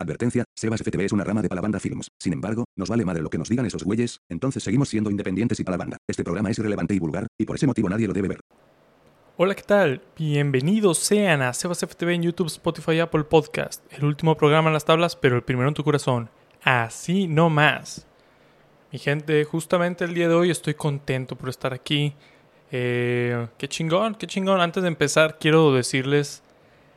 Advertencia, 0.00 0.44
Sebas 0.56 0.80
FTV 0.80 1.04
es 1.04 1.12
una 1.12 1.24
rama 1.24 1.42
de 1.42 1.50
Palabanda 1.50 1.78
Films. 1.78 2.08
Sin 2.18 2.32
embargo, 2.32 2.64
nos 2.74 2.88
vale 2.88 3.04
madre 3.04 3.20
lo 3.20 3.28
que 3.28 3.36
nos 3.36 3.50
digan 3.50 3.66
esos 3.66 3.84
güeyes, 3.84 4.22
entonces 4.30 4.62
seguimos 4.62 4.88
siendo 4.88 5.10
independientes 5.10 5.60
y 5.60 5.64
Palabanda. 5.64 5.98
Este 6.08 6.24
programa 6.24 6.50
es 6.50 6.58
irrelevante 6.58 6.94
y 6.94 6.98
vulgar, 6.98 7.26
y 7.38 7.44
por 7.44 7.56
ese 7.56 7.66
motivo 7.66 7.86
nadie 7.90 8.06
lo 8.06 8.14
debe 8.14 8.28
ver. 8.28 8.40
Hola, 9.36 9.54
¿qué 9.54 9.62
tal? 9.62 10.00
Bienvenidos 10.16 10.96
sean 10.98 11.42
a 11.42 11.52
Sebas 11.52 11.80
FTV 11.80 12.14
en 12.14 12.22
YouTube, 12.22 12.46
Spotify 12.46 12.92
y 12.92 13.00
Apple 13.00 13.24
Podcast. 13.24 13.84
El 13.92 14.04
último 14.04 14.38
programa 14.38 14.70
en 14.70 14.74
las 14.74 14.86
tablas, 14.86 15.16
pero 15.16 15.36
el 15.36 15.42
primero 15.42 15.68
en 15.68 15.74
tu 15.74 15.84
corazón. 15.84 16.30
Así 16.62 17.26
no 17.26 17.50
más. 17.50 18.06
Mi 18.92 18.98
gente, 18.98 19.44
justamente 19.44 20.06
el 20.06 20.14
día 20.14 20.28
de 20.28 20.34
hoy 20.34 20.50
estoy 20.50 20.72
contento 20.72 21.36
por 21.36 21.50
estar 21.50 21.74
aquí. 21.74 22.14
Eh, 22.72 23.48
qué 23.58 23.68
chingón, 23.68 24.14
qué 24.14 24.26
chingón. 24.26 24.62
Antes 24.62 24.82
de 24.82 24.88
empezar, 24.88 25.38
quiero 25.38 25.74
decirles, 25.74 26.42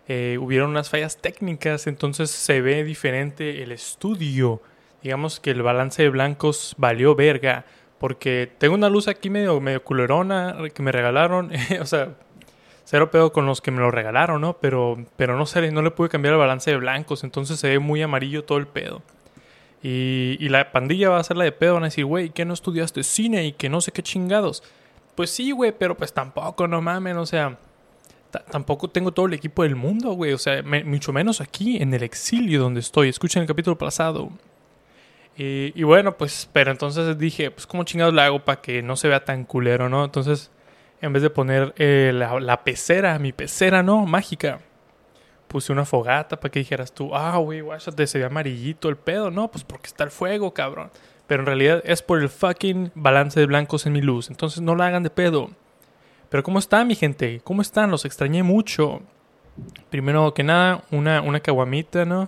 eh, 0.08 0.38
hubieron 0.40 0.72
unas 0.72 0.90
fallas 0.90 1.18
técnicas, 1.18 1.88
entonces 1.88 2.30
se 2.30 2.62
ve 2.62 2.84
diferente 2.84 3.64
el 3.64 3.72
estudio. 3.72 4.62
Digamos 5.02 5.40
que 5.40 5.52
el 5.52 5.62
balance 5.62 6.02
de 6.04 6.10
blancos 6.10 6.76
valió 6.78 7.16
verga. 7.16 7.66
Porque 8.00 8.52
tengo 8.58 8.76
una 8.76 8.90
luz 8.90 9.08
aquí 9.08 9.30
medio, 9.30 9.62
medio 9.62 9.82
culerona 9.84 10.58
que 10.74 10.84
me 10.84 10.92
regalaron. 10.92 11.52
o 11.82 11.86
sea, 11.86 12.16
cero 12.84 13.12
pedo 13.12 13.32
con 13.32 13.46
los 13.46 13.62
que 13.62 13.72
me 13.72 13.80
lo 13.80 13.92
regalaron, 13.92 14.42
¿no? 14.42 14.58
Pero, 14.58 14.98
pero 15.16 15.38
no 15.38 15.46
sé, 15.46 15.72
no 15.72 15.82
le 15.82 15.92
pude 15.92 16.10
cambiar 16.10 16.34
el 16.34 16.40
balance 16.40 16.70
de 16.70 16.78
blancos, 16.78 17.24
entonces 17.24 17.60
se 17.60 17.70
ve 17.70 17.80
muy 17.80 18.02
amarillo 18.02 18.44
todo 18.44 18.58
el 18.58 18.68
pedo. 18.68 19.02
Y, 19.82 20.38
y 20.40 20.50
la 20.50 20.72
pandilla 20.72 21.10
va 21.10 21.18
a 21.18 21.20
hacer 21.22 21.38
la 21.38 21.44
de 21.46 21.52
pedo, 21.52 21.76
van 21.76 21.84
a 21.84 21.88
decir, 21.88 22.06
güey, 22.06 22.30
¿qué 22.30 22.46
no 22.46 22.54
estudiaste 22.54 23.04
cine 23.04 23.46
y 23.46 23.54
que 23.54 23.70
no 23.70 23.82
sé 23.82 23.92
qué 23.92 24.04
chingados? 24.04 24.64
Pues 25.16 25.30
sí, 25.30 25.52
güey, 25.52 25.72
pero 25.72 25.96
pues 25.96 26.14
tampoco, 26.14 26.68
no 26.68 26.82
mames, 26.82 27.16
o 27.16 27.26
sea, 27.26 27.58
tampoco 28.40 28.90
tengo 28.90 29.12
todo 29.12 29.26
el 29.28 29.34
equipo 29.34 29.64
del 29.64 29.76
mundo, 29.76 30.14
güey, 30.14 30.34
o 30.34 30.38
sea, 30.38 30.64
mucho 30.64 31.14
menos 31.14 31.42
aquí 31.42 31.78
en 31.82 31.94
el 31.94 32.04
exilio 32.04 32.62
donde 32.62 32.80
estoy. 32.80 33.10
Escuchen 33.10 33.42
el 33.42 33.48
capítulo 33.48 33.78
pasado. 33.78 34.30
Y, 35.36 35.82
bueno, 35.84 36.16
pues, 36.16 36.48
pero 36.54 36.72
entonces 36.72 37.18
dije, 37.18 37.50
pues, 37.50 37.66
¿cómo 37.66 37.84
chingados 37.84 38.14
la 38.14 38.26
hago 38.26 38.46
para 38.46 38.62
que 38.62 38.84
no 38.84 38.96
se 38.96 39.08
vea 39.08 39.26
tan 39.26 39.46
culero, 39.46 39.90
no? 39.90 40.06
Entonces, 40.06 40.52
en 41.02 41.12
vez 41.12 41.24
de 41.24 41.30
poner 41.32 41.74
eh, 41.78 42.12
la, 42.14 42.40
la, 42.40 42.64
pecera, 42.64 43.18
mi 43.18 43.34
pecera, 43.34 43.82
¿no? 43.82 44.06
Mágica, 44.06 44.60
puse 45.48 45.72
una 45.72 45.86
fogata 45.86 46.40
para 46.40 46.52
que 46.52 46.60
dijeras 46.60 46.94
tú, 46.94 47.16
ah, 47.16 47.38
güey, 47.38 47.62
guáchate, 47.62 48.06
se 48.08 48.20
ve 48.20 48.26
amarillito 48.26 48.90
el 48.90 48.98
pedo, 48.98 49.32
¿no? 49.32 49.50
Pues 49.50 49.64
porque 49.64 49.88
está 49.88 50.04
el 50.04 50.12
fuego, 50.12 50.54
cabrón. 50.54 50.92
Pero 51.28 51.42
en 51.42 51.48
realidad 51.48 51.82
es 51.86 52.02
por 52.02 52.22
el 52.22 52.30
fucking 52.30 52.92
balance 52.96 53.40
de 53.40 53.46
blancos 53.46 53.86
en 53.86 53.94
mi 53.94 54.02
luz. 54.02 54.30
Entonces 54.30 54.62
no 54.62 54.76
la 54.76 54.88
hagan 54.88 55.04
de 55.04 55.10
pedo. 55.10 55.52
Pero 56.34 56.42
¿cómo 56.42 56.58
están, 56.58 56.88
mi 56.88 56.96
gente? 56.96 57.42
¿Cómo 57.44 57.62
están? 57.62 57.92
Los 57.92 58.06
extrañé 58.06 58.42
mucho. 58.42 59.04
Primero 59.92 60.34
que 60.34 60.42
nada, 60.42 60.84
una, 60.90 61.22
una 61.22 61.40
caguamita, 61.40 62.06
¿no? 62.06 62.28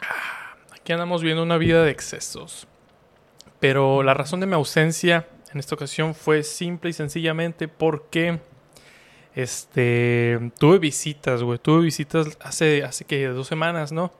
Ah, 0.00 0.56
aquí 0.72 0.94
andamos 0.94 1.22
viendo 1.22 1.42
una 1.42 1.58
vida 1.58 1.84
de 1.84 1.90
excesos. 1.90 2.66
Pero 3.58 4.02
la 4.02 4.14
razón 4.14 4.40
de 4.40 4.46
mi 4.46 4.54
ausencia 4.54 5.28
en 5.52 5.58
esta 5.60 5.74
ocasión 5.74 6.14
fue 6.14 6.42
simple 6.42 6.88
y 6.88 6.94
sencillamente 6.94 7.68
porque 7.68 8.40
este 9.34 10.50
tuve 10.58 10.78
visitas, 10.78 11.42
güey. 11.42 11.58
Tuve 11.58 11.82
visitas 11.82 12.38
hace, 12.40 12.84
hace 12.84 13.04
que 13.04 13.26
dos 13.26 13.48
semanas, 13.48 13.92
¿no? 13.92 14.12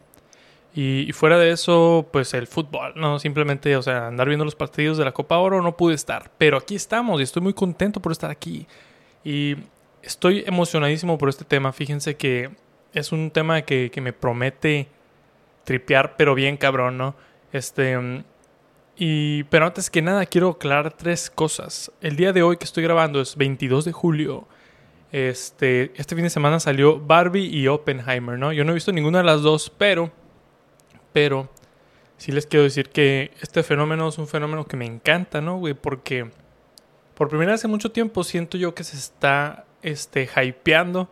Y, 0.72 1.12
fuera 1.12 1.36
de 1.38 1.50
eso, 1.50 2.08
pues 2.12 2.32
el 2.34 2.46
fútbol, 2.46 2.92
no, 2.94 3.18
simplemente, 3.18 3.76
o 3.76 3.82
sea, 3.82 4.06
andar 4.06 4.28
viendo 4.28 4.44
los 4.44 4.54
partidos 4.54 4.98
de 4.98 5.04
la 5.04 5.12
Copa 5.12 5.38
Oro 5.38 5.62
no 5.62 5.76
pude 5.76 5.94
estar. 5.94 6.30
Pero 6.38 6.56
aquí 6.56 6.76
estamos 6.76 7.20
y 7.20 7.24
estoy 7.24 7.42
muy 7.42 7.54
contento 7.54 8.00
por 8.00 8.12
estar 8.12 8.30
aquí. 8.30 8.66
Y 9.24 9.56
estoy 10.02 10.44
emocionadísimo 10.46 11.18
por 11.18 11.28
este 11.28 11.44
tema. 11.44 11.72
Fíjense 11.72 12.16
que 12.16 12.50
es 12.94 13.10
un 13.10 13.30
tema 13.30 13.62
que, 13.62 13.90
que 13.90 14.00
me 14.00 14.12
promete 14.12 14.88
tripear, 15.64 16.16
pero 16.16 16.34
bien 16.34 16.56
cabrón, 16.56 16.98
¿no? 16.98 17.14
Este. 17.52 18.24
Y, 18.96 19.44
pero 19.44 19.66
antes 19.66 19.88
que 19.90 20.02
nada, 20.02 20.26
quiero 20.26 20.50
aclarar 20.50 20.92
tres 20.92 21.30
cosas. 21.30 21.90
El 22.00 22.16
día 22.16 22.32
de 22.32 22.42
hoy 22.42 22.58
que 22.58 22.64
estoy 22.64 22.82
grabando 22.82 23.20
es 23.20 23.36
22 23.36 23.86
de 23.86 23.92
julio. 23.92 24.46
Este, 25.10 25.90
este 25.96 26.14
fin 26.14 26.24
de 26.24 26.30
semana 26.30 26.60
salió 26.60 27.00
Barbie 27.00 27.46
y 27.46 27.66
Oppenheimer, 27.66 28.38
¿no? 28.38 28.52
Yo 28.52 28.64
no 28.64 28.72
he 28.72 28.74
visto 28.74 28.92
ninguna 28.92 29.18
de 29.18 29.24
las 29.24 29.42
dos, 29.42 29.70
pero 29.70 30.12
pero 31.12 31.48
sí 32.16 32.32
les 32.32 32.46
quiero 32.46 32.64
decir 32.64 32.90
que 32.90 33.32
este 33.40 33.62
fenómeno 33.62 34.08
es 34.08 34.18
un 34.18 34.28
fenómeno 34.28 34.66
que 34.66 34.76
me 34.76 34.86
encanta, 34.86 35.40
¿no, 35.40 35.56
güey? 35.56 35.74
Porque 35.74 36.30
por 37.14 37.28
primera 37.28 37.52
vez 37.52 37.64
en 37.64 37.70
mucho 37.70 37.92
tiempo 37.92 38.24
siento 38.24 38.56
yo 38.58 38.74
que 38.74 38.84
se 38.84 38.96
está 38.96 39.64
este, 39.82 40.28
hypeando 40.36 41.08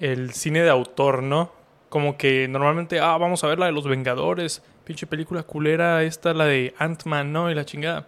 el 0.00 0.32
cine 0.32 0.62
de 0.62 0.70
autor, 0.70 1.22
¿no? 1.22 1.52
Como 1.88 2.16
que 2.16 2.48
normalmente, 2.48 3.00
ah, 3.00 3.16
vamos 3.16 3.44
a 3.44 3.46
ver 3.48 3.58
la 3.58 3.66
de 3.66 3.72
los 3.72 3.86
Vengadores, 3.86 4.62
pinche 4.84 5.06
película 5.06 5.42
culera, 5.42 6.02
esta, 6.02 6.34
la 6.34 6.44
de 6.46 6.74
Ant-Man, 6.78 7.32
¿no? 7.32 7.50
Y 7.50 7.54
la 7.54 7.64
chingada. 7.64 8.06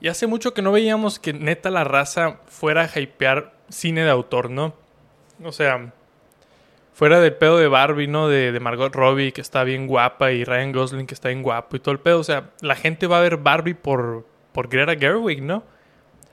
Y 0.00 0.08
hace 0.08 0.26
mucho 0.26 0.52
que 0.54 0.62
no 0.62 0.72
veíamos 0.72 1.18
que 1.18 1.32
neta 1.32 1.70
la 1.70 1.84
raza 1.84 2.40
fuera 2.46 2.82
a 2.82 2.98
hypear 2.98 3.54
cine 3.68 4.04
de 4.04 4.10
autor, 4.10 4.50
¿no? 4.50 4.74
O 5.42 5.52
sea, 5.52 5.92
fuera 6.96 7.20
del 7.20 7.34
pedo 7.34 7.58
de 7.58 7.68
Barbie, 7.68 8.06
¿no? 8.06 8.26
De, 8.26 8.58
Margot 8.58 8.94
Robbie, 8.94 9.32
que 9.32 9.42
está 9.42 9.64
bien 9.64 9.86
guapa, 9.86 10.32
y 10.32 10.44
Ryan 10.44 10.72
Gosling, 10.72 11.06
que 11.06 11.12
está 11.12 11.28
bien 11.28 11.42
guapo, 11.42 11.76
y 11.76 11.78
todo 11.78 11.92
el 11.92 12.00
pedo. 12.00 12.20
O 12.20 12.24
sea, 12.24 12.52
la 12.62 12.74
gente 12.74 13.06
va 13.06 13.18
a 13.18 13.20
ver 13.20 13.36
Barbie 13.36 13.74
por, 13.74 14.26
por 14.52 14.68
Greta 14.68 14.98
Gerwig, 14.98 15.42
¿no? 15.42 15.62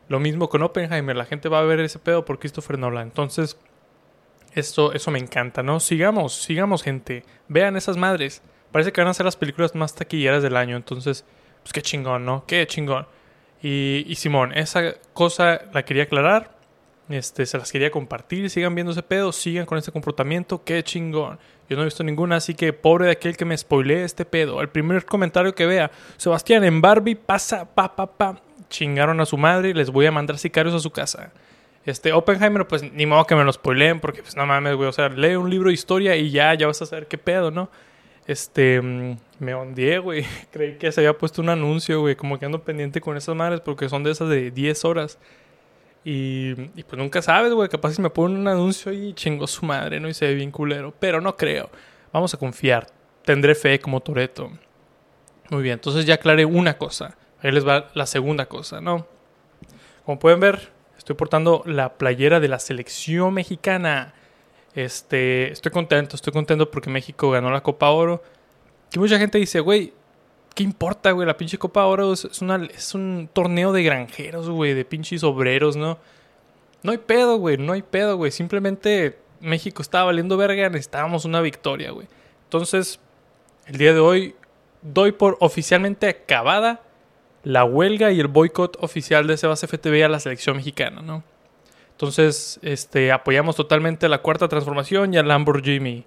Lo 0.07 0.21
mismo 0.21 0.47
con 0.47 0.63
Oppenheimer, 0.63 1.17
la 1.17 1.25
gente 1.25 1.49
va 1.49 1.59
a 1.59 1.63
ver 1.63 1.81
ese 1.81 1.99
pedo 1.99 2.23
por 2.23 2.39
Christopher 2.39 2.79
Nolan. 2.79 3.07
Entonces, 3.07 3.57
eso, 4.53 4.93
eso 4.93 5.11
me 5.11 5.19
encanta, 5.19 5.63
¿no? 5.63 5.81
Sigamos, 5.81 6.33
sigamos, 6.33 6.81
gente. 6.81 7.25
Vean 7.49 7.75
esas 7.75 7.97
madres. 7.97 8.41
Parece 8.71 8.93
que 8.93 9.01
van 9.01 9.09
a 9.09 9.13
ser 9.13 9.25
las 9.25 9.35
películas 9.35 9.75
más 9.75 9.93
taquilleras 9.95 10.41
del 10.41 10.55
año. 10.55 10.77
Entonces, 10.77 11.25
pues 11.61 11.73
qué 11.73 11.81
chingón, 11.81 12.23
¿no? 12.23 12.45
Qué 12.45 12.65
chingón. 12.67 13.05
Y, 13.61 14.05
y 14.07 14.15
Simón, 14.15 14.53
esa 14.57 14.93
cosa 15.11 15.59
la 15.73 15.83
quería 15.83 16.03
aclarar. 16.03 16.52
Este, 17.09 17.45
se 17.45 17.57
las 17.57 17.71
quería 17.71 17.91
compartir. 17.91 18.49
Sigan 18.49 18.75
viendo 18.75 18.91
ese 18.91 19.03
pedo, 19.03 19.31
sigan 19.31 19.65
con 19.65 19.77
este 19.77 19.91
comportamiento. 19.91 20.63
Qué 20.63 20.83
chingón. 20.83 21.37
Yo 21.69 21.75
no 21.75 21.83
he 21.83 21.85
visto 21.85 22.03
ninguna, 22.03 22.37
así 22.37 22.53
que 22.53 22.73
pobre 22.73 23.05
de 23.05 23.11
aquel 23.11 23.37
que 23.37 23.45
me 23.45 23.57
spoilee 23.57 24.03
este 24.03 24.25
pedo. 24.25 24.61
El 24.61 24.69
primer 24.69 25.05
comentario 25.05 25.55
que 25.55 25.65
vea, 25.65 25.91
Sebastián 26.17 26.63
en 26.63 26.81
Barbie 26.81 27.15
pasa, 27.15 27.65
pa, 27.65 27.95
pa, 27.95 28.07
pa. 28.07 28.41
Chingaron 28.69 29.19
a 29.21 29.25
su 29.25 29.37
madre 29.37 29.73
les 29.73 29.89
voy 29.89 30.05
a 30.05 30.11
mandar 30.11 30.37
sicarios 30.37 30.73
a 30.73 30.79
su 30.79 30.91
casa. 30.91 31.31
Este, 31.85 32.13
Oppenheimer, 32.13 32.65
pues 32.67 32.81
ni 32.93 33.05
modo 33.05 33.25
que 33.25 33.35
me 33.35 33.43
lo 33.43 33.51
spoileen, 33.51 33.99
porque 33.99 34.21
pues 34.21 34.35
no 34.35 34.45
mames, 34.45 34.75
güey. 34.75 34.87
O 34.87 34.93
sea, 34.93 35.09
lee 35.09 35.35
un 35.35 35.49
libro 35.49 35.67
de 35.67 35.73
historia 35.73 36.15
y 36.15 36.31
ya, 36.31 36.53
ya 36.53 36.67
vas 36.67 36.81
a 36.81 36.85
saber 36.85 37.07
qué 37.07 37.17
pedo, 37.17 37.51
¿no? 37.51 37.69
Este, 38.25 38.81
mm, 38.81 39.17
me 39.39 39.53
ondeé, 39.53 39.99
güey. 39.99 40.25
Creí 40.51 40.77
que 40.77 40.91
se 40.91 41.01
había 41.01 41.17
puesto 41.17 41.41
un 41.41 41.49
anuncio, 41.49 41.99
güey. 41.99 42.15
Como 42.15 42.39
que 42.39 42.45
ando 42.45 42.63
pendiente 42.63 43.01
con 43.01 43.17
esas 43.17 43.35
madres 43.35 43.59
porque 43.59 43.89
son 43.89 44.03
de 44.03 44.11
esas 44.11 44.29
de 44.29 44.51
10 44.51 44.85
horas. 44.85 45.19
Y, 46.05 46.53
pues 46.83 46.97
nunca 46.97 47.21
sabes, 47.21 47.53
güey. 47.53 47.69
Capaz 47.69 47.93
si 47.93 48.01
me 48.01 48.09
ponen 48.09 48.37
un 48.37 48.47
anuncio 48.47 48.91
y 48.91 49.13
chingo 49.13 49.47
su 49.47 49.65
madre, 49.65 49.99
¿no? 49.99 50.09
Y 50.09 50.13
se 50.13 50.27
ve 50.27 50.35
bien 50.35 50.51
culero. 50.51 50.93
Pero 50.99 51.21
no 51.21 51.35
creo. 51.37 51.69
Vamos 52.11 52.33
a 52.33 52.37
confiar. 52.37 52.87
Tendré 53.23 53.55
fe 53.55 53.79
como 53.79 54.01
Toreto. 54.01 54.51
Muy 55.49 55.63
bien, 55.63 55.73
entonces 55.73 56.05
ya 56.05 56.15
aclaré 56.15 56.45
una 56.45 56.77
cosa. 56.77 57.15
Ahí 57.41 57.51
les 57.51 57.67
va 57.67 57.89
la 57.93 58.05
segunda 58.05 58.47
cosa, 58.47 58.81
¿no? 58.81 59.07
Como 60.05 60.19
pueden 60.19 60.39
ver, 60.39 60.71
estoy 60.97 61.15
portando 61.15 61.63
la 61.65 61.93
playera 61.97 62.39
de 62.39 62.47
la 62.47 62.59
selección 62.59 63.33
mexicana. 63.33 64.13
Este, 64.73 65.51
estoy 65.51 65.71
contento, 65.71 66.15
estoy 66.15 66.33
contento 66.33 66.69
porque 66.71 66.89
México 66.89 67.29
ganó 67.31 67.51
la 67.51 67.61
Copa 67.61 67.89
Oro. 67.89 68.23
Que 68.89 68.99
mucha 68.99 69.17
gente 69.17 69.37
dice, 69.37 69.59
güey, 69.59 69.93
¿Qué 70.53 70.63
importa, 70.63 71.11
güey? 71.11 71.25
La 71.25 71.35
pinche 71.35 71.57
Copa 71.57 71.85
Oro 71.85 72.13
es, 72.13 72.93
un 72.93 73.29
torneo 73.33 73.71
de 73.71 73.83
granjeros, 73.83 74.49
güey, 74.49 74.73
de 74.73 74.85
pinches 74.85 75.23
obreros, 75.23 75.75
¿no? 75.75 75.97
No 76.83 76.91
hay 76.91 76.99
pedo, 76.99 77.37
güey, 77.37 77.57
no 77.57 77.73
hay 77.73 77.81
pedo, 77.81 78.17
güey. 78.17 78.31
Simplemente 78.31 79.17
México 79.39 79.81
estaba 79.81 80.05
valiendo 80.05 80.37
verga, 80.37 80.69
necesitábamos 80.69 81.25
una 81.25 81.41
victoria, 81.41 81.91
güey. 81.91 82.07
Entonces, 82.43 82.99
el 83.65 83.77
día 83.77 83.93
de 83.93 83.99
hoy 83.99 84.35
doy 84.83 85.11
por 85.11 85.37
oficialmente 85.39 86.07
acabada 86.07 86.81
la 87.43 87.63
huelga 87.63 88.11
y 88.11 88.19
el 88.19 88.27
boicot 88.27 88.77
oficial 88.79 89.25
de 89.27 89.37
Sebas 89.37 89.65
FTV 89.65 90.05
a 90.05 90.09
la 90.09 90.19
selección 90.19 90.57
mexicana, 90.57 91.01
¿no? 91.01 91.23
Entonces, 91.91 92.59
este, 92.61 93.11
apoyamos 93.11 93.55
totalmente 93.55 94.07
la 94.07 94.21
cuarta 94.21 94.47
transformación 94.47 95.13
y 95.13 95.17
a 95.17 95.23
Lamborghini. 95.23 96.05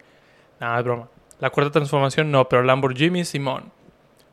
Nada, 0.61 0.79
es 0.79 0.85
broma. 0.85 1.09
La 1.41 1.51
cuarta 1.51 1.73
transformación 1.73 2.31
no, 2.31 2.49
pero 2.49 2.63
Lamborghini 2.63 3.25
Simón. 3.25 3.73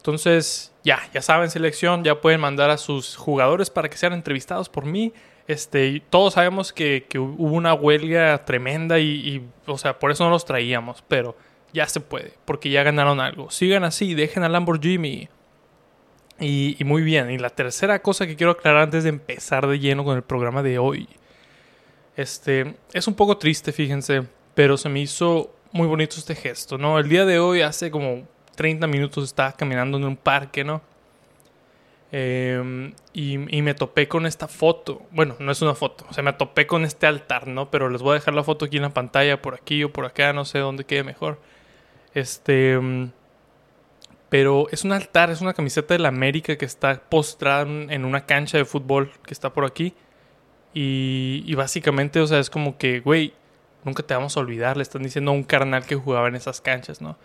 Entonces, 0.04 0.74
ya, 0.84 1.00
ya 1.14 1.22
saben, 1.22 1.50
selección, 1.50 2.04
ya 2.04 2.20
pueden 2.20 2.42
mandar 2.42 2.70
a 2.70 2.78
sus 2.78 3.16
jugadores 3.16 3.70
para 3.70 3.88
que 3.88 3.96
sean 3.96 4.12
entrevistados 4.12 4.68
por 4.68 4.84
mí. 4.84 5.14
Este, 5.48 6.02
todos 6.10 6.34
sabemos 6.34 6.74
que, 6.74 7.08
hubo 7.16 7.56
una 7.56 7.74
huelga 7.74 8.44
tremenda 8.44 9.00
y, 9.00 9.48
o 9.66 9.78
sea, 9.78 10.00
por 10.00 10.12
eso 10.12 10.26
no 10.26 10.30
los 10.30 10.44
traíamos, 10.44 11.02
pero 11.08 11.38
ya 11.72 11.88
se 11.88 12.02
puede, 12.02 12.34
porque 12.44 12.70
ya 12.70 12.84
ganaron 12.84 13.22
algo. 13.22 13.50
Sigan 13.50 13.86
así, 13.86 14.14
dejen 14.14 14.44
a 14.44 14.50
Lamborghini. 14.50 15.30
Y, 16.38 16.76
y 16.78 16.84
muy 16.84 17.02
bien, 17.02 17.32
y 17.32 17.38
la 17.38 17.52
tercera 17.52 18.02
cosa 18.02 18.28
que 18.28 18.36
quiero 18.36 18.52
aclarar 18.52 18.84
antes 18.84 19.04
de 19.06 19.10
empezar 19.10 19.68
de 19.68 19.80
lleno 19.80 20.04
con 20.04 20.18
el 20.18 20.24
programa 20.24 20.64
de 20.64 20.80
hoy. 20.80 21.08
Este, 22.18 22.76
es 22.92 23.08
un 23.08 23.14
poco 23.14 23.38
triste, 23.38 23.72
fíjense, 23.72 24.24
pero 24.54 24.76
se 24.76 24.90
me 24.90 25.00
hizo 25.00 25.56
muy 25.72 25.88
bonito 25.88 26.18
este 26.18 26.36
gesto, 26.36 26.78
¿no? 26.78 27.00
El 27.00 27.08
día 27.08 27.24
de 27.24 27.40
hoy, 27.40 27.62
hace 27.62 27.90
como 27.90 28.28
30 28.56 28.88
minutos, 28.88 29.24
estaba 29.24 29.52
caminando 29.54 29.98
en 29.98 30.06
un 30.06 30.16
parque, 30.18 30.64
¿no? 30.64 30.82
Em, 32.16 32.94
y, 33.14 33.38
me 33.38 33.74
topé 33.74 34.08
con 34.08 34.28
esta 34.28 34.48
foto. 34.48 35.02
Bueno, 35.10 35.36
no 35.40 35.52
es 35.52 35.62
una 35.64 35.74
foto, 35.74 36.06
o 36.10 36.14
sea, 36.14 36.24
me 36.24 36.34
topé 36.34 36.68
con 36.68 36.86
este 36.86 37.08
altar, 37.08 37.48
¿no? 37.48 37.72
Pero 37.72 37.90
les 37.90 38.04
voy 38.04 38.12
a 38.12 38.14
dejar 38.16 38.36
la 38.36 38.44
foto 38.44 38.66
aquí 38.66 38.78
en 38.78 38.84
la 38.84 38.92
pantalla, 38.92 39.42
por 39.42 39.56
aquí 39.56 39.84
o 39.84 39.92
por 39.92 40.06
acá, 40.06 40.32
no 40.32 40.46
sé 40.46 40.60
dónde 40.60 40.86
quede 40.86 41.04
mejor. 41.04 41.40
Este. 42.14 42.74
Em, 42.74 43.12
pero 44.30 44.68
es 44.72 44.84
un 44.84 44.92
altar, 44.92 45.32
es 45.32 45.42
una 45.42 45.54
camiseta 45.54 45.96
de 45.96 46.00
la 46.00 46.10
América 46.10 46.56
que 46.58 46.66
está 46.66 47.02
postrada 47.02 47.64
en 47.64 48.06
una 48.06 48.26
cancha 48.26 48.58
de 48.58 48.66
fútbol 48.66 49.12
que 49.26 49.34
está 49.34 49.54
por 49.54 49.66
aquí. 49.66 49.94
Y, 50.74 51.44
y 51.46 51.56
básicamente, 51.56 52.20
o 52.20 52.28
sea, 52.28 52.40
es 52.40 52.50
como 52.50 52.78
que, 52.78 53.00
güey, 53.00 53.34
nunca 53.84 54.04
te 54.04 54.14
vamos 54.14 54.38
a 54.38 54.40
olvidar. 54.40 54.78
Le 54.78 54.84
están 54.84 55.04
diciendo 55.04 55.32
a 55.32 55.34
un 55.36 55.44
carnal 55.44 55.86
que 55.86 55.96
jugaba 55.96 56.28
en 56.28 56.36
esas 56.36 56.62
canchas, 56.62 57.02
¿no? 57.02 57.18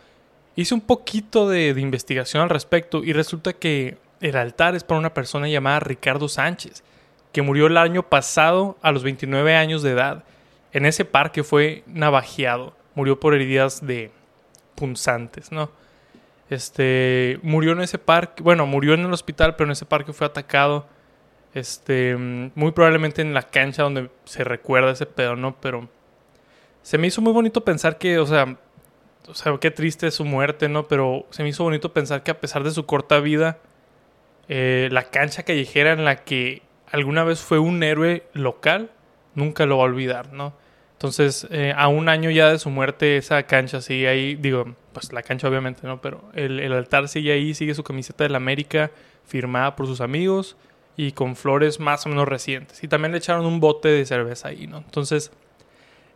Hice 0.59 0.75
un 0.75 0.81
poquito 0.81 1.49
de, 1.49 1.69
investigación 1.69 2.43
al 2.43 2.51
respecto 2.51 3.05
y 3.05 3.13
resulta 3.13 3.53
que 3.53 3.97
el 4.21 4.37
altar 4.37 4.75
es 4.75 4.83
para 4.83 4.99
una 4.99 5.15
persona 5.15 5.47
llamada 5.47 5.79
Ricardo 5.79 6.29
Sánchez, 6.29 6.83
que 7.31 7.43
murió 7.43 7.69
el 7.69 7.77
año 7.77 8.03
pasado 8.03 8.77
a 8.83 8.91
los 8.91 9.05
29 9.05 9.55
años 9.55 9.85
de 9.85 9.93
edad. 9.93 10.25
En 10.73 10.85
ese 10.85 11.05
parque 11.05 11.45
fue 11.45 11.85
navajeado. 11.87 12.75
Murió 12.97 13.21
por 13.21 13.35
heridas 13.35 13.87
de 13.87 14.11
punzantes, 14.75 15.53
¿no? 15.53 15.71
Este, 16.51 17.39
murió 17.45 17.71
en 17.71 17.83
ese 17.83 17.99
parque, 17.99 18.43
bueno, 18.43 18.67
murió 18.67 18.95
en 18.95 19.05
el 19.05 19.13
hospital, 19.13 19.55
pero 19.55 19.69
en 19.69 19.73
ese 19.75 19.87
parque 19.87 20.13
fue 20.13 20.27
atacado. 20.27 20.89
Este, 21.55 22.17
muy 22.17 22.73
probablemente 22.73 23.23
en 23.23 23.33
la 23.33 23.45
cancha 23.45 23.85
donde 23.85 24.11
se 24.25 24.43
recuerda 24.43 24.91
ese 24.91 25.07
pedo, 25.07 25.37
¿no? 25.37 25.55
Pero 25.61 25.89
se 26.83 26.99
me 26.99 27.07
hizo 27.07 27.21
muy 27.21 27.33
bonito 27.33 27.63
pensar 27.63 27.97
que, 27.97 28.19
o 28.19 28.27
sea, 28.27 28.59
o 29.29 29.35
sea, 29.35 29.57
qué 29.59 29.71
triste 29.71 30.11
su 30.11 30.25
muerte, 30.25 30.69
¿no? 30.69 30.89
Pero 30.89 31.27
se 31.31 31.43
me 31.43 31.51
hizo 31.51 31.65
bonito 31.65 31.93
pensar 31.93 32.23
que 32.23 32.31
a 32.31 32.41
pesar 32.41 32.65
de 32.65 32.71
su 32.71 32.87
corta 32.87 33.21
vida, 33.21 33.59
eh, 34.49 34.89
la 34.91 35.05
cancha 35.05 35.43
callejera 35.43 35.93
en 35.93 36.05
la 36.05 36.17
que 36.25 36.63
alguna 36.91 37.25
vez 37.25 37.41
fue 37.41 37.59
un 37.59 37.83
héroe 37.83 38.25
local, 38.33 38.91
nunca 39.35 39.67
lo 39.67 39.79
va 39.79 39.85
a 39.85 39.87
olvidar, 39.87 40.33
¿no? 40.33 40.55
Entonces, 40.93 41.47
eh, 41.51 41.73
a 41.77 41.89
un 41.89 42.09
año 42.09 42.31
ya 42.31 42.51
de 42.51 42.59
su 42.59 42.71
muerte, 42.71 43.17
esa 43.19 43.45
cancha 43.45 43.81
sigue 43.81 44.09
ahí, 44.09 44.35
digo, 44.35 44.75
pues 44.93 45.13
la 45.13 45.23
cancha 45.23 45.49
obviamente, 45.49 45.87
¿no? 45.87 46.01
Pero 46.01 46.25
el, 46.35 46.59
el 46.59 46.73
altar 46.73 47.09
sigue 47.09 47.33
ahí, 47.33 47.55
sigue 47.55 47.75
su 47.75 47.85
camiseta 47.85 48.25
de 48.25 48.31
la 48.31 48.39
América 48.39 48.91
firmada 49.25 49.77
por 49.77 49.87
sus 49.87 50.01
amigos 50.01 50.57
y 50.97 51.13
con 51.13 51.37
flores 51.37 51.79
más 51.79 52.05
o 52.07 52.09
menos 52.09 52.27
recientes. 52.27 52.83
Y 52.83 52.89
también 52.89 53.13
le 53.13 53.19
echaron 53.19 53.47
un 53.47 53.61
bote 53.61 53.89
de 53.89 54.05
cerveza 54.05 54.49
ahí, 54.49 54.67
¿no? 54.67 54.79
Entonces, 54.79 55.31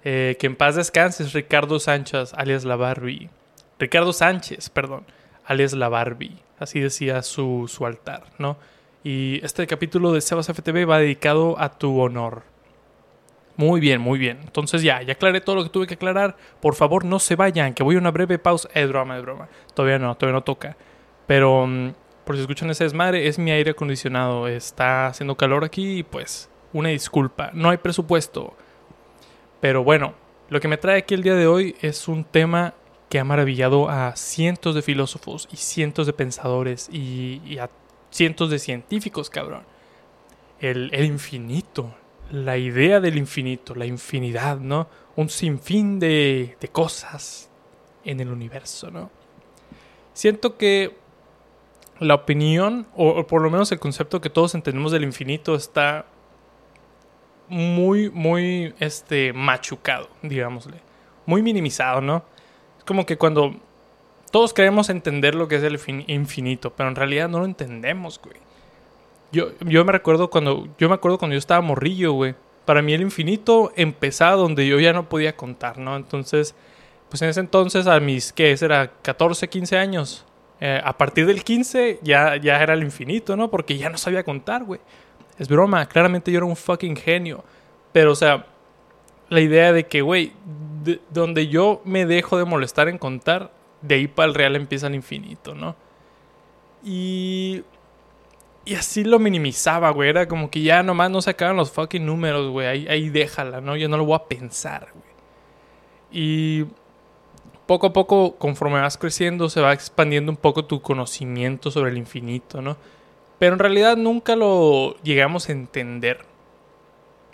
eh, 0.05 0.37
que 0.39 0.47
en 0.47 0.57
paz 0.57 0.77
descanses 0.77 1.33
Ricardo 1.33 1.79
Sánchez, 1.79 2.35
alias 2.35 2.65
la 2.65 2.77
Barbie. 2.77 3.31
Ricardo 3.79 4.13
Sánchez, 4.13 4.71
perdón, 4.71 5.05
alias 5.45 5.73
la 5.73 5.89
Barbie. 5.89 6.37
Así 6.59 6.81
decía 6.81 7.23
su, 7.23 7.69
su 7.69 7.87
altar, 7.87 8.25
¿no? 8.39 8.57
Y 9.05 9.41
este 9.45 9.67
capítulo 9.67 10.13
de 10.13 10.21
Sebas 10.21 10.47
FTV 10.47 10.89
va 10.89 10.99
dedicado 10.99 11.59
a 11.59 11.71
tu 11.71 12.01
honor. 12.01 12.43
Muy 13.57 13.81
bien, 13.81 14.01
muy 14.01 14.19
bien. 14.19 14.39
Entonces 14.43 14.83
ya, 14.83 15.03
ya 15.03 15.13
aclaré 15.13 15.41
todo 15.41 15.57
lo 15.57 15.65
que 15.65 15.71
tuve 15.71 15.87
que 15.87 15.95
aclarar. 15.95 16.37
Por 16.61 16.75
favor, 16.75 17.05
no 17.05 17.19
se 17.19 17.37
vayan, 17.37 17.75
que 17.75 17.83
voy 17.83 17.97
a 17.97 17.99
una 17.99 18.11
breve 18.11 18.39
pausa. 18.39 18.69
Es 18.75 18.89
broma, 18.89 19.17
es 19.17 19.23
broma. 19.23 19.49
Todavía 19.75 19.99
no, 19.99 20.15
todavía 20.17 20.35
no 20.35 20.45
toca. 20.45 20.77
Pero, 21.27 21.67
mm, 21.67 21.93
por 22.25 22.37
si 22.37 22.43
escuchan 22.43 22.71
ese 22.71 22.85
desmadre, 22.85 23.27
es 23.27 23.39
mi 23.39 23.51
aire 23.51 23.73
acondicionado. 23.73 24.49
Está 24.49 25.09
haciendo 25.09 25.37
calor 25.37 25.65
aquí 25.65 25.99
y 25.99 26.03
pues, 26.03 26.49
una 26.73 26.91
disculpa. 26.91 27.51
No 27.53 27.71
hay 27.71 27.77
presupuesto. 27.77 28.57
Pero 29.63 29.85
bueno, 29.85 30.15
lo 30.49 30.59
que 30.59 30.67
me 30.67 30.77
trae 30.77 30.99
aquí 30.99 31.15
el 31.15 31.23
día 31.23 31.37
de 31.37 31.47
hoy 31.47 31.77
es 31.83 32.09
un 32.09 32.25
tema 32.25 32.75
que 33.09 33.21
ha 33.21 33.25
maravillado 33.25 33.89
a 33.89 34.17
cientos 34.17 34.75
de 34.75 34.83
filósofos 34.83 35.49
y 35.53 35.57
cientos 35.57 36.09
de 36.09 36.13
pensadores 36.13 36.89
y, 36.93 37.59
a 37.59 37.71
cientos 38.11 38.51
de 38.51 38.59
científicos, 38.59 39.31
cabrón. 39.31 39.63
El, 40.59 40.91
el 40.93 41.05
infinito, 41.05 41.95
la 42.33 42.59
idea 42.59 42.99
del 42.99 43.17
infinito, 43.17 43.77
la 43.77 43.87
infinidad, 43.87 44.59
¿no? 44.59 44.89
Un 45.15 45.29
sinfín 45.29 46.01
de, 46.01 46.57
de 46.61 46.69
cosas 46.69 47.49
en 48.05 48.19
el 48.19 48.33
universo, 48.33 48.91
¿no? 48.91 49.13
Siento 50.13 50.57
que 50.57 50.97
la 52.01 52.17
opinión, 52.17 52.89
o, 52.97 53.25
por 53.29 53.43
lo 53.43 53.49
menos 53.49 53.71
el 53.71 53.79
concepto 53.79 54.21
que 54.21 54.29
todos 54.29 54.57
entendemos 54.57 54.91
del 54.91 55.05
infinito 55.05 55.55
está 55.55 56.07
muy, 57.53 58.09
muy, 58.09 58.75
este, 58.81 59.33
machucado, 59.35 60.09
digámosle. 60.23 60.79
Muy 61.27 61.43
minimizado, 61.43 62.01
¿no? 62.01 62.25
Es 62.79 62.85
como 62.85 63.05
que 63.05 63.19
cuando 63.19 63.55
todos 64.31 64.55
queremos 64.55 64.89
entender 64.89 65.35
lo 65.35 65.49
que 65.49 65.57
es 65.57 65.63
el 65.63 65.79
infinito, 66.07 66.73
pero 66.75 66.89
en 66.89 66.97
realidad 66.97 67.29
no 67.29 67.41
lo 67.41 67.45
entendemos, 67.45 68.19
güey. 68.19 68.37
Yo, 69.33 69.51
yo 69.61 69.85
me 69.85 69.93
recuerdo 69.93 70.31
cuando. 70.31 70.67
Yo 70.79 70.89
me 70.89 70.95
acuerdo 70.95 71.19
cuando 71.19 71.35
yo 71.35 71.39
estaba 71.39 71.61
morrillo, 71.61 72.13
güey. 72.13 72.35
Para 72.65 72.81
mí 72.81 72.95
el 72.95 73.03
infinito 73.03 73.73
empezaba 73.77 74.37
donde 74.37 74.67
yo 74.67 74.81
ya 74.81 74.95
no 74.95 75.09
podía 75.09 75.37
contar, 75.37 75.77
¿no? 75.79 75.97
Entonces, 75.97 76.55
pues 77.11 77.21
en 77.21 77.29
ese 77.29 77.41
entonces, 77.41 77.87
a 77.87 78.01
mis, 78.01 78.33
¿qué? 78.33 78.57
Era 78.59 78.91
14, 79.03 79.49
15 79.49 79.77
años. 79.77 80.25
Eh, 80.61 80.81
a 80.83 80.97
partir 80.97 81.27
del 81.27 81.45
15 81.45 81.99
ya, 82.03 82.37
ya 82.37 82.63
era 82.63 82.73
el 82.73 82.83
infinito, 82.83 83.37
¿no? 83.37 83.51
Porque 83.51 83.77
ya 83.77 83.91
no 83.91 83.99
sabía 83.99 84.23
contar, 84.23 84.65
güey. 84.65 84.81
Es 85.39 85.49
broma, 85.49 85.87
claramente 85.87 86.31
yo 86.31 86.39
era 86.39 86.47
un 86.47 86.57
fucking 86.57 86.97
genio. 86.97 87.45
Pero, 87.93 88.13
o 88.13 88.17
sea, 88.17 88.47
la 89.29 89.41
idea 89.41 89.73
de 89.73 89.87
que, 89.87 90.03
güey, 90.03 90.33
donde 91.11 91.49
yo 91.49 91.81
me 91.85 92.07
dejo 92.07 92.39
de 92.39 92.45
molestar 92.45 92.89
en 92.89 92.99
contar, 92.99 93.53
de 93.81 93.97
ahí 93.97 94.09
para 94.09 94.29
el 94.29 94.35
real 94.35 94.57
empieza 94.57 94.87
el 94.87 94.95
infinito, 94.95 95.55
¿no? 95.55 95.77
Y 96.85 97.63
y 98.65 98.75
así 98.75 99.03
lo 99.05 99.19
minimizaba, 99.19 99.91
güey. 99.91 100.09
Era 100.11 100.29
como 100.29 100.51
que 100.51 100.63
ya 100.63 100.83
nomás 100.83 101.11
no 101.11 101.21
sacaban 101.21 101.57
los 101.57 101.73
fucking 101.73 102.05
números, 102.05 102.51
güey. 102.51 102.67
Ahí, 102.67 102.87
ahí 102.89 103.09
déjala, 103.09 103.61
¿no? 103.61 103.77
Yo 103.77 103.89
no 103.89 103.97
lo 103.97 104.05
voy 104.05 104.17
a 104.17 104.25
pensar, 104.25 104.89
güey. 104.93 105.13
Y 106.13 106.67
poco 107.67 107.89
a 107.89 107.93
poco, 107.93 108.37
conforme 108.37 108.81
vas 108.81 108.97
creciendo, 108.99 109.49
se 109.49 109.61
va 109.61 109.73
expandiendo 109.73 110.31
un 110.31 110.37
poco 110.37 110.65
tu 110.65 110.81
conocimiento 110.81 111.71
sobre 111.71 111.91
el 111.91 111.99
infinito, 111.99 112.63
¿no? 112.63 112.77
Pero 113.43 113.55
en 113.55 113.59
realidad 113.59 113.97
nunca 113.97 114.37
lo 114.37 114.95
llegamos 115.03 115.49
a 115.49 115.53
entender. 115.53 116.21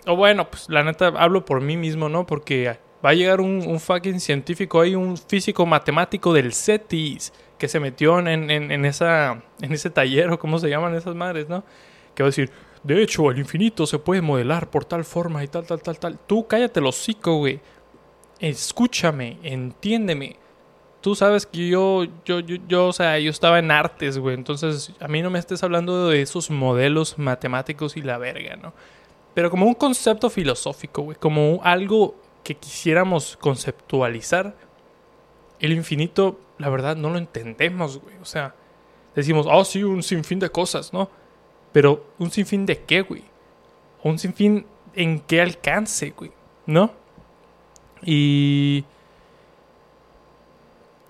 O 0.06 0.16
bueno, 0.16 0.48
pues 0.48 0.70
la 0.70 0.82
neta 0.82 1.08
hablo 1.08 1.44
por 1.44 1.60
mí 1.60 1.76
mismo, 1.76 2.08
¿no? 2.08 2.24
Porque 2.24 2.78
va 3.04 3.10
a 3.10 3.12
llegar 3.12 3.42
un, 3.42 3.78
fucking 3.78 4.18
científico 4.18 4.80
ahí, 4.80 4.94
un 4.94 5.18
físico 5.18 5.66
matemático 5.66 6.32
del 6.32 6.54
CETIS 6.54 7.34
que 7.58 7.68
se 7.68 7.78
metió 7.78 8.18
en, 8.20 8.50
en, 8.50 8.84
esa, 8.86 9.42
en 9.60 9.70
ese 9.70 9.90
taller 9.90 10.30
o 10.30 10.38
cómo 10.38 10.58
se 10.58 10.70
llaman 10.70 10.94
esas 10.94 11.14
madres, 11.14 11.46
¿no? 11.50 11.62
Que 12.14 12.22
va 12.22 12.28
a 12.28 12.30
decir, 12.30 12.50
de 12.82 13.02
hecho, 13.02 13.30
el 13.30 13.36
infinito 13.36 13.86
se 13.86 13.98
puede 13.98 14.22
modelar 14.22 14.70
por 14.70 14.86
tal 14.86 15.04
forma 15.04 15.44
y 15.44 15.48
tal, 15.48 15.66
tal, 15.66 15.82
tal, 15.82 15.98
tal. 15.98 16.18
Tú 16.20 16.46
cállate 16.46 16.80
los 16.80 16.98
hocico, 16.98 17.36
güey. 17.36 17.60
Escúchame, 18.40 19.36
entiéndeme. 19.42 20.36
Tú 21.00 21.14
sabes 21.14 21.46
que 21.46 21.68
yo, 21.68 22.04
yo, 22.24 22.40
yo, 22.40 22.56
yo, 22.66 22.88
o 22.88 22.92
sea, 22.92 23.18
yo 23.18 23.30
estaba 23.30 23.58
en 23.58 23.70
artes, 23.70 24.18
güey. 24.18 24.34
Entonces, 24.34 24.92
a 25.00 25.08
mí 25.08 25.22
no 25.22 25.30
me 25.30 25.38
estés 25.38 25.62
hablando 25.62 26.08
de 26.08 26.22
esos 26.22 26.50
modelos 26.50 27.18
matemáticos 27.18 27.96
y 27.96 28.02
la 28.02 28.18
verga, 28.18 28.56
¿no? 28.56 28.72
Pero 29.34 29.50
como 29.50 29.66
un 29.66 29.74
concepto 29.74 30.28
filosófico, 30.28 31.02
güey. 31.02 31.16
Como 31.16 31.60
algo 31.62 32.16
que 32.42 32.56
quisiéramos 32.56 33.36
conceptualizar. 33.36 34.56
El 35.60 35.72
infinito 35.72 36.40
la 36.58 36.68
verdad 36.68 36.96
no 36.96 37.10
lo 37.10 37.18
entendemos, 37.18 37.98
güey. 37.98 38.16
O 38.20 38.24
sea, 38.24 38.54
decimos, 39.14 39.46
oh, 39.48 39.64
sí, 39.64 39.84
un 39.84 40.02
sinfín 40.02 40.40
de 40.40 40.50
cosas, 40.50 40.92
¿no? 40.92 41.08
Pero, 41.72 42.06
¿un 42.18 42.30
sinfín 42.30 42.66
de 42.66 42.82
qué, 42.82 43.02
güey? 43.02 43.22
un 44.02 44.18
sinfín 44.18 44.66
en 44.94 45.20
qué 45.20 45.40
alcance, 45.40 46.10
güey? 46.16 46.32
¿No? 46.66 46.92
Y. 48.02 48.84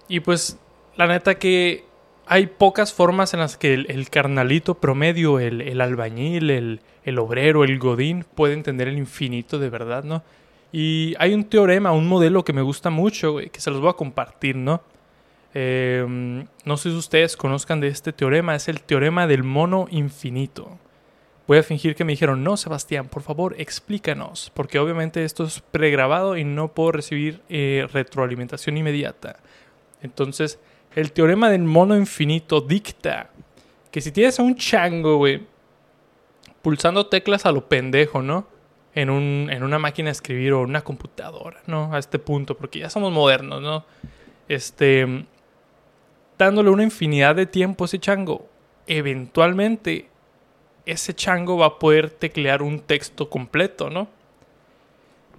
Y 0.09 0.21
pues, 0.21 0.59
la 0.97 1.07
neta 1.07 1.37
que 1.37 1.85
hay 2.27 2.47
pocas 2.47 2.93
formas 2.93 3.33
en 3.35 3.41
las 3.41 3.57
que 3.57 3.75
el, 3.75 4.11
carnalito 4.11 4.75
promedio, 4.75 5.39
el, 5.39 5.61
el 5.63 5.81
albañil, 5.81 6.51
el, 6.51 6.81
el, 7.05 7.19
obrero, 7.19 7.65
el 7.65 7.79
godín, 7.79 8.25
puede 8.35 8.55
entender 8.55 8.89
el 8.89 8.99
infinito 8.99 9.59
de 9.59 9.71
verdad, 9.71 10.05
¿no? 10.05 10.23
Y 10.71 11.15
hay 11.19 11.33
un 11.33 11.45
teorema, 11.45 11.93
un 11.93 12.07
modelo 12.07 12.45
que 12.45 12.53
me 12.53 12.61
gusta 12.61 12.91
mucho, 12.91 13.37
que 13.37 13.61
se 13.61 13.71
los 13.71 13.81
voy 13.81 13.89
a 13.91 13.95
compartir, 13.95 14.57
¿no? 14.57 14.83
Em, 15.55 16.47
no 16.65 16.77
sé 16.77 16.91
si 16.91 16.97
ustedes 16.97 17.37
conozcan 17.37 17.81
de 17.81 17.89
este 17.89 18.13
teorema, 18.13 18.55
es 18.55 18.69
el 18.69 18.83
teorema 18.83 19.27
del 19.27 19.45
mono 19.45 19.87
infinito. 19.91 20.79
Voy 21.47 21.57
a 21.57 21.63
fingir 21.63 21.95
que 21.95 22.05
me 22.05 22.13
dijeron, 22.13 22.45
no, 22.45 22.59
Sebastián, 22.59 23.09
por 23.09 23.23
favor, 23.23 23.55
explícanos, 23.59 24.53
porque 24.53 24.79
obviamente 24.79 25.25
esto 25.25 25.45
es 25.45 25.61
pregrabado 25.61 26.37
y 26.37 26.45
no 26.45 26.69
puedo 26.69 26.93
recibir 26.93 27.41
eh, 27.49 27.89
retroalimentación 27.91 28.77
inmediata. 28.77 29.39
Entonces, 30.03 30.59
el 30.95 31.13
teorema 31.13 31.51
del 31.51 31.65
mono 31.65 31.97
infinito 31.97 32.61
dicta 32.61 33.31
que 33.91 34.01
si 34.01 34.13
tienes 34.13 34.39
a 34.39 34.43
un 34.43 34.57
chango, 34.57 35.17
güey, 35.17 35.47
pulsando 36.63 37.07
teclas 37.07 37.47
a 37.47 37.53
lo 37.53 37.69
pendejo, 37.69 38.23
¿no? 38.23 38.47
en, 39.01 39.11
un, 39.11 39.49
en 39.51 39.63
una 39.63 39.79
máquina 39.79 40.09
de 40.09 40.13
escribir 40.13 40.53
o 40.53 40.63
una 40.63 40.83
computadora, 40.83 41.63
¿no? 41.67 41.95
A 41.95 41.99
este 41.99 42.19
punto, 42.19 42.57
porque 42.57 42.81
ya 42.81 42.91
somos 42.91 43.13
modernos, 43.13 43.63
¿no? 43.63 43.85
Este, 44.49 45.25
dándole 46.37 46.71
una 46.71 46.83
infinidad 46.83 47.37
de 47.37 47.47
tiempo 47.47 47.85
a 47.85 47.87
ese 47.87 48.01
chango, 48.01 48.49
eventualmente 48.89 50.09
ese 50.85 51.15
chango 51.15 51.59
va 51.59 51.67
a 51.67 51.79
poder 51.79 52.11
teclear 52.11 52.61
un 52.61 52.81
texto 52.81 53.31
completo, 53.31 53.89
¿no? 53.89 54.09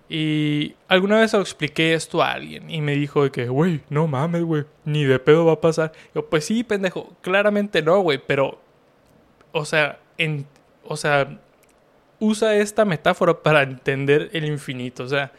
Y 0.09 0.75
alguna 0.87 1.19
vez 1.19 1.33
lo 1.33 1.41
expliqué 1.41 1.93
esto 1.93 2.23
a 2.23 2.31
alguien 2.31 2.69
y 2.69 2.81
me 2.81 2.93
dijo 2.93 3.23
de 3.23 3.31
que, 3.31 3.47
güey, 3.47 3.81
no 3.89 4.07
mames, 4.07 4.43
güey, 4.43 4.65
ni 4.83 5.03
de 5.03 5.19
pedo 5.19 5.45
va 5.45 5.53
a 5.53 5.61
pasar. 5.61 5.91
Yo, 6.15 6.25
pues 6.25 6.45
sí, 6.45 6.63
pendejo, 6.63 7.13
claramente 7.21 7.83
no, 7.83 7.99
güey, 8.01 8.19
pero, 8.25 8.59
o 9.51 9.65
sea, 9.65 9.99
en, 10.17 10.47
o 10.83 10.97
sea, 10.97 11.39
usa 12.19 12.55
esta 12.55 12.85
metáfora 12.85 13.41
para 13.43 13.61
entender 13.61 14.31
el 14.33 14.45
infinito. 14.45 15.03
O 15.03 15.07
sea, 15.07 15.31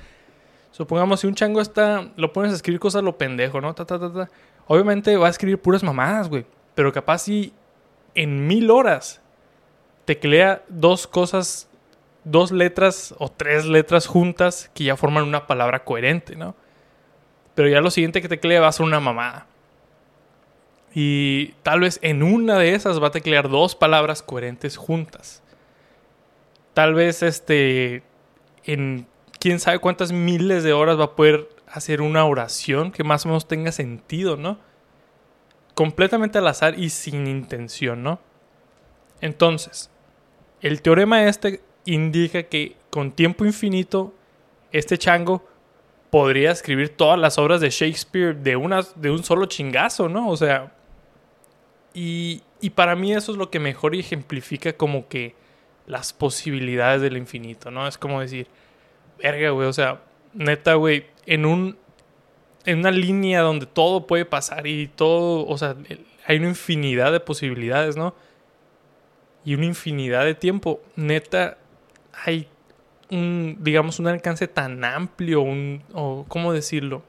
supongamos 0.71 1.21
si 1.21 1.27
un 1.27 1.35
chango 1.35 1.61
está, 1.61 2.09
lo 2.17 2.33
pones 2.33 2.53
a 2.53 2.55
escribir 2.57 2.81
cosas 2.81 3.03
lo 3.03 3.19
pendejo, 3.19 3.61
¿no? 3.61 3.75
Ta, 3.75 3.85
ta, 3.85 3.99
ta, 3.99 4.13
ta. 4.13 4.31
Obviamente 4.69 5.17
va 5.17 5.27
a 5.27 5.31
escribir 5.31 5.59
puras 5.59 5.83
mamadas, 5.83 6.29
güey. 6.29 6.47
Pero 6.77 6.93
capaz 6.93 7.23
si 7.23 7.53
en 8.15 8.47
mil 8.47 8.71
horas 8.71 9.21
teclea 10.05 10.63
dos 10.69 11.07
cosas, 11.07 11.69
dos 12.25 12.53
letras 12.53 13.15
o 13.19 13.31
tres 13.31 13.67
letras 13.67 14.07
juntas 14.07 14.71
que 14.75 14.85
ya 14.85 14.97
forman 14.97 15.25
una 15.25 15.47
palabra 15.47 15.85
coherente, 15.85 16.37
¿no? 16.37 16.55
Pero 17.55 17.69
ya 17.69 17.81
lo 17.81 17.91
siguiente 17.91 18.23
que 18.23 18.29
teclea 18.29 18.61
va 18.61 18.69
a 18.69 18.73
ser 18.73 18.87
una 18.87 19.01
mamada. 19.01 19.47
Y 20.95 21.53
tal 21.63 21.81
vez 21.81 21.99
en 22.03 22.23
una 22.23 22.59
de 22.59 22.75
esas 22.75 23.03
va 23.03 23.09
a 23.09 23.13
teclear 23.13 23.49
dos 23.49 23.75
palabras 23.75 24.23
coherentes 24.23 24.77
juntas 24.77 25.43
tal 26.75 26.95
vez 26.95 27.23
este 27.23 28.03
en 28.65 29.07
quién 29.39 29.61
sabe 29.61 29.79
cuántas 29.79 30.13
miles 30.13 30.63
de 30.63 30.73
horas 30.73 30.99
va 30.99 31.05
a 31.05 31.17
poder 31.17 31.49
hacer 31.67 32.01
una 32.01 32.25
oración 32.25 32.93
que 32.93 33.05
más 33.05 33.25
o 33.25 33.29
menos 33.29 33.49
tenga 33.49 33.73
sentido, 33.73 34.37
¿no? 34.37 34.59
Completamente 35.75 36.39
al 36.39 36.47
azar 36.47 36.79
y 36.79 36.91
sin 36.91 37.27
intención, 37.27 38.03
¿no? 38.03 38.19
Entonces, 39.21 39.91
el 40.61 40.83
teorema 40.83 41.25
este 41.27 41.61
indica 41.95 42.45
que 42.45 42.77
con 42.91 43.13
tiempo 43.13 43.45
infinito, 43.45 44.15
este 44.73 44.99
chango 44.99 45.47
podría 46.11 46.51
escribir 46.51 46.91
todas 46.91 47.19
las 47.19 47.39
obras 47.39 47.61
de 47.61 47.71
Shakespeare 47.71 48.35
de, 48.35 48.57
una, 48.57 48.83
de 48.97 49.11
un 49.11 49.23
solo 49.23 49.47
chingazo, 49.47 50.09
¿no? 50.09 50.29
O 50.29 50.37
sea, 50.37 50.73
y, 51.95 52.43
y 52.61 52.71
para 52.71 52.97
mí 52.97 53.13
eso 53.13 53.33
es 53.33 53.39
lo 53.39 53.51
que 53.51 53.61
mejor 53.61 53.95
ejemplifica 53.95 54.73
como 54.73 55.09
que 55.09 55.35
las 55.87 56.13
posibilidades 56.13 57.01
del 57.01 57.17
infinito, 57.17 57.71
¿no? 57.71 57.87
Es 57.87 57.99
como 57.99 58.21
decir, 58.21 58.47
verga, 59.19 59.51
güey, 59.51 59.69
o 59.69 59.73
sea, 59.73 60.01
neta, 60.35 60.75
güey, 60.75 61.07
en 61.27 61.47
un 61.47 61.79
en 62.67 62.81
una 62.81 62.91
línea 62.91 63.41
donde 63.41 63.67
todo 63.67 64.07
puede 64.07 64.25
pasar 64.25 64.67
y 64.67 64.89
todo, 64.89 65.47
o 65.47 65.59
sea, 65.59 65.77
hay 66.27 66.37
una 66.37 66.49
infinidad 66.49 67.11
de 67.11 67.21
posibilidades, 67.21 67.97
¿no? 67.97 68.15
Y 69.45 69.55
una 69.55 69.65
infinidad 69.65 70.25
de 70.25 70.35
tiempo, 70.35 70.83
neta, 70.95 71.57
hay 72.13 72.49
un, 73.11 73.59
digamos, 73.61 73.99
un 73.99 74.07
alcance 74.07 74.49
tan 74.49 74.85
amplio, 74.85 75.41
un, 75.41 75.83
o, 75.93 76.25
¿cómo 76.29 76.53
decirlo? 76.53 77.03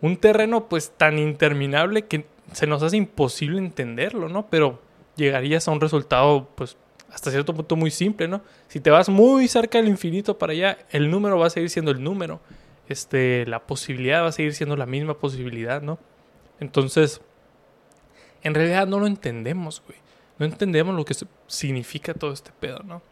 Un 0.00 0.16
terreno 0.16 0.68
pues 0.68 0.92
tan 0.96 1.18
interminable 1.18 2.06
que 2.06 2.26
se 2.52 2.66
nos 2.66 2.82
hace 2.82 2.96
imposible 2.96 3.58
entenderlo, 3.58 4.28
¿no? 4.28 4.46
Pero 4.46 4.80
llegarías 5.16 5.66
a 5.68 5.72
un 5.72 5.80
resultado 5.80 6.48
pues 6.54 6.76
hasta 7.10 7.30
cierto 7.30 7.54
punto 7.54 7.76
muy 7.76 7.90
simple, 7.90 8.28
¿no? 8.28 8.42
Si 8.68 8.80
te 8.80 8.90
vas 8.90 9.08
muy 9.08 9.48
cerca 9.48 9.78
del 9.78 9.88
infinito 9.88 10.38
para 10.38 10.52
allá, 10.52 10.78
el 10.90 11.10
número 11.10 11.38
va 11.38 11.46
a 11.46 11.50
seguir 11.50 11.70
siendo 11.70 11.90
el 11.90 12.02
número. 12.02 12.40
Este, 12.88 13.44
la 13.46 13.66
posibilidad 13.66 14.22
va 14.22 14.28
a 14.28 14.32
seguir 14.32 14.54
siendo 14.54 14.76
la 14.76 14.86
misma 14.86 15.18
posibilidad, 15.18 15.82
¿no? 15.82 15.98
Entonces, 16.60 17.20
en 18.42 18.54
realidad 18.54 18.86
no 18.86 18.98
lo 18.98 19.06
entendemos, 19.06 19.82
güey. 19.86 19.98
No 20.38 20.46
entendemos 20.46 20.94
lo 20.94 21.04
que 21.04 21.14
significa 21.46 22.14
todo 22.14 22.32
este 22.32 22.52
pedo, 22.60 22.80
¿no? 22.84 23.02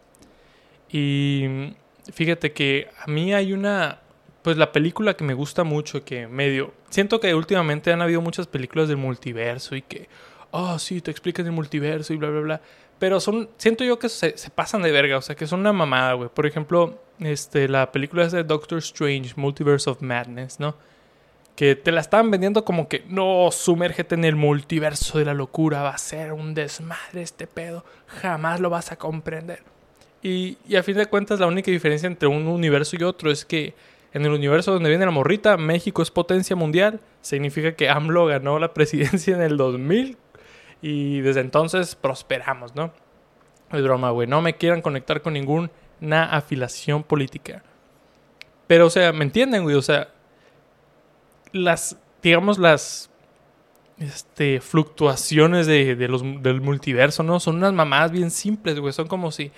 Y 0.90 1.74
fíjate 2.12 2.52
que 2.52 2.88
a 2.98 3.10
mí 3.10 3.34
hay 3.34 3.52
una, 3.52 4.00
pues 4.42 4.56
la 4.56 4.72
película 4.72 5.14
que 5.14 5.24
me 5.24 5.34
gusta 5.34 5.64
mucho, 5.64 6.04
que 6.04 6.26
medio, 6.26 6.72
siento 6.88 7.20
que 7.20 7.34
últimamente 7.34 7.92
han 7.92 8.02
habido 8.02 8.20
muchas 8.20 8.46
películas 8.46 8.88
del 8.88 8.96
multiverso 8.96 9.74
y 9.74 9.82
que, 9.82 10.08
oh, 10.50 10.78
sí, 10.78 11.00
te 11.00 11.10
explican 11.10 11.46
el 11.46 11.52
multiverso 11.52 12.12
y 12.12 12.16
bla, 12.16 12.30
bla, 12.30 12.40
bla. 12.40 12.60
Pero 12.98 13.20
son, 13.20 13.50
siento 13.58 13.84
yo 13.84 13.98
que 13.98 14.08
se, 14.08 14.34
pasan 14.54 14.82
de 14.82 14.90
verga, 14.90 15.18
o 15.18 15.22
sea, 15.22 15.36
que 15.36 15.46
son 15.46 15.60
una 15.60 15.72
mamada, 15.72 16.14
güey. 16.14 16.30
Por 16.30 16.46
ejemplo, 16.46 16.98
este, 17.18 17.68
la 17.68 17.92
película 17.92 18.24
es 18.24 18.32
de 18.32 18.42
Doctor 18.44 18.78
Strange, 18.78 19.34
Multiverse 19.36 19.90
of 19.90 20.00
Madness, 20.00 20.60
¿no? 20.60 20.76
Que 21.56 21.74
te 21.74 21.92
la 21.92 22.00
estaban 22.00 22.30
vendiendo 22.30 22.64
como 22.64 22.88
que, 22.88 23.04
no, 23.08 23.50
sumérgete 23.50 24.14
en 24.14 24.24
el 24.24 24.36
multiverso 24.36 25.18
de 25.18 25.24
la 25.26 25.34
locura, 25.34 25.82
va 25.82 25.90
a 25.90 25.98
ser 25.98 26.32
un 26.32 26.54
desmadre 26.54 27.22
este 27.22 27.46
pedo, 27.46 27.84
jamás 28.06 28.60
lo 28.60 28.70
vas 28.70 28.92
a 28.92 28.96
comprender. 28.96 29.75
Y, 30.26 30.58
a 30.74 30.82
fin 30.82 30.96
de 30.96 31.06
cuentas, 31.06 31.38
la 31.38 31.46
única 31.46 31.70
diferencia 31.70 32.08
entre 32.08 32.26
un 32.26 32.48
universo 32.48 32.96
y 32.98 33.04
otro 33.04 33.30
es 33.30 33.44
que 33.44 33.74
en 34.12 34.24
el 34.24 34.32
universo 34.32 34.72
donde 34.72 34.88
viene 34.88 35.04
la 35.04 35.12
morrita, 35.12 35.56
México 35.56 36.02
es 36.02 36.10
potencia 36.10 36.56
mundial, 36.56 36.98
significa 37.20 37.76
que 37.76 37.88
AMLO 37.88 38.26
ganó 38.26 38.58
la 38.58 38.74
presidencia 38.74 39.36
en 39.36 39.42
el 39.42 39.56
2000 39.56 40.16
y 40.82 41.20
desde 41.20 41.42
entonces 41.42 41.94
prosperamos, 41.94 42.74
¿no? 42.74 42.92
Es 43.70 43.80
broma, 43.84 44.10
güey. 44.10 44.26
No 44.26 44.42
me 44.42 44.56
quieran 44.56 44.82
conectar 44.82 45.22
con 45.22 45.34
ninguna 45.34 45.70
afiliación 46.32 47.04
política. 47.04 47.62
Pero, 48.66 48.86
o 48.86 48.90
sea, 48.90 49.12
¿me 49.12 49.22
entienden, 49.22 49.62
güey? 49.62 49.76
O 49.76 49.82
sea, 49.82 50.08
las, 51.52 51.96
digamos, 52.20 52.58
las 52.58 53.10
este, 53.98 54.60
fluctuaciones 54.60 55.68
de, 55.68 55.94
los, 56.08 56.22
del 56.42 56.60
multiverso, 56.62 57.22
¿no? 57.22 57.38
Son 57.38 57.58
unas 57.58 57.72
mamadas 57.72 58.10
bien 58.10 58.32
simples, 58.32 58.80
güey. 58.80 58.92
Son 58.92 59.06
como 59.06 59.30
si, 59.30 59.52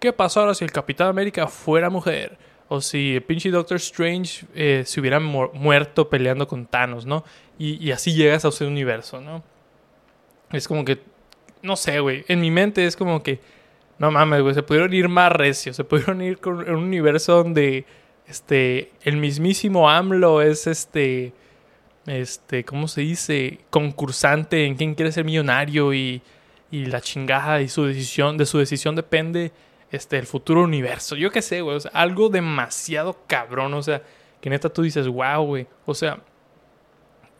¿qué 0.00 0.12
pasó 0.12 0.40
ahora 0.40 0.54
si 0.54 0.64
el 0.64 0.72
Capitán 0.72 1.08
América 1.08 1.46
fuera 1.46 1.90
mujer? 1.90 2.36
O 2.68 2.80
si 2.80 3.16
el 3.16 3.22
pinche 3.22 3.50
Doctor 3.50 3.76
Strange 3.76 4.46
eh, 4.54 4.82
se 4.86 5.00
hubiera 5.00 5.20
muerto 5.20 6.08
peleando 6.08 6.48
con 6.48 6.66
Thanos, 6.66 7.06
¿no? 7.06 7.24
Y, 7.58 7.84
y 7.84 7.92
así 7.92 8.14
llegas 8.14 8.44
a 8.44 8.48
ese 8.48 8.64
universo, 8.64 9.20
¿no? 9.20 9.42
Es 10.52 10.66
como 10.66 10.84
que, 10.84 11.00
no 11.62 11.76
sé, 11.76 12.00
güey. 12.00 12.24
En 12.28 12.40
mi 12.40 12.50
mente 12.50 12.86
es 12.86 12.96
como 12.96 13.22
que, 13.22 13.40
no 13.98 14.10
mames, 14.10 14.42
güey. 14.42 14.54
Se 14.54 14.62
pudieron 14.62 14.92
ir 14.94 15.08
más 15.08 15.30
recio. 15.32 15.72
Se 15.74 15.84
pudieron 15.84 16.22
ir 16.22 16.38
con 16.38 16.58
un 16.58 16.84
universo 16.84 17.36
donde, 17.36 17.84
este, 18.26 18.92
el 19.02 19.16
mismísimo 19.16 19.90
AMLO 19.90 20.40
es 20.40 20.66
este, 20.66 21.32
este, 22.06 22.64
¿cómo 22.64 22.88
se 22.88 23.02
dice? 23.02 23.58
Concursante 23.70 24.64
en 24.64 24.76
quién 24.76 24.94
quiere 24.94 25.12
ser 25.12 25.24
millonario 25.24 25.92
y, 25.92 26.22
y 26.70 26.86
la 26.86 27.00
chingada 27.00 27.60
y 27.60 27.68
su 27.68 27.84
decisión, 27.84 28.36
de 28.38 28.46
su 28.46 28.58
decisión 28.58 28.94
depende, 28.96 29.52
este, 29.92 30.18
el 30.18 30.26
futuro 30.26 30.62
universo. 30.62 31.16
Yo 31.16 31.30
qué 31.30 31.42
sé, 31.42 31.60
güey. 31.60 31.76
O 31.76 31.80
sea, 31.80 31.90
algo 31.94 32.28
demasiado 32.28 33.16
cabrón. 33.26 33.74
O 33.74 33.82
sea, 33.82 34.02
que 34.40 34.50
neta 34.50 34.68
tú 34.68 34.82
dices, 34.82 35.06
wow, 35.08 35.44
güey. 35.44 35.66
O 35.86 35.94
sea, 35.94 36.20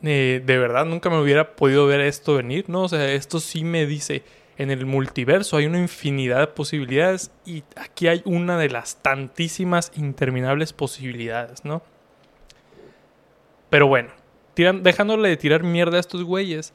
eh, 0.02 0.42
de 0.44 0.58
verdad 0.58 0.84
nunca 0.86 1.10
me 1.10 1.20
hubiera 1.20 1.56
podido 1.56 1.86
ver 1.86 2.00
esto 2.00 2.34
venir, 2.34 2.68
¿no? 2.68 2.82
O 2.82 2.88
sea, 2.88 3.12
esto 3.12 3.38
sí 3.40 3.64
me 3.64 3.86
dice, 3.86 4.22
en 4.56 4.70
el 4.70 4.86
multiverso 4.86 5.56
hay 5.56 5.66
una 5.66 5.78
infinidad 5.78 6.40
de 6.40 6.46
posibilidades 6.46 7.30
y 7.44 7.64
aquí 7.76 8.08
hay 8.08 8.22
una 8.24 8.58
de 8.58 8.70
las 8.70 9.02
tantísimas 9.02 9.92
interminables 9.96 10.72
posibilidades, 10.72 11.64
¿no? 11.64 11.82
Pero 13.68 13.86
bueno, 13.86 14.10
dejándole 14.56 15.28
de 15.28 15.36
tirar 15.36 15.62
mierda 15.62 15.96
a 15.96 16.00
estos 16.00 16.24
güeyes, 16.24 16.72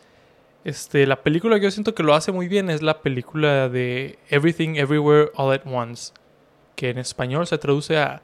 este, 0.66 1.06
la 1.06 1.22
película 1.22 1.58
que 1.58 1.66
yo 1.66 1.72
siento 1.72 1.94
que 1.94 2.02
lo 2.02 2.16
hace 2.16 2.32
muy 2.32 2.48
bien 2.48 2.72
es 2.72 2.82
la 2.82 3.02
película 3.04 3.70
de 3.70 4.18
Everything 4.30 4.76
Everywhere 4.76 5.32
All 5.36 5.54
at 5.54 5.62
Once, 5.64 6.12
que 6.76 6.90
en 6.90 6.98
español 6.98 7.46
se 7.46 7.60
traduce 7.60 8.00
a 8.00 8.24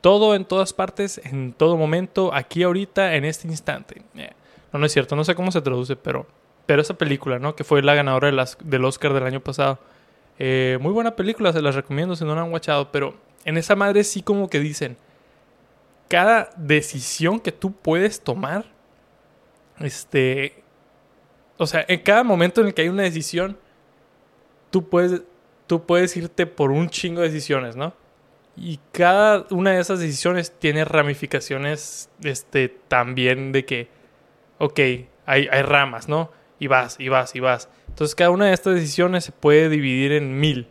todo 0.00 0.34
en 0.34 0.46
todas 0.46 0.72
partes, 0.72 1.20
en 1.22 1.52
todo 1.52 1.76
momento, 1.76 2.32
aquí 2.32 2.62
ahorita, 2.62 3.14
en 3.14 3.26
este 3.26 3.46
instante. 3.46 4.02
Eh, 4.16 4.30
no, 4.72 4.78
no 4.78 4.86
es 4.86 4.92
cierto, 4.92 5.14
no 5.16 5.22
sé 5.22 5.34
cómo 5.34 5.52
se 5.52 5.60
traduce, 5.60 5.94
pero, 5.94 6.26
pero 6.64 6.80
esa 6.80 6.94
película, 6.94 7.38
¿no? 7.38 7.54
Que 7.54 7.62
fue 7.62 7.82
la 7.82 7.94
ganadora 7.94 8.32
del 8.64 8.84
Oscar 8.86 9.12
del 9.12 9.24
año 9.24 9.40
pasado. 9.40 9.78
Eh, 10.38 10.78
muy 10.80 10.92
buena 10.92 11.14
película, 11.14 11.52
se 11.52 11.60
las 11.60 11.74
recomiendo 11.74 12.16
si 12.16 12.24
no 12.24 12.34
la 12.34 12.40
han 12.40 12.50
watchado, 12.50 12.90
pero 12.90 13.16
en 13.44 13.58
esa 13.58 13.76
madre 13.76 14.02
sí 14.02 14.22
como 14.22 14.48
que 14.48 14.60
dicen, 14.60 14.96
cada 16.08 16.48
decisión 16.56 17.38
que 17.38 17.52
tú 17.52 17.70
puedes 17.72 18.22
tomar, 18.22 18.64
este, 19.78 20.61
o 21.62 21.66
sea, 21.66 21.84
en 21.88 22.00
cada 22.00 22.24
momento 22.24 22.60
en 22.60 22.68
el 22.68 22.74
que 22.74 22.82
hay 22.82 22.88
una 22.88 23.02
decisión, 23.02 23.56
tú 24.70 24.88
puedes, 24.88 25.22
tú 25.66 25.86
puedes 25.86 26.16
irte 26.16 26.46
por 26.46 26.70
un 26.70 26.88
chingo 26.88 27.20
de 27.20 27.28
decisiones, 27.28 27.76
¿no? 27.76 27.94
Y 28.56 28.80
cada 28.92 29.46
una 29.50 29.72
de 29.72 29.80
esas 29.80 30.00
decisiones 30.00 30.52
tiene 30.58 30.84
ramificaciones, 30.84 32.10
este, 32.22 32.68
también 32.88 33.52
de 33.52 33.64
que 33.64 34.02
ok, 34.62 34.78
hay, 35.26 35.48
ramas, 35.62 36.08
¿no? 36.08 36.30
Y 36.60 36.68
vas, 36.68 36.96
y 37.00 37.08
vas, 37.08 37.34
y 37.34 37.40
vas. 37.40 37.68
Entonces 37.88 38.14
cada 38.14 38.30
una 38.30 38.46
de 38.46 38.52
estas 38.52 38.74
decisiones 38.76 39.24
se 39.24 39.32
puede 39.32 39.68
dividir 39.68 40.12
en 40.12 40.38
mil. 40.38 40.68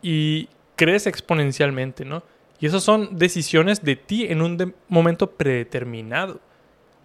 Y 0.00 0.48
crece 0.76 1.08
exponencialmente, 1.08 2.04
¿no? 2.04 2.22
Y 2.60 2.66
esas 2.66 2.84
son 2.84 3.18
decisiones 3.18 3.82
de 3.82 3.96
ti 3.96 4.26
en 4.28 4.42
un 4.42 4.74
momento 4.86 5.32
predeterminado. 5.32 6.40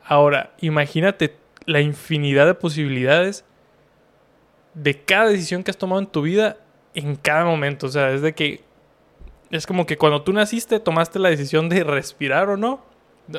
Ahora, 0.06 0.54
imagínate 0.62 1.36
la 1.66 1.82
infinidad 1.82 2.46
de 2.46 2.54
posibilidades 2.54 3.46
de 4.74 5.00
cada 5.02 5.30
decisión 5.30 5.64
que 5.64 5.72
has 5.72 5.78
tomado 5.78 6.02
en 6.02 6.08
tu 6.08 6.22
vida 6.22 6.58
en 6.94 7.16
cada 7.16 7.46
momento. 7.46 7.88
O 7.88 7.90
sea, 7.90 8.12
es 8.12 8.22
de 8.22 8.34
que 8.34 8.64
es 9.52 9.68
como 9.68 9.86
que 9.86 9.98
cuando 9.98 10.24
tú 10.24 10.34
naciste 10.34 10.80
tomaste 10.80 11.20
la 11.20 11.30
decisión 11.30 11.70
de 11.70 11.84
respirar 11.84 12.50
o 12.50 12.58
no. 12.58 12.84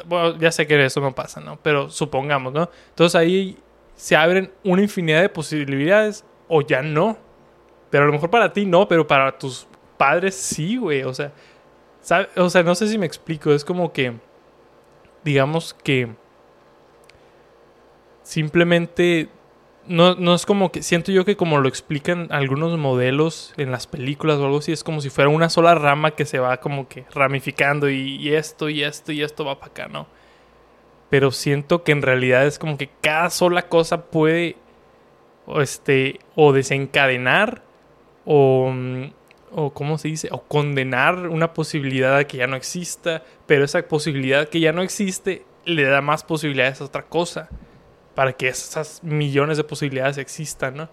Bueno, 0.07 0.39
ya 0.39 0.51
sé 0.51 0.67
que 0.67 0.83
eso 0.83 1.01
no 1.01 1.15
pasa, 1.15 1.41
¿no? 1.41 1.59
Pero 1.63 1.91
supongamos, 1.91 2.53
¿no? 2.53 2.71
Entonces 2.91 3.15
ahí 3.17 3.59
se 3.97 4.17
abren 4.17 4.53
una 4.63 4.83
infinidad 4.83 5.21
de 5.21 5.29
posibilidades 5.29 6.25
o 6.49 6.63
ya 6.63 6.83
no. 6.83 7.19
Pero 7.91 8.05
a 8.05 8.07
lo 8.07 8.13
mejor 8.13 8.31
para 8.31 8.53
ti 8.53 8.65
no, 8.65 8.89
pero 8.89 9.07
para 9.07 9.37
tus 9.37 9.67
padres 9.99 10.35
sí, 10.35 10.77
güey. 10.77 11.03
O 11.03 11.13
sea, 11.13 11.33
o 12.37 12.51
sea, 12.51 12.63
no 12.63 12.75
sé 12.75 12.89
si 12.89 12.99
me 12.99 13.07
explico. 13.07 13.53
Es 13.53 13.65
como 13.65 13.93
que, 13.93 14.15
digamos 15.25 15.75
que 15.75 16.15
simplemente 18.25 19.29
no, 19.87 20.15
no 20.15 20.35
es 20.35 20.47
como 20.47 20.73
que 20.73 20.83
siento 20.83 21.13
yo 21.13 21.25
que 21.25 21.37
como 21.37 21.59
lo 21.59 21.69
explican 21.69 22.29
algunos 22.31 22.77
modelos 22.79 23.53
en 23.57 23.71
las 23.71 23.87
películas 23.87 24.39
o 24.39 24.47
algo 24.47 24.59
así, 24.59 24.73
es 24.73 24.83
como 24.83 25.01
si 25.01 25.11
fuera 25.11 25.29
una 25.29 25.51
sola 25.51 25.75
rama 25.75 26.13
que 26.13 26.25
se 26.25 26.39
va 26.39 26.57
como 26.57 26.89
que 26.89 27.05
ramificando 27.15 27.89
y, 27.89 28.35
esto 28.35 28.69
y 28.69 28.83
esto 28.83 29.13
y 29.13 29.23
esto 29.23 29.45
va 29.45 29.61
para 29.61 29.71
acá, 29.71 29.89
¿no? 29.89 30.07
Pero 31.11 31.31
siento 31.31 31.85
que 31.85 31.93
en 31.93 32.03
realidad 32.03 32.47
es 32.47 32.59
como 32.59 32.79
que 32.79 32.91
cada 33.03 33.31
sola 33.31 33.69
cosa 33.69 34.07
puede 34.07 34.57
o 35.47 35.61
este 35.61 36.19
o 36.35 36.53
desencadenar 36.53 37.63
o 38.25 38.71
mm, 38.73 39.05
o 39.57 39.73
cómo 39.73 39.99
se 39.99 40.09
dice 40.09 40.29
o 40.33 40.43
condenar 40.43 41.29
una 41.29 41.53
posibilidad 41.53 42.25
que 42.25 42.39
ya 42.39 42.47
no 42.47 42.57
exista, 42.57 43.23
pero 43.47 43.65
esa 43.65 43.87
posibilidad 43.87 44.49
que 44.49 44.61
ya 44.61 44.73
no 44.73 44.83
existe 44.83 45.45
le 45.67 45.85
da 45.85 46.01
más 46.01 46.25
posibilidades 46.25 46.81
a 46.81 46.85
otra 46.85 47.03
cosa 47.03 47.51
para 48.15 48.33
que 48.33 48.49
esas 48.49 49.03
millones 49.03 49.57
de 49.57 49.65
posibilidades 49.65 50.19
existan, 50.19 50.77
¿no? 50.77 50.89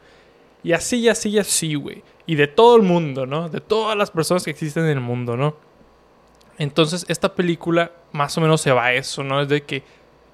Y 0.64 0.74
así, 0.74 0.98
y 1.00 1.10
así, 1.10 1.30
y 1.30 1.40
así, 1.40 1.76
güey. 1.76 2.04
Y 2.26 2.36
de 2.36 2.48
todo 2.48 2.76
el 2.76 2.84
mundo, 2.84 3.26
¿no? 3.26 3.50
De 3.50 3.62
todas 3.62 3.98
las 3.98 4.12
personas 4.12 4.44
que 4.44 4.52
existen 4.52 4.84
en 4.84 4.92
el 4.92 5.00
mundo, 5.00 5.36
¿no? 5.36 5.56
Entonces, 6.58 7.06
esta 7.08 7.34
película 7.34 7.92
más 8.12 8.38
o 8.38 8.42
menos 8.42 8.62
se 8.62 8.72
va 8.72 8.86
a 8.86 8.94
eso, 8.94 9.24
¿no? 9.24 9.42
Es 9.42 9.50
de 9.50 9.64
que, 9.64 9.84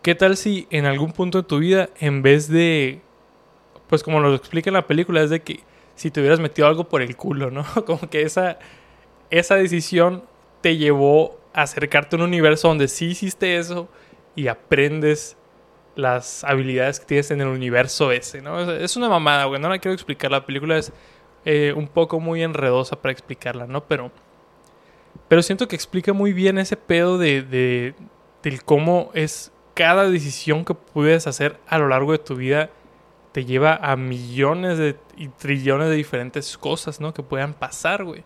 ¿qué 0.01 0.15
tal 0.15 0.35
si 0.35 0.67
en 0.69 0.85
algún 0.85 1.13
punto 1.13 1.41
de 1.41 1.47
tu 1.47 1.59
vida, 1.59 1.89
en 1.99 2.21
vez 2.21 2.49
de, 2.49 3.01
pues 3.87 4.03
como 4.03 4.19
lo 4.19 4.33
explica 4.35 4.69
en 4.69 4.73
la 4.73 4.87
película, 4.87 5.21
es 5.21 5.29
de 5.29 5.41
que 5.41 5.63
si 5.95 6.11
te 6.11 6.19
hubieras 6.19 6.39
metido 6.39 6.67
algo 6.67 6.89
por 6.89 7.01
el 7.01 7.15
culo, 7.15 7.49
¿no? 7.49 7.65
Como 7.85 8.09
que 8.09 8.21
esa, 8.21 8.59
esa 9.29 9.55
decisión 9.55 10.23
te 10.61 10.77
llevó 10.77 11.39
a 11.53 11.63
acercarte 11.63 12.15
a 12.15 12.19
un 12.19 12.25
universo 12.25 12.67
donde 12.67 12.87
sí 12.87 13.07
hiciste 13.07 13.57
eso 13.57 13.89
y 14.35 14.47
aprendes 14.47 15.37
las 15.97 16.43
habilidades 16.43 16.99
que 16.99 17.05
tienes 17.05 17.31
en 17.31 17.41
el 17.41 17.47
universo 17.47 18.11
ese, 18.11 18.41
¿no? 18.41 18.71
Es 18.71 18.95
una 18.95 19.09
mamada, 19.09 19.45
güey. 19.45 19.59
No 19.59 19.69
la 19.69 19.79
quiero 19.79 19.93
explicar. 19.93 20.31
La 20.31 20.45
película 20.45 20.77
es 20.77 20.93
eh, 21.43 21.73
un 21.75 21.87
poco 21.87 22.19
muy 22.19 22.43
enredosa 22.43 23.01
para 23.01 23.11
explicarla, 23.11 23.67
¿no? 23.67 23.83
Pero, 23.85 24.11
pero 25.27 25.41
siento 25.41 25.67
que 25.67 25.75
explica 25.75 26.13
muy 26.13 26.33
bien 26.33 26.57
ese 26.57 26.77
pedo 26.77 27.17
de, 27.17 27.41
de 27.41 27.95
del 28.43 28.63
cómo 28.63 29.11
es 29.13 29.51
cada 29.73 30.09
decisión 30.09 30.63
que 30.63 30.73
puedes 30.73 31.27
hacer 31.27 31.59
a 31.67 31.77
lo 31.77 31.87
largo 31.87 32.11
de 32.11 32.19
tu 32.19 32.35
vida 32.35 32.69
te 33.31 33.45
lleva 33.45 33.75
a 33.75 33.95
millones 33.95 34.79
de, 34.79 34.95
y 35.15 35.27
trillones 35.27 35.89
de 35.89 35.95
diferentes 35.95 36.57
cosas, 36.57 36.99
¿no? 36.99 37.13
Que 37.13 37.21
puedan 37.21 37.53
pasar, 37.53 38.03
güey. 38.03 38.23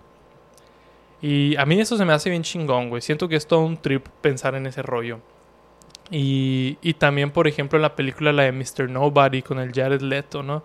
Y 1.22 1.56
a 1.58 1.66
mí 1.66 1.80
eso 1.80 1.98
se 1.98 2.06
me 2.06 2.14
hace 2.14 2.30
bien 2.30 2.44
chingón, 2.44 2.90
güey. 2.90 3.02
Siento 3.02 3.28
que 3.28 3.36
es 3.36 3.46
todo 3.46 3.60
un 3.60 3.76
trip 3.78 4.08
pensar 4.22 4.56
en 4.56 4.68
ese 4.68 4.82
rollo. 4.82 5.20
Y, 6.12 6.78
y 6.82 6.96
también, 6.96 7.32
por 7.32 7.48
ejemplo, 7.48 7.80
la 7.80 7.96
película 7.96 8.34
la 8.34 8.44
de 8.44 8.52
Mr. 8.52 8.90
Nobody 8.90 9.42
con 9.42 9.60
el 9.60 9.72
Jared 9.72 10.02
Leto, 10.02 10.44
¿no? 10.44 10.62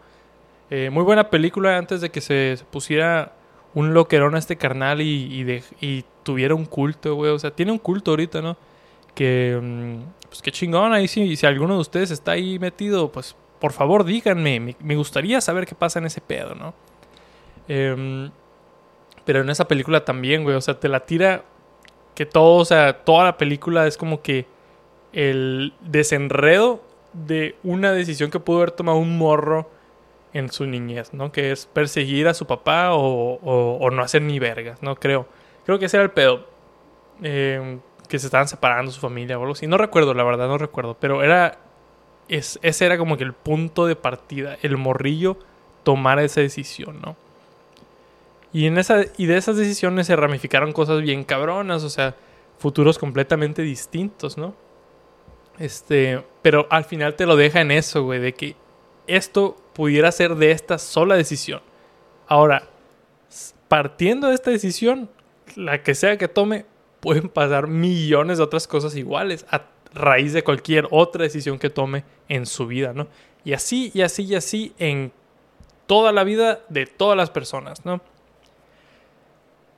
Eh, 0.71 0.91
muy 0.91 1.05
buena 1.05 1.31
película 1.31 1.79
antes 1.79 2.01
de 2.01 2.11
que 2.11 2.21
se, 2.21 2.59
pusiera 2.73 3.33
un 3.73 3.95
loquerón 3.95 4.35
a 4.35 4.39
este 4.39 4.57
carnal 4.57 5.01
y, 5.01 5.63
y, 5.81 6.05
tuviera 6.25 6.57
un 6.57 6.65
culto, 6.65 7.15
güey. 7.15 7.31
O 7.31 7.39
sea, 7.39 7.53
tiene 7.53 7.71
un 7.71 7.79
culto 7.79 8.11
ahorita, 8.11 8.43
¿no? 8.43 8.57
Que, 9.15 9.57
mm, 9.63 10.29
pues 10.29 10.43
qué 10.43 10.51
chingón. 10.51 10.93
Ahí 10.93 11.07
sí, 11.07 11.37
si 11.37 11.47
alguno 11.47 11.75
de 11.75 11.81
ustedes 11.81 12.11
está 12.11 12.33
ahí 12.33 12.59
metido, 12.59 13.13
pues 13.13 13.37
por 13.61 13.73
favor 13.73 14.05
díganme. 14.05 14.59
Me, 14.59 14.77
me 14.81 14.97
gustaría 14.97 15.41
saber 15.41 15.67
qué 15.67 15.77
pasa 15.77 16.01
en 16.01 16.07
ese 16.07 16.21
pedo, 16.21 16.57
¿no? 16.57 16.75
Em, 17.69 18.31
pero 19.25 19.43
en 19.43 19.51
esa 19.51 19.69
película 19.69 20.05
también, 20.05 20.43
güey. 20.43 20.57
O 20.57 20.61
sea, 20.61 20.81
te 20.81 20.89
la 20.89 21.01
tira 21.07 21.45
que 22.17 22.27
todo, 22.27 22.57
o 22.57 22.65
sea, 22.65 23.05
toda 23.05 23.25
la 23.25 23.37
película 23.37 23.87
es 23.87 23.97
como 23.97 24.23
que 24.23 24.47
el 25.17 25.73
desenredo 25.81 26.83
de 27.15 27.57
una 27.65 27.93
decisión 27.93 28.31
que 28.31 28.39
pudo 28.39 28.59
haber 28.59 28.73
tomado 28.73 28.99
un 28.99 29.17
morro 29.17 29.71
en 30.35 30.53
su 30.53 30.67
niñez, 30.67 31.15
¿no? 31.15 31.33
Que 31.33 31.53
es 31.53 31.65
perseguir 31.65 32.29
a 32.29 32.35
su 32.35 32.47
papá 32.47 32.91
o, 32.93 33.89
no 33.91 34.03
hacer 34.03 34.21
ni 34.21 34.39
vergas, 34.39 34.83
¿no? 34.83 34.95
Creo. 34.97 35.27
Creo 35.65 35.79
que 35.79 35.87
ese 35.87 35.97
era 35.97 36.05
el 36.05 36.11
pedo. 36.11 36.47
Eh, 37.23 37.79
que 38.09 38.19
se 38.19 38.27
estaban 38.27 38.47
separando 38.47 38.93
su 38.93 39.01
familia 39.01 39.39
o 39.39 39.41
algo 39.41 39.55
así. 39.55 39.67
No 39.67 39.79
recuerdo, 39.79 40.13
la 40.13 40.23
verdad, 40.23 40.49
no 40.49 40.59
recuerdo. 40.59 40.99
Pero 41.01 41.23
era. 41.23 41.59
Es, 42.29 42.59
ese 42.63 42.85
era 42.85 42.99
como 42.99 43.17
que 43.17 43.25
el 43.25 43.33
punto 43.33 43.87
de 43.87 43.97
partida. 43.97 44.59
El 44.61 44.77
morrillo 44.77 45.39
tomar 45.83 46.19
esa 46.19 46.43
decisión, 46.43 47.01
¿no? 47.01 47.17
Y, 48.53 48.67
en 48.67 48.77
esa, 48.77 49.01
y 49.17 49.25
de 49.25 49.39
esas 49.39 49.57
decisiones 49.57 50.09
se 50.09 50.15
ramificaron 50.15 50.73
cosas 50.73 51.01
bien 51.01 51.25
cabronas, 51.25 51.85
o 51.85 51.89
sea, 51.89 52.15
futuros 52.59 52.99
completamente 52.99 53.63
distintos, 53.63 54.37
¿no? 54.37 54.55
Este, 55.59 56.23
pero 56.43 56.67
al 56.71 56.85
final 56.85 57.15
te 57.15 57.27
lo 57.27 57.37
deja 57.37 57.61
en 57.61 57.71
eso, 57.71 58.05
güey, 58.05 58.21
de 58.21 58.35
que 58.35 58.57
esto 59.07 59.57
pudiera 59.73 60.11
ser 60.13 60.35
de 60.37 60.51
esta 60.51 60.79
sola 60.79 61.17
decisión. 61.17 61.63
Ahora, 62.29 62.69
partiendo 63.69 64.29
de 64.29 64.35
esta 64.35 64.51
decisión, 64.51 65.09
la 65.55 65.83
que 65.83 65.95
sea 65.95 66.19
que 66.19 66.29
tome, 66.29 66.67
pueden 67.01 67.29
pasar 67.29 67.69
millones 67.69 68.39
de 68.39 68.45
otras 68.45 68.67
cosas 68.67 68.97
iguales 68.97 69.47
a 69.51 69.63
raíz 69.95 70.33
de 70.33 70.45
cualquier 70.45 70.89
otra 70.91 71.23
decisión 71.23 71.59
que 71.59 71.71
tome 71.71 72.05
en 72.29 72.47
su 72.47 72.67
vida, 72.67 72.93
¿no? 72.93 73.07
Y 73.45 73.53
así, 73.53 73.91
y 73.95 74.03
así, 74.03 74.25
y 74.25 74.35
así 74.35 74.75
en 74.79 75.13
toda 75.87 76.13
la 76.13 76.25
vida 76.25 76.61
de 76.69 76.87
todas 76.87 77.17
las 77.17 77.31
personas, 77.31 77.85
¿no? 77.85 78.01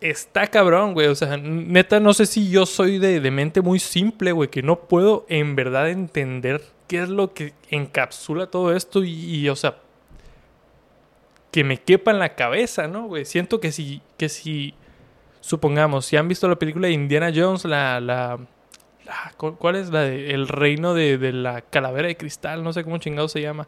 Está 0.00 0.46
cabrón, 0.46 0.94
güey. 0.94 1.08
O 1.08 1.14
sea, 1.14 1.36
neta, 1.36 2.00
no 2.00 2.14
sé 2.14 2.26
si 2.26 2.50
yo 2.50 2.66
soy 2.66 2.98
de, 2.98 3.30
mente 3.30 3.60
muy 3.60 3.78
simple, 3.78 4.32
güey, 4.32 4.48
que 4.48 4.62
no 4.62 4.80
puedo 4.80 5.26
en 5.28 5.56
verdad 5.56 5.90
entender 5.90 6.62
qué 6.86 7.02
es 7.02 7.08
lo 7.08 7.34
que 7.34 7.54
encapsula 7.70 8.46
todo 8.46 8.74
esto 8.74 9.02
y, 9.04 9.48
o 9.48 9.56
sea, 9.56 9.76
que 11.50 11.64
me 11.64 11.78
quepa 11.78 12.10
en 12.10 12.18
la 12.18 12.34
cabeza, 12.34 12.88
¿no, 12.88 13.06
güey? 13.06 13.24
Siento 13.24 13.60
que 13.60 13.72
si, 13.72 14.00
que 14.16 14.28
si, 14.28 14.74
supongamos, 15.40 16.06
si 16.06 16.16
han 16.16 16.28
visto 16.28 16.48
la 16.48 16.56
película 16.56 16.88
de 16.88 16.94
Indiana 16.94 17.32
Jones, 17.34 17.64
la, 17.64 18.00
la, 18.00 18.38
¿cuál 19.36 19.76
es? 19.76 19.90
La 19.90 20.02
de 20.02 20.30
El 20.30 20.48
reino 20.48 20.94
de, 20.94 21.18
de, 21.18 21.32
la 21.32 21.62
calavera 21.62 22.08
de 22.08 22.16
cristal, 22.16 22.62
no 22.62 22.72
sé 22.72 22.84
cómo 22.84 22.98
chingado 22.98 23.28
se 23.28 23.40
llama, 23.40 23.66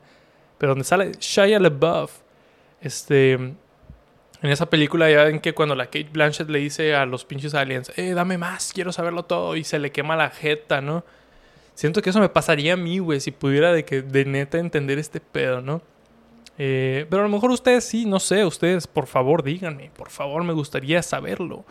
pero 0.58 0.72
donde 0.72 0.84
sale 0.84 1.12
Shia 1.18 1.58
LaBeouf, 1.58 2.12
este 2.80 3.54
en 4.42 4.50
esa 4.50 4.70
película 4.70 5.10
ya 5.10 5.24
ven 5.24 5.40
que 5.40 5.52
cuando 5.52 5.74
la 5.74 5.86
Kate 5.86 6.08
Blanchett 6.10 6.48
le 6.48 6.60
dice 6.60 6.94
a 6.94 7.04
los 7.04 7.24
pinches 7.24 7.54
aliens, 7.54 7.92
eh, 7.96 8.12
dame 8.14 8.38
más, 8.38 8.72
quiero 8.72 8.92
saberlo 8.92 9.24
todo, 9.24 9.56
y 9.56 9.64
se 9.64 9.78
le 9.78 9.92
quema 9.92 10.16
la 10.16 10.30
jeta, 10.30 10.80
¿no? 10.80 11.04
Siento 11.74 12.02
que 12.02 12.10
eso 12.10 12.20
me 12.20 12.28
pasaría 12.28 12.74
a 12.74 12.76
mí, 12.76 12.98
güey, 12.98 13.20
si 13.20 13.30
pudiera 13.30 13.72
de 13.72 13.84
que 13.84 14.02
de 14.02 14.24
neta 14.24 14.58
entender 14.58 14.98
este 14.98 15.20
pedo, 15.20 15.60
¿no? 15.60 15.82
Eh, 16.58 17.06
pero 17.08 17.22
a 17.22 17.24
lo 17.24 17.30
mejor 17.30 17.50
ustedes 17.50 17.84
sí, 17.84 18.04
no 18.04 18.20
sé, 18.20 18.44
ustedes 18.44 18.86
por 18.86 19.06
favor 19.06 19.42
díganme, 19.42 19.90
por 19.96 20.10
favor 20.10 20.44
me 20.44 20.52
gustaría 20.52 21.02
saberlo. 21.02 21.64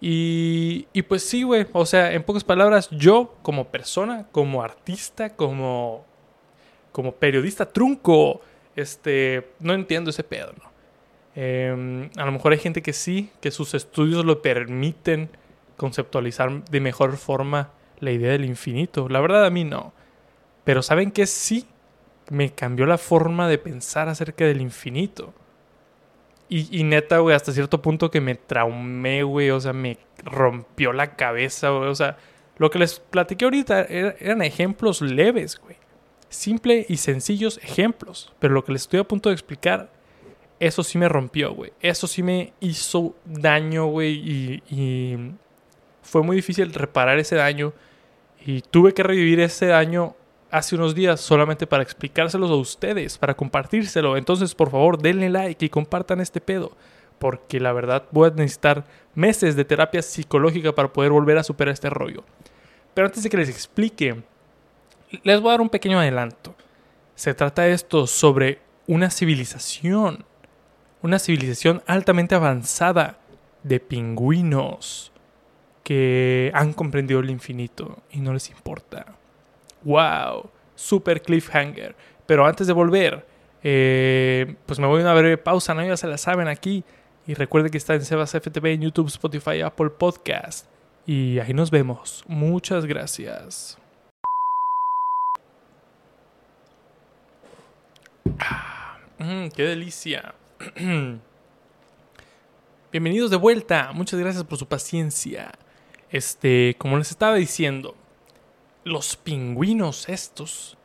Y, 0.00 0.88
y 0.92 1.02
pues 1.02 1.22
sí, 1.22 1.44
güey, 1.44 1.66
o 1.72 1.86
sea, 1.86 2.12
en 2.12 2.24
pocas 2.24 2.42
palabras, 2.42 2.88
yo 2.90 3.36
como 3.42 3.68
persona, 3.68 4.26
como 4.32 4.62
artista, 4.62 5.30
como, 5.36 6.04
como 6.90 7.12
periodista 7.12 7.68
trunco, 7.68 8.40
este, 8.74 9.48
no 9.60 9.74
entiendo 9.74 10.10
ese 10.10 10.24
pedo, 10.24 10.52
¿no? 10.60 10.71
Em, 11.34 12.10
a 12.16 12.24
lo 12.26 12.32
mejor 12.32 12.52
hay 12.52 12.58
gente 12.58 12.82
que 12.82 12.92
sí, 12.92 13.30
que 13.40 13.50
sus 13.50 13.74
estudios 13.74 14.24
lo 14.24 14.42
permiten 14.42 15.30
conceptualizar 15.76 16.64
de 16.64 16.80
mejor 16.80 17.16
forma 17.16 17.70
la 17.98 18.10
idea 18.10 18.32
del 18.32 18.44
infinito. 18.44 19.08
La 19.08 19.20
verdad 19.20 19.46
a 19.46 19.50
mí 19.50 19.64
no. 19.64 19.92
Pero 20.64 20.82
¿saben 20.82 21.10
que 21.10 21.26
sí? 21.26 21.66
Me 22.30 22.50
cambió 22.50 22.86
la 22.86 22.98
forma 22.98 23.48
de 23.48 23.58
pensar 23.58 24.08
acerca 24.08 24.44
del 24.44 24.60
infinito. 24.60 25.34
Y, 26.48 26.84
neta, 26.84 27.16
güey, 27.16 27.34
hasta 27.34 27.50
cierto 27.50 27.80
punto 27.80 28.10
que 28.10 28.20
me 28.20 28.34
traumé, 28.34 29.22
güey. 29.22 29.48
O 29.48 29.58
sea, 29.58 29.72
me 29.72 29.96
rompió 30.22 30.92
la 30.92 31.16
cabeza, 31.16 31.70
güey. 31.70 31.88
O 31.88 31.94
sea, 31.94 32.18
lo 32.58 32.70
que 32.70 32.78
les 32.78 33.00
platiqué 33.00 33.46
ahorita 33.46 33.80
eran 33.80 34.42
ejemplos 34.42 35.00
leves, 35.00 35.58
güey. 35.58 35.76
Simple 36.28 36.84
y 36.86 36.98
sencillos 36.98 37.58
ejemplos. 37.62 38.34
Pero 38.38 38.52
lo 38.52 38.66
que 38.66 38.72
les 38.72 38.82
estoy 38.82 39.00
a 39.00 39.04
punto 39.04 39.30
de 39.30 39.34
explicar 39.34 39.90
eso 40.62 40.84
sí 40.84 40.96
me 40.96 41.08
rompió, 41.08 41.52
güey. 41.54 41.72
Eso 41.80 42.06
sí 42.06 42.22
me 42.22 42.52
hizo 42.60 43.16
daño, 43.24 43.86
güey. 43.86 44.62
Y, 44.70 45.32
fue 46.02 46.22
muy 46.22 46.36
difícil 46.36 46.72
reparar 46.72 47.18
ese 47.18 47.34
daño. 47.34 47.72
Y 48.46 48.60
tuve 48.60 48.94
que 48.94 49.02
revivir 49.02 49.40
ese 49.40 49.66
daño 49.66 50.14
hace 50.52 50.76
unos 50.76 50.94
días 50.94 51.20
solamente 51.20 51.66
para 51.66 51.82
explicárselos 51.82 52.48
a 52.48 52.54
ustedes, 52.54 53.18
para 53.18 53.34
compartírselo. 53.34 54.16
Entonces, 54.16 54.54
por 54.54 54.70
favor, 54.70 55.02
denle 55.02 55.30
like 55.30 55.64
y 55.64 55.68
compartan 55.68 56.20
este 56.20 56.40
pedo. 56.40 56.70
Porque 57.18 57.58
la 57.58 57.72
verdad 57.72 58.04
voy 58.12 58.28
a 58.28 58.32
necesitar 58.32 58.84
meses 59.16 59.56
de 59.56 59.64
terapia 59.64 60.00
psicológica 60.00 60.72
para 60.72 60.92
poder 60.92 61.10
volver 61.10 61.38
a 61.38 61.42
superar 61.42 61.72
este 61.72 61.90
rollo. 61.90 62.22
Pero 62.94 63.08
antes 63.08 63.24
de 63.24 63.30
que 63.30 63.36
les 63.36 63.48
explique, 63.48 64.22
les 65.24 65.40
voy 65.40 65.48
a 65.48 65.52
dar 65.54 65.60
un 65.60 65.70
pequeño 65.70 65.98
adelanto. 65.98 66.54
Se 67.16 67.34
trata 67.34 67.66
esto 67.66 68.06
sobre 68.06 68.60
una 68.86 69.10
civilización. 69.10 70.24
Una 71.02 71.18
civilización 71.18 71.82
altamente 71.86 72.36
avanzada 72.36 73.18
de 73.64 73.80
pingüinos 73.80 75.12
que 75.82 76.52
han 76.54 76.72
comprendido 76.72 77.18
el 77.18 77.30
infinito 77.30 77.98
y 78.12 78.20
no 78.20 78.32
les 78.32 78.50
importa. 78.50 79.06
¡Wow! 79.82 80.50
Super 80.76 81.20
cliffhanger. 81.20 81.96
Pero 82.24 82.46
antes 82.46 82.68
de 82.68 82.72
volver, 82.72 83.26
eh, 83.64 84.54
pues 84.64 84.78
me 84.78 84.86
voy 84.86 85.00
a 85.00 85.04
una 85.04 85.14
breve 85.14 85.38
pausa, 85.38 85.74
¿no? 85.74 85.84
Ya 85.84 85.96
se 85.96 86.06
la 86.06 86.18
saben 86.18 86.46
aquí. 86.46 86.84
Y 87.26 87.34
recuerden 87.34 87.70
que 87.72 87.78
está 87.78 87.94
en 87.94 88.04
Sebas 88.04 88.32
FTV, 88.32 88.66
en 88.66 88.82
YouTube, 88.82 89.08
Spotify, 89.08 89.60
Apple 89.60 89.90
Podcast. 89.90 90.66
Y 91.04 91.40
ahí 91.40 91.52
nos 91.52 91.72
vemos. 91.72 92.24
Muchas 92.28 92.86
gracias. 92.86 93.76
Ah, 98.38 98.98
mm, 99.18 99.48
¡Qué 99.48 99.64
delicia! 99.64 100.34
Bienvenidos 102.92 103.30
de 103.30 103.36
vuelta. 103.36 103.90
Muchas 103.92 104.20
gracias 104.20 104.44
por 104.44 104.58
su 104.58 104.66
paciencia. 104.66 105.52
Este, 106.10 106.76
como 106.78 106.98
les 106.98 107.10
estaba 107.10 107.34
diciendo, 107.36 107.96
los 108.84 109.16
pingüinos 109.16 110.08
estos 110.08 110.76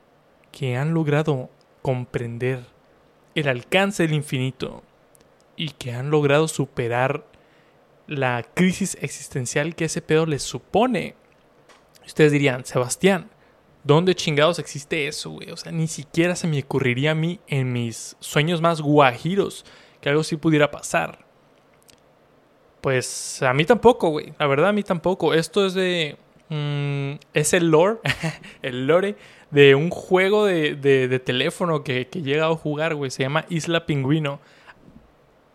que 0.52 0.78
han 0.78 0.94
logrado 0.94 1.50
comprender 1.82 2.66
el 3.36 3.48
alcance 3.48 4.04
del 4.04 4.14
infinito 4.14 4.84
y 5.56 5.70
que 5.72 5.92
han 5.92 6.10
logrado 6.10 6.48
superar 6.48 7.26
la 8.08 8.44
crisis 8.54 8.98
existencial 9.02 9.76
que 9.76 9.86
ese 9.86 10.02
pedo 10.02 10.26
les 10.26 10.42
supone. 10.44 11.16
Ustedes 12.06 12.32
dirían, 12.32 12.66
Sebastián, 12.66 13.30
¿dónde 13.88 14.14
chingados 14.14 14.60
existe 14.60 15.08
eso, 15.08 15.32
güey? 15.32 15.50
O 15.50 15.58
sea, 15.58 15.72
ni 15.72 15.88
siquiera 15.88 16.36
se 16.36 16.48
me 16.48 16.60
ocurriría 16.60 17.12
a 17.12 17.16
mí 17.16 17.40
en 17.48 17.72
mis 17.72 18.18
sueños 18.20 18.62
más 18.62 18.82
guajiros 18.82 19.66
que 20.02 20.10
algo 20.10 20.22
así 20.22 20.36
pudiera 20.36 20.70
pasar. 20.70 21.26
Pues 22.82 23.42
a 23.42 23.54
mí 23.54 23.66
tampoco, 23.66 24.10
güey. 24.10 24.34
La 24.38 24.46
verdad, 24.46 24.70
a 24.70 24.74
mí 24.74 24.84
tampoco. 24.84 25.34
Esto 25.34 25.66
es 25.66 25.74
de. 25.74 26.18
Mm, 26.50 27.14
es 27.34 27.54
el 27.54 27.70
lore. 27.72 28.00
el 28.62 28.86
lore 28.88 29.16
de 29.50 29.74
un 29.76 29.90
juego 29.90 30.46
de, 30.46 30.76
de, 30.76 31.20
teléfono 31.20 31.84
que, 31.84 32.08
que 32.08 32.20
he 32.20 32.22
llegado 32.22 32.54
a 32.54 32.58
jugar, 32.58 32.94
güey. 32.96 33.10
Se 33.10 33.24
llama 33.24 33.46
Isla 33.50 33.86
Pingüino. 33.86 34.40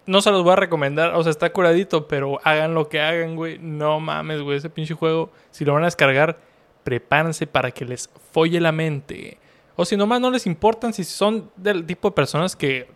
No 0.04 0.20
se 0.20 0.30
los 0.32 0.42
voy 0.42 0.54
a 0.54 0.56
recomendar, 0.56 1.14
o 1.14 1.22
sea, 1.22 1.30
está 1.30 1.52
curadito, 1.52 2.08
pero 2.08 2.40
hagan 2.42 2.74
lo 2.74 2.88
que 2.88 3.00
hagan, 3.00 3.36
güey. 3.36 3.58
No 3.60 4.00
mames, 4.00 4.40
güey. 4.40 4.56
Ese 4.56 4.68
pinche 4.68 4.94
juego, 4.94 5.30
si 5.52 5.64
lo 5.64 5.74
van 5.74 5.84
a 5.84 5.86
descargar, 5.86 6.40
prepárense 6.84 7.46
para 7.46 7.70
que 7.70 7.84
les 7.84 8.10
folle 8.32 8.60
la 8.60 8.72
mente. 8.72 9.38
O 9.76 9.84
si 9.84 9.96
nomás 9.96 10.20
no 10.20 10.30
les 10.30 10.46
importan, 10.46 10.92
si 10.92 11.04
son 11.04 11.50
del 11.56 11.86
tipo 11.86 12.08
de 12.08 12.14
personas 12.14 12.56
que 12.56 12.88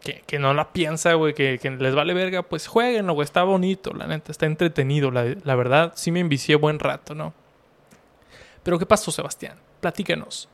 que, 0.00 0.38
no 0.38 0.54
la 0.54 0.72
piensa, 0.72 1.14
güey, 1.14 1.34
que, 1.34 1.58
les 1.78 1.94
vale 1.94 2.14
verga, 2.14 2.42
pues 2.42 2.66
jueguenlo, 2.66 3.12
güey, 3.14 3.24
está 3.24 3.42
bonito, 3.42 3.92
la 3.92 4.06
neta, 4.06 4.32
está 4.32 4.46
entretenido, 4.46 5.10
la, 5.10 5.34
la, 5.44 5.54
verdad, 5.54 5.92
sí 5.96 6.10
me 6.10 6.20
envicié 6.20 6.54
buen 6.54 6.78
rato, 6.78 7.14
¿no? 7.14 7.34
Pero 8.62 8.78
¿qué 8.78 8.86
pasó, 8.86 9.10
Sebastián? 9.10 9.58
Platícanos. 9.80 10.48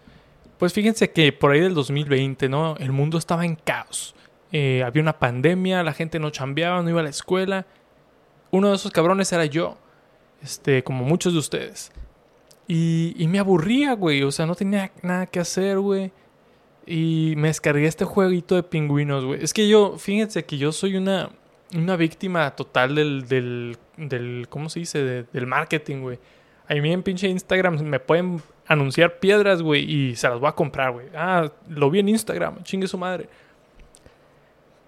Pues 0.58 0.72
fíjense 0.72 1.10
que 1.10 1.32
por 1.32 1.52
ahí 1.52 1.60
del 1.60 1.74
2020, 1.74 2.48
¿no? 2.48 2.76
El 2.78 2.92
mundo 2.92 3.18
estaba 3.18 3.44
en 3.44 3.56
caos. 3.56 4.14
Eh, 4.52 4.82
había 4.84 5.02
una 5.02 5.18
pandemia, 5.18 5.82
la 5.82 5.92
gente 5.92 6.18
no 6.18 6.30
chambeaba, 6.30 6.80
no 6.82 6.90
iba 6.90 7.00
a 7.00 7.04
la 7.04 7.10
escuela. 7.10 7.66
Uno 8.50 8.68
de 8.70 8.76
esos 8.76 8.92
cabrones 8.92 9.32
era 9.32 9.46
yo, 9.46 9.76
este, 10.42 10.84
como 10.84 11.04
muchos 11.04 11.32
de 11.32 11.40
ustedes. 11.40 11.92
Y, 12.66 13.14
y 13.18 13.28
me 13.28 13.38
aburría, 13.38 13.92
güey, 13.94 14.22
o 14.22 14.32
sea, 14.32 14.46
no 14.46 14.54
tenía 14.54 14.90
nada 15.02 15.26
que 15.26 15.40
hacer, 15.40 15.78
güey 15.78 16.12
y 16.86 17.34
me 17.36 17.48
descargué 17.48 17.86
este 17.86 18.04
jueguito 18.04 18.56
de 18.56 18.62
pingüinos, 18.62 19.24
güey. 19.24 19.42
Es 19.42 19.52
que 19.52 19.68
yo, 19.68 19.96
fíjense 19.98 20.44
que 20.44 20.58
yo 20.58 20.72
soy 20.72 20.96
una, 20.96 21.30
una 21.74 21.96
víctima 21.96 22.50
total 22.54 22.94
del, 22.94 23.26
del, 23.26 23.76
del 23.96 24.46
¿cómo 24.48 24.68
se 24.68 24.80
dice? 24.80 25.24
del 25.32 25.46
marketing, 25.46 26.02
güey. 26.02 26.18
A 26.68 26.74
mí 26.74 26.92
en 26.92 27.02
pinche 27.02 27.28
Instagram 27.28 27.82
me 27.82 28.00
pueden 28.00 28.42
anunciar 28.66 29.18
piedras, 29.18 29.62
güey, 29.62 29.90
y 29.90 30.16
se 30.16 30.28
las 30.28 30.40
voy 30.40 30.48
a 30.48 30.52
comprar, 30.52 30.92
güey. 30.92 31.06
Ah, 31.14 31.50
lo 31.68 31.90
vi 31.90 32.00
en 32.00 32.08
Instagram, 32.08 32.62
chingue 32.62 32.86
su 32.86 32.98
madre. 32.98 33.28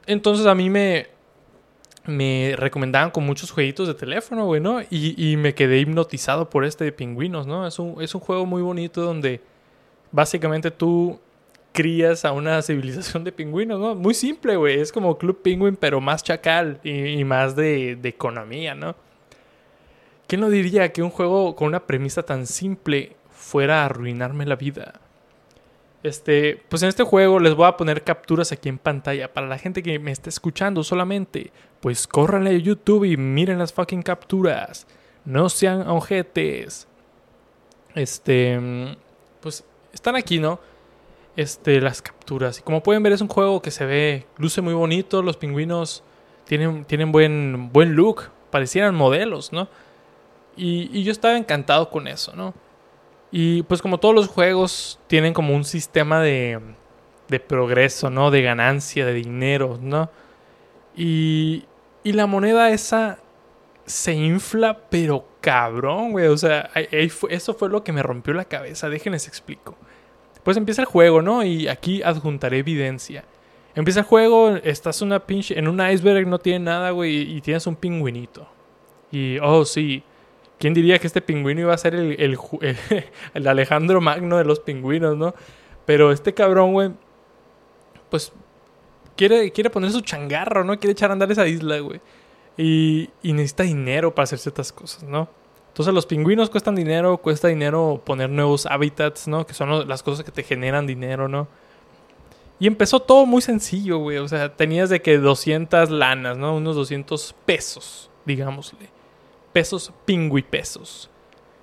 Entonces 0.07 0.47
a 0.47 0.55
mí 0.55 0.71
me, 0.71 1.09
me 2.07 2.55
recomendaban 2.57 3.11
con 3.11 3.25
muchos 3.25 3.51
jueguitos 3.51 3.89
de 3.89 3.95
teléfono, 3.95 4.47
güey, 4.47 4.61
¿no? 4.61 4.81
Y, 4.83 5.15
y 5.17 5.37
me 5.37 5.55
quedé 5.55 5.79
hipnotizado 5.79 6.51
por 6.51 6.65
este 6.65 6.85
de 6.85 6.93
pingüinos, 6.93 7.47
¿no? 7.47 7.67
Es 7.67 7.79
un, 7.79 8.01
es 8.03 8.15
un 8.15 8.21
juego 8.21 8.47
muy 8.47 8.63
bonito 8.63 9.03
donde 9.03 9.41
básicamente 10.13 10.71
tú 10.71 11.21
crías 11.77 12.25
a 12.25 12.33
una 12.33 12.63
civilización 12.63 13.23
de 13.23 13.33
pingüinos, 13.33 13.79
¿no? 13.79 13.95
Muy 13.95 14.15
simple, 14.15 14.57
güey. 14.57 14.81
Es 14.81 14.91
como 14.91 15.19
Club 15.19 15.43
Penguin, 15.43 15.77
pero 15.77 16.01
más 16.01 16.25
chacal 16.25 16.81
y, 16.83 17.23
más 17.25 17.55
de, 17.55 17.99
economía, 18.03 18.75
¿no? 18.75 18.97
¿Quién 20.27 20.41
no 20.41 20.51
diría 20.51 20.93
que 20.93 21.03
un 21.03 21.11
juego 21.11 21.55
con 21.55 21.69
una 21.69 21.87
premisa 21.87 22.25
tan 22.25 22.47
simple 22.47 23.15
fuera 23.31 23.83
a 23.83 23.85
arruinarme 23.85 24.47
la 24.47 24.57
vida? 24.57 25.01
Este, 26.07 26.63
pues 26.69 26.83
en 26.83 26.89
este 26.89 27.03
juego 27.03 27.39
les 27.41 27.55
voy 27.55 27.67
a 27.67 27.77
poner 27.77 28.05
capturas 28.05 28.53
aquí 28.53 28.69
en 28.69 28.79
pantalla 28.79 29.33
para 29.33 29.47
la 29.47 29.59
gente 29.59 29.83
que 29.83 29.99
me 29.99 30.13
está 30.13 30.29
escuchando 30.29 30.85
solamente. 30.85 31.53
Pues 31.81 32.07
córranle 32.07 32.51
a 32.51 32.59
YouTube 32.59 33.05
y 33.05 33.17
miren 33.17 33.59
las 33.59 33.73
fucking 33.73 34.03
capturas. 34.03 34.87
No 35.25 35.49
sean 35.49 35.89
ojetes. 35.89 36.87
Este, 37.95 38.97
pues 39.41 39.65
están 39.93 40.17
aquí, 40.17 40.39
¿no? 40.39 40.61
este, 41.37 41.81
las 41.81 42.03
capturas. 42.03 42.59
Y 42.59 42.63
como 42.63 42.83
pueden 42.83 43.03
ver 43.03 43.13
es 43.13 43.21
un 43.21 43.29
juego 43.29 43.63
que 43.63 43.71
se 43.71 43.85
ve, 43.85 44.27
luce 44.39 44.63
muy 44.63 44.75
bonito, 44.75 45.23
los 45.23 45.37
pingüinos 45.37 46.03
tienen, 46.45 46.85
tienen 46.85 47.13
buen, 47.13 47.71
buen 47.73 47.95
look, 47.95 48.31
parecieran 48.51 48.95
modelos, 48.95 49.53
¿no? 49.53 49.69
Y, 50.57 51.03
yo 51.03 51.13
estaba 51.13 51.37
encantado 51.37 51.91
con 51.91 52.09
eso, 52.09 52.35
¿no? 52.35 52.55
Y 53.39 53.65
pues 53.65 53.83
como 53.83 54.01
todos 54.01 54.15
los 54.15 54.29
juegos 54.29 54.99
tienen 55.09 55.35
como 55.35 55.55
un 55.55 55.67
sistema 55.67 56.23
de, 56.23 56.59
de 57.29 57.39
progreso, 57.39 58.09
¿no? 58.09 58.31
De 58.31 58.41
ganancia, 58.41 59.05
de 59.05 59.13
dinero, 59.13 59.79
¿no? 59.79 60.09
Y, 60.97 61.67
y 62.03 62.15
la 62.15 62.27
moneda 62.27 62.71
esa 62.71 63.19
se 63.85 64.15
infla, 64.15 64.79
pero 64.89 65.29
cabrón, 65.43 66.13
güey. 66.13 66.29
O 66.29 66.39
sea, 66.39 66.71
eso 66.91 67.53
fue 67.53 67.69
lo 67.69 67.85
que 67.85 67.93
me 67.93 68.03
rompió 68.03 68.33
la 68.33 68.47
cabeza. 68.47 68.89
Déjenles 68.89 69.29
explico. 69.29 69.77
Pues 70.43 70.57
empieza 70.57 70.81
el 70.81 70.89
juego, 70.89 71.21
¿no? 71.21 71.45
Y 71.45 71.69
aquí 71.69 72.03
adjuntaré 72.03 72.61
evidencia. 72.61 73.23
Empieza 73.75 74.01
el 74.01 74.07
juego, 74.07 74.57
estás 74.65 75.03
una 75.03 75.21
pinche, 75.21 75.59
en 75.59 75.69
un 75.69 75.87
iceberg, 75.87 76.27
no 76.27 76.39
tiene 76.39 76.61
nada, 76.61 76.91
güey, 76.93 77.37
y 77.37 77.43
tienes 77.43 77.67
un 77.67 77.77
pingüinito. 77.77 78.49
Y, 79.13 79.39
oh, 79.41 79.67
sí. 79.67 80.03
¿Quién 80.59 80.75
diría 80.75 80.99
que 80.99 81.07
este 81.07 81.21
pingüino 81.21 81.61
iba 81.61 81.75
a 81.75 81.79
ser 81.79 81.95
el, 83.35 83.47
Alejandro 83.47 84.01
Magno 84.01 84.39
de 84.39 84.45
los 84.45 84.61
pingüinos, 84.61 85.17
no? 85.17 85.35
Pero 85.85 86.13
este 86.13 86.35
cabrón, 86.35 86.73
güey, 86.73 86.91
pues 88.11 88.33
quiere, 89.17 89.53
quiere 89.53 89.71
poner 89.71 89.93
su 89.93 90.01
changarro, 90.01 90.65
¿no? 90.65 90.79
Quiere 90.79 90.93
echar 90.93 91.11
a 91.11 91.13
andar 91.13 91.31
esa 91.31 91.47
isla, 91.47 91.79
güey. 91.81 92.01
Y, 92.57 93.11
y 93.23 93.33
necesita 93.33 93.65
dinero 93.65 94.15
para 94.15 94.25
hacer 94.25 94.39
ciertas 94.39 94.73
cosas, 94.73 95.03
¿no? 95.03 95.29
Entonces 95.69 95.93
los 95.93 96.07
pingüinos 96.07 96.49
cuestan 96.49 96.75
dinero, 96.75 97.19
cuesta 97.19 97.49
dinero 97.49 98.01
poner 98.03 98.31
nuevos 98.31 98.65
hábitats, 98.65 99.29
¿no? 99.29 99.47
Que 99.47 99.53
son 99.53 99.87
las 99.87 100.03
cosas 100.03 100.25
que 100.25 100.33
te 100.33 100.43
generan 100.43 100.87
dinero, 100.87 101.29
¿no? 101.29 101.49
Y 102.59 102.67
empezó 102.67 103.01
todo 103.01 103.27
muy 103.27 103.43
sencillo, 103.43 103.99
güey. 103.99 104.17
O 104.17 104.27
sea, 104.27 104.57
tenías 104.57 104.89
de 104.89 105.03
que 105.03 105.19
200 105.19 105.91
lanas, 105.91 106.39
¿no? 106.39 106.57
Unos 106.57 106.77
200 106.77 107.35
pesos, 107.45 108.11
digámosle. 108.25 108.96
Pesos 109.57 109.91
pingüipesos. 110.05 111.09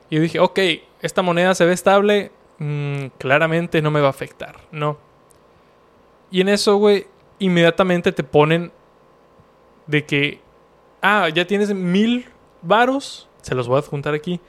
Y 0.10 0.17
dije, 0.17 0.39
ok, 0.39 0.60
esta 1.01 1.21
moneda 1.21 1.53
se 1.53 1.63
ve 1.65 1.73
estable, 1.73 2.32
mm, 2.58 3.06
claramente 3.19 3.84
no 3.84 3.91
me 3.91 4.01
va 4.01 4.08
a 4.08 4.10
afectar, 4.10 4.56
¿no? 4.71 4.97
Y 6.32 6.41
en 6.41 6.49
eso, 6.49 6.77
güey, 6.77 7.06
inmediatamente 7.38 8.12
te 8.12 8.23
ponen 8.23 8.71
de 9.86 10.06
que, 10.06 10.41
ah, 11.03 11.29
ya 11.29 11.45
tienes 11.45 11.71
mil 11.73 12.25
varos 12.63 13.29
se 13.43 13.53
los 13.53 13.67
voy 13.67 13.75
a 13.75 13.79
adjuntar 13.79 14.15
aquí. 14.15 14.39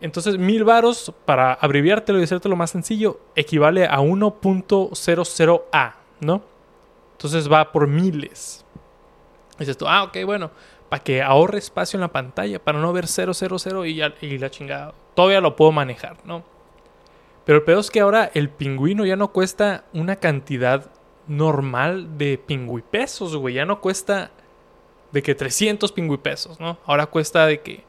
Entonces, 0.00 0.36
mil 0.36 0.64
varos, 0.64 1.14
para 1.24 1.54
abreviártelo 1.54 2.20
y 2.20 2.24
hacértelo 2.24 2.54
más 2.56 2.70
sencillo, 2.70 3.20
equivale 3.34 3.86
a 3.86 4.00
1.00A, 4.00 5.94
¿no? 6.20 6.42
Entonces 7.12 7.50
va 7.50 7.72
por 7.72 7.88
miles. 7.88 8.62
dices 9.58 9.78
tú, 9.78 9.88
ah, 9.88 10.02
ok, 10.02 10.18
bueno, 10.26 10.50
para 10.88 11.02
que 11.02 11.22
ahorre 11.22 11.58
espacio 11.58 11.96
en 11.96 12.02
la 12.02 12.12
pantalla, 12.12 12.62
para 12.62 12.80
no 12.80 12.92
ver 12.92 13.06
000 13.06 13.86
y, 13.86 13.96
ya, 13.96 14.14
y 14.20 14.38
la 14.38 14.50
chingada. 14.50 14.94
Todavía 15.14 15.40
lo 15.40 15.56
puedo 15.56 15.72
manejar, 15.72 16.16
¿no? 16.24 16.44
Pero 17.44 17.58
el 17.58 17.64
peor 17.64 17.78
es 17.78 17.90
que 17.90 18.00
ahora 18.00 18.30
el 18.34 18.48
pingüino 18.48 19.06
ya 19.06 19.16
no 19.16 19.32
cuesta 19.32 19.84
una 19.92 20.16
cantidad 20.16 20.90
normal 21.28 22.18
de 22.18 22.38
pingüipesos, 22.38 23.36
güey. 23.36 23.54
Ya 23.54 23.64
no 23.64 23.80
cuesta 23.80 24.30
de 25.12 25.22
que 25.22 25.34
300 25.34 25.92
pingüipesos, 25.92 26.60
¿no? 26.60 26.78
Ahora 26.84 27.06
cuesta 27.06 27.46
de 27.46 27.60
que 27.60 27.84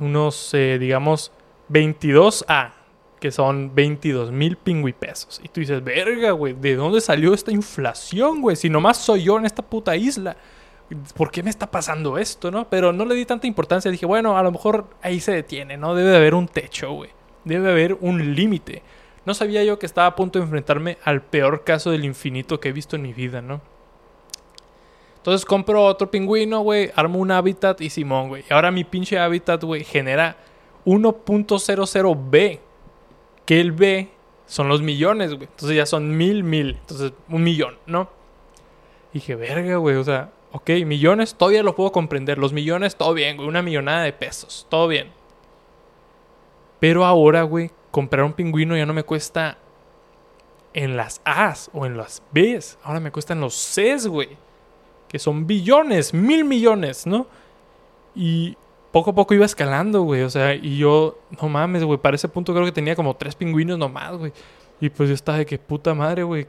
unos, 0.00 0.52
eh, 0.54 0.78
digamos, 0.78 1.32
22A, 1.68 2.72
que 3.20 3.30
son 3.30 3.74
22 3.74 4.32
mil 4.32 4.56
pingüipesos. 4.56 5.40
Y 5.44 5.48
tú 5.48 5.60
dices, 5.60 5.84
verga, 5.84 6.32
güey, 6.32 6.54
¿de 6.54 6.74
dónde 6.74 7.00
salió 7.00 7.34
esta 7.34 7.52
inflación, 7.52 8.40
güey? 8.40 8.56
Si 8.56 8.68
nomás 8.68 8.96
soy 8.96 9.24
yo 9.24 9.38
en 9.38 9.46
esta 9.46 9.62
puta 9.62 9.94
isla. 9.94 10.36
¿Por 11.14 11.30
qué 11.30 11.42
me 11.42 11.50
está 11.50 11.70
pasando 11.70 12.18
esto, 12.18 12.50
no? 12.50 12.68
Pero 12.68 12.92
no 12.92 13.04
le 13.04 13.14
di 13.14 13.24
tanta 13.24 13.46
importancia. 13.46 13.90
Dije, 13.90 14.06
bueno, 14.06 14.36
a 14.36 14.42
lo 14.42 14.50
mejor 14.50 14.86
ahí 15.02 15.20
se 15.20 15.32
detiene, 15.32 15.76
¿no? 15.76 15.94
Debe 15.94 16.10
de 16.10 16.16
haber 16.16 16.34
un 16.34 16.48
techo, 16.48 16.92
güey. 16.92 17.10
Debe 17.44 17.70
haber 17.70 17.96
un 18.00 18.34
límite. 18.34 18.82
No 19.24 19.34
sabía 19.34 19.62
yo 19.62 19.78
que 19.78 19.86
estaba 19.86 20.08
a 20.08 20.16
punto 20.16 20.38
de 20.38 20.44
enfrentarme 20.44 20.98
al 21.04 21.22
peor 21.22 21.62
caso 21.64 21.90
del 21.90 22.04
infinito 22.04 22.58
que 22.58 22.70
he 22.70 22.72
visto 22.72 22.96
en 22.96 23.02
mi 23.02 23.12
vida, 23.12 23.40
¿no? 23.40 23.60
Entonces 25.18 25.44
compro 25.44 25.84
otro 25.84 26.10
pingüino, 26.10 26.60
güey, 26.60 26.90
armo 26.96 27.18
un 27.18 27.30
hábitat 27.30 27.80
y 27.82 27.90
Simón, 27.90 28.28
güey. 28.28 28.44
Y 28.48 28.54
ahora 28.54 28.70
mi 28.70 28.84
pinche 28.84 29.18
hábitat, 29.18 29.62
güey, 29.62 29.84
genera 29.84 30.36
1.00B. 30.86 32.58
Que 33.44 33.60
el 33.60 33.72
B 33.72 34.08
son 34.46 34.68
los 34.68 34.80
millones, 34.80 35.34
güey. 35.34 35.48
Entonces 35.50 35.76
ya 35.76 35.84
son 35.84 36.16
mil, 36.16 36.42
mil. 36.42 36.78
Entonces, 36.80 37.12
un 37.28 37.42
millón, 37.42 37.76
¿no? 37.86 38.08
Y 39.12 39.18
dije, 39.18 39.34
verga, 39.34 39.76
güey, 39.76 39.96
o 39.96 40.04
sea, 40.04 40.30
ok, 40.52 40.70
millones, 40.86 41.34
todavía 41.34 41.62
lo 41.62 41.74
puedo 41.74 41.92
comprender. 41.92 42.38
Los 42.38 42.52
millones, 42.52 42.96
todo 42.96 43.14
bien, 43.14 43.36
güey. 43.36 43.48
Una 43.48 43.62
millonada 43.62 44.02
de 44.02 44.12
pesos, 44.12 44.66
todo 44.68 44.88
bien. 44.88 45.10
Pero 46.78 47.04
ahora, 47.04 47.42
güey, 47.42 47.70
comprar 47.90 48.24
un 48.24 48.32
pingüino 48.32 48.76
ya 48.76 48.86
no 48.86 48.94
me 48.94 49.02
cuesta 49.02 49.58
en 50.72 50.96
las 50.96 51.20
A's 51.24 51.70
o 51.72 51.86
en 51.86 51.96
las 51.96 52.22
B's. 52.32 52.78
Ahora 52.82 53.00
me 53.00 53.12
cuesta 53.12 53.32
en 53.32 53.40
los 53.40 53.54
C's, 53.54 54.06
güey. 54.06 54.36
Que 55.08 55.18
son 55.18 55.46
billones, 55.46 56.14
mil 56.14 56.44
millones, 56.44 57.06
¿no? 57.06 57.26
Y 58.14 58.56
poco 58.92 59.10
a 59.10 59.14
poco 59.14 59.34
iba 59.34 59.44
escalando, 59.44 60.02
güey. 60.02 60.22
O 60.22 60.30
sea, 60.30 60.54
y 60.54 60.78
yo, 60.78 61.18
no 61.40 61.48
mames, 61.48 61.84
güey. 61.84 61.98
Para 61.98 62.16
ese 62.16 62.28
punto 62.28 62.52
creo 62.54 62.64
que 62.64 62.72
tenía 62.72 62.96
como 62.96 63.14
tres 63.16 63.34
pingüinos 63.34 63.78
nomás, 63.78 64.16
güey. 64.16 64.32
Y 64.80 64.88
pues 64.88 65.08
yo 65.08 65.14
estaba 65.14 65.38
de 65.38 65.46
que 65.46 65.58
puta 65.58 65.94
madre, 65.94 66.22
güey. 66.22 66.46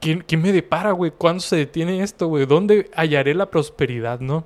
¿Quién, 0.00 0.24
¿Quién, 0.26 0.42
me 0.42 0.52
depara, 0.52 0.92
güey? 0.92 1.10
¿Cuándo 1.10 1.40
se 1.40 1.56
detiene 1.56 2.02
esto, 2.02 2.28
güey? 2.28 2.46
¿Dónde 2.46 2.90
hallaré 2.94 3.34
la 3.34 3.50
prosperidad, 3.50 4.20
no? 4.20 4.44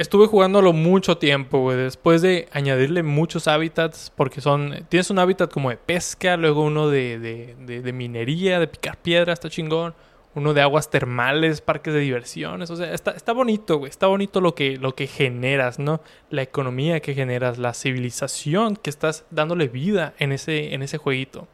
estuve 0.00 0.26
jugándolo 0.26 0.72
mucho 0.72 1.18
tiempo, 1.18 1.60
güey. 1.60 1.76
Después 1.76 2.22
de 2.22 2.48
añadirle 2.52 3.02
muchos 3.02 3.46
hábitats, 3.46 4.10
porque 4.16 4.40
son. 4.40 4.86
Tienes 4.88 5.10
un 5.10 5.18
hábitat 5.18 5.52
como 5.52 5.68
de 5.68 5.76
pesca, 5.76 6.38
luego 6.38 6.64
uno 6.64 6.88
de, 6.88 7.18
de, 7.18 7.80
de, 7.82 7.92
minería, 7.92 8.58
de 8.58 8.66
picar 8.66 8.96
piedra, 8.96 9.34
está 9.34 9.50
chingón. 9.50 9.94
Uno 10.34 10.54
de 10.54 10.62
aguas 10.62 10.90
termales, 10.90 11.60
parques 11.60 11.92
de 11.92 12.00
diversiones. 12.00 12.70
O 12.70 12.76
sea, 12.76 12.94
está, 12.94 13.10
está 13.10 13.32
bonito, 13.32 13.78
güey. 13.78 13.90
Está 13.90 14.06
bonito 14.06 14.40
lo 14.40 14.54
que, 14.54 14.78
lo 14.78 14.94
que 14.94 15.06
generas, 15.06 15.78
¿no? 15.78 16.00
La 16.30 16.42
economía 16.42 17.00
que 17.00 17.14
generas, 17.14 17.58
la 17.58 17.74
civilización 17.74 18.76
que 18.76 18.90
estás 18.90 19.26
dándole 19.30 19.68
vida 19.68 20.14
en 20.18 20.32
ese, 20.32 20.72
en 20.72 20.82
ese 20.82 20.96
jueguito. 20.98 21.46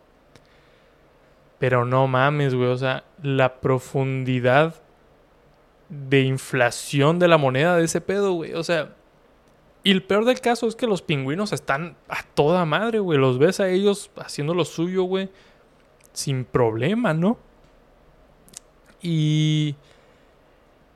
Pero 1.59 1.85
no 1.85 2.07
mames, 2.07 2.55
güey. 2.55 2.69
O 2.69 2.77
sea, 2.77 3.05
la 3.23 3.61
profundidad 3.61 4.75
de 5.89 6.23
inflación 6.23 7.19
de 7.19 7.29
la 7.29 7.39
moneda 7.39 7.77
de 7.77 7.85
ese 7.85 8.01
pedo, 8.01 8.33
güey. 8.33 8.55
O 8.55 8.65
sea, 8.65 8.95
y 9.83 9.93
el 9.93 10.03
peor 10.03 10.25
del 10.25 10.41
caso 10.41 10.67
es 10.67 10.75
que 10.75 10.87
los 10.87 11.01
pingüinos 11.01 11.53
están 11.53 11.97
a 12.09 12.25
toda 12.35 12.65
madre, 12.65 12.99
güey. 12.99 13.19
Los 13.19 13.39
ves 13.39 13.61
a 13.61 13.69
ellos 13.69 14.11
haciendo 14.17 14.53
lo 14.53 14.65
suyo, 14.65 15.05
güey. 15.05 15.31
Sin 16.13 16.45
problema, 16.45 17.15
¿no? 17.15 17.39
Y... 19.01 19.77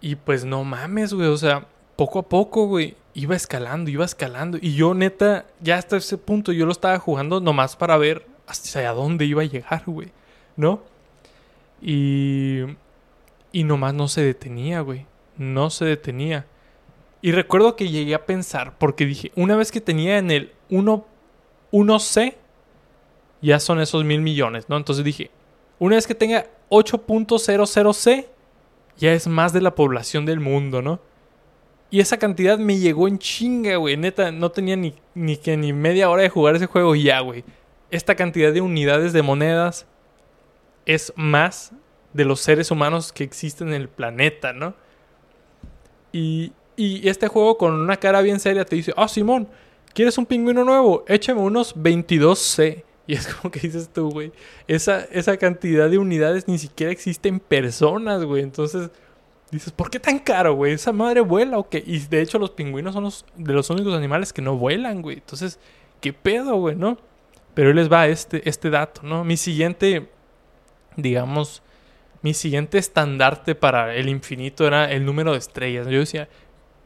Y 0.01 0.17
pues 0.17 0.45
no 0.45 0.65
mames, 0.65 1.15
güey. 1.15 1.29
O 1.29 1.37
sea, 1.37 1.67
poco 1.95 2.19
a 2.19 2.29
poco, 2.29 2.67
güey. 2.67 2.97
Iba 3.15 3.37
escalando, 3.37 3.91
iba 3.91 4.05
escalando. 4.05 4.59
Y 4.61 4.75
yo, 4.75 4.95
neta, 4.95 5.47
ya 5.61 5.77
hasta 5.77 5.97
ese 5.97 6.19
punto 6.19 6.51
yo 6.51 6.67
lo 6.67 6.73
estaba 6.73 6.99
jugando 6.99 7.41
nomás 7.41 7.77
para 7.77 7.97
ver 7.97 8.27
hacia 8.47 8.93
dónde 8.93 9.25
iba 9.25 9.43
a 9.43 9.47
llegar, 9.47 9.85
güey. 9.87 10.11
¿No? 10.61 10.83
Y 11.83 12.65
y 13.53 13.65
nomás 13.65 13.95
no 13.95 14.09
se 14.09 14.23
detenía, 14.23 14.81
güey. 14.81 15.07
No 15.37 15.71
se 15.71 15.85
detenía. 15.85 16.47
Y 17.23 17.33
recuerdo 17.33 17.77
que 17.77 17.89
llegué 17.89 18.15
a 18.15 18.27
pensar, 18.27 18.79
porque 18.79 19.07
dije, 19.07 19.33
una 19.37 19.57
vez 19.57 19.73
que 19.73 19.81
tenía 19.81 20.19
en 20.19 20.31
el 20.31 20.53
1, 20.71 21.07
1C, 21.73 22.35
ya 23.43 23.61
son 23.61 23.81
esos 23.81 24.05
mil 24.05 24.21
millones, 24.21 24.69
¿no? 24.69 24.77
Entonces 24.77 25.05
dije, 25.05 25.31
una 25.79 25.97
vez 25.97 26.07
que 26.07 26.15
tenga 26.15 26.47
8.00C, 26.71 28.27
ya 28.97 29.13
es 29.13 29.27
más 29.27 29.53
de 29.53 29.61
la 29.61 29.75
población 29.75 30.27
del 30.27 30.41
mundo, 30.41 30.83
¿no? 30.83 31.01
Y 31.91 32.01
esa 32.01 32.19
cantidad 32.19 32.59
me 32.59 32.79
llegó 32.79 33.09
en 33.09 33.19
chinga, 33.19 33.77
güey. 33.77 33.97
Neta, 33.97 34.31
no 34.31 34.51
tenía 34.53 34.77
ni, 34.77 34.95
ni 35.15 35.37
que 35.37 35.57
ni 35.57 35.73
media 35.73 36.09
hora 36.09 36.23
de 36.23 36.29
jugar 36.29 36.55
ese 36.55 36.67
juego 36.67 36.95
y 36.95 37.05
ya, 37.05 37.21
güey. 37.21 37.45
Esta 37.91 38.15
cantidad 38.15 38.53
de 38.53 38.61
unidades 38.61 39.13
de 39.13 39.23
monedas 39.23 39.87
es 40.95 41.13
más 41.17 41.73
de 42.13 42.25
los 42.25 42.41
seres 42.41 42.71
humanos 42.71 43.13
que 43.13 43.25
existen 43.25 43.69
en 43.69 43.75
el 43.75 43.89
planeta, 43.89 44.53
¿no? 44.53 44.75
Y, 46.13 46.53
y 46.77 47.09
este 47.09 47.29
juego 47.29 47.57
con 47.57 47.75
una 47.75 47.97
cara 47.97 48.21
bien 48.23 48.41
seria 48.41 48.65
te 48.65 48.77
dice, 48.77 48.93
ah, 48.97 49.07
Simón, 49.07 49.49
¿quieres 49.95 50.19
un 50.19 50.27
pingüino 50.27 50.65
nuevo? 50.65 51.05
Échame 51.07 51.41
unos 51.41 51.77
22C. 51.77 52.85
Y 53.07 53.15
es 53.15 53.27
como 53.27 53.51
que 53.51 53.61
dices 53.61 53.91
tú, 53.93 54.11
güey, 54.11 54.33
esa, 54.69 55.01
esa 55.11 55.37
cantidad 55.37 55.91
de 55.91 55.99
unidades 55.99 56.47
ni 56.47 56.59
siquiera 56.59 56.93
existen 56.93 57.41
personas, 57.41 58.25
güey. 58.25 58.43
Entonces 58.43 58.91
dices, 59.51 59.73
¿por 59.73 59.91
qué 59.91 59.99
tan 59.99 60.19
caro, 60.21 60.55
güey? 60.55 60.75
¿Esa 60.75 60.93
madre 60.93 61.21
vuela 61.21 61.59
o 61.59 61.69
qué? 61.69 61.83
Y 61.85 61.99
de 61.99 62.21
hecho 62.21 62.39
los 62.39 62.51
pingüinos 62.51 62.95
son 62.95 63.05
los, 63.05 63.25
de 63.37 63.53
los 63.53 63.69
únicos 63.71 63.95
animales 63.95 64.33
que 64.33 64.43
no 64.43 64.57
vuelan, 64.57 65.03
güey. 65.03 65.17
Entonces, 65.19 65.59
¿qué 66.01 66.13
pedo, 66.13 66.57
güey, 66.57 66.77
no? 66.77 66.99
Pero 67.55 67.71
ahí 67.71 67.75
les 67.75 67.91
va 67.91 68.07
este, 68.07 68.49
este 68.49 68.71
dato, 68.71 69.03
¿no? 69.03 69.25
Mi 69.25 69.37
siguiente, 69.37 70.09
digamos, 70.97 71.63
mi 72.23 72.35
siguiente 72.35 72.79
estandarte 72.79 73.55
para 73.55 73.95
el 73.95 74.09
infinito 74.09 74.67
era 74.67 74.91
el 74.91 75.05
número 75.05 75.33
de 75.33 75.39
estrellas. 75.39 75.87
Yo 75.87 76.01
decía, 76.01 76.29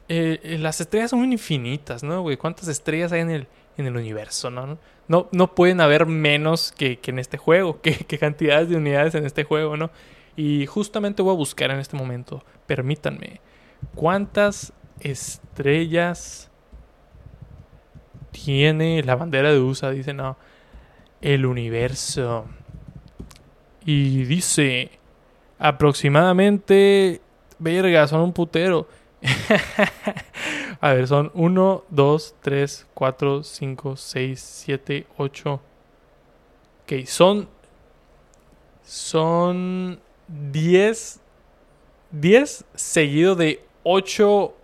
eh, 0.09 0.41
eh, 0.43 0.59
las 0.59 0.81
estrellas 0.81 1.11
son 1.11 1.31
infinitas, 1.31 2.03
¿no, 2.03 2.23
güey? 2.23 2.37
¿Cuántas 2.37 2.69
estrellas 2.69 3.13
hay 3.13 3.21
en 3.21 3.31
el, 3.31 3.47
en 3.77 3.87
el 3.87 3.97
universo, 3.97 4.51
no? 4.51 4.79
No, 5.09 5.29
no 5.33 5.55
pueden 5.55 5.81
haber 5.81 6.07
menos 6.07 6.73
que, 6.73 6.99
que 6.99 7.11
en 7.11 7.19
este 7.19 7.39
juego, 7.39 7.81
que, 7.83 7.97
que, 7.97 8.19
cantidades 8.19 8.69
de 8.69 8.77
unidades 8.77 9.15
en 9.15 9.25
este 9.25 9.45
juego, 9.45 9.77
¿no? 9.77 9.91
Y 10.37 10.67
justamente 10.67 11.23
voy 11.23 11.33
a 11.33 11.37
buscar 11.37 11.71
en 11.71 11.79
este 11.79 11.97
momento, 11.97 12.45
permítanme, 12.67 13.41
¿cuántas 13.95 14.73
estrellas 15.01 16.51
tiene 18.31 19.03
la 19.03 19.17
bandera 19.17 19.53
de 19.53 19.61
USA? 19.61 19.91
Dice, 19.91 20.13
no, 20.13 20.37
el 21.21 21.47
universo. 21.47 22.47
Y 23.85 24.25
dice 24.25 24.91
aproximadamente, 25.59 27.21
verga, 27.59 28.07
son 28.07 28.21
un 28.21 28.33
putero. 28.33 28.89
A 30.81 30.93
ver, 30.93 31.07
son 31.09 31.31
1, 31.35 31.85
2, 31.89 32.35
3, 32.41 32.87
4, 32.93 33.43
5, 33.43 33.97
6, 33.97 34.41
7, 34.41 35.07
8. 35.17 35.61
Ok, 36.83 37.07
son. 37.07 37.49
Son 38.85 40.01
10. 40.29 41.21
10 42.11 42.65
seguido 42.75 43.35
de 43.35 43.65
8 43.83 44.55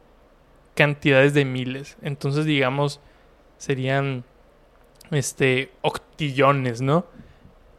cantidades 0.75 1.35
de 1.35 1.45
miles. 1.45 1.97
Entonces, 2.03 2.45
digamos, 2.45 3.01
serían. 3.57 4.25
Este. 5.11 5.73
Octillones, 5.81 6.83
¿no? 6.83 7.07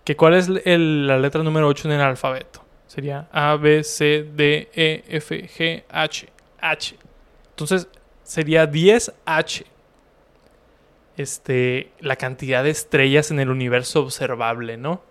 Que 0.03 0.15
cuál 0.15 0.33
es 0.33 0.49
la 0.49 1.19
letra 1.19 1.43
número 1.43 1.67
8 1.67 1.87
en 1.87 1.93
el 1.95 2.01
alfabeto. 2.01 2.63
Sería 2.87 3.29
A, 3.31 3.55
B, 3.55 3.83
C, 3.83 4.27
D, 4.35 4.69
E, 4.73 5.03
F, 5.07 5.47
G, 5.47 5.83
H. 5.89 6.27
H. 6.59 6.97
Entonces 7.51 7.87
sería 8.23 8.69
10H. 8.69 9.65
Este, 11.17 11.91
la 11.99 12.15
cantidad 12.15 12.63
de 12.63 12.71
estrellas 12.71 13.31
en 13.31 13.39
el 13.39 13.49
universo 13.49 14.01
observable, 14.01 14.77
¿no? 14.77 15.03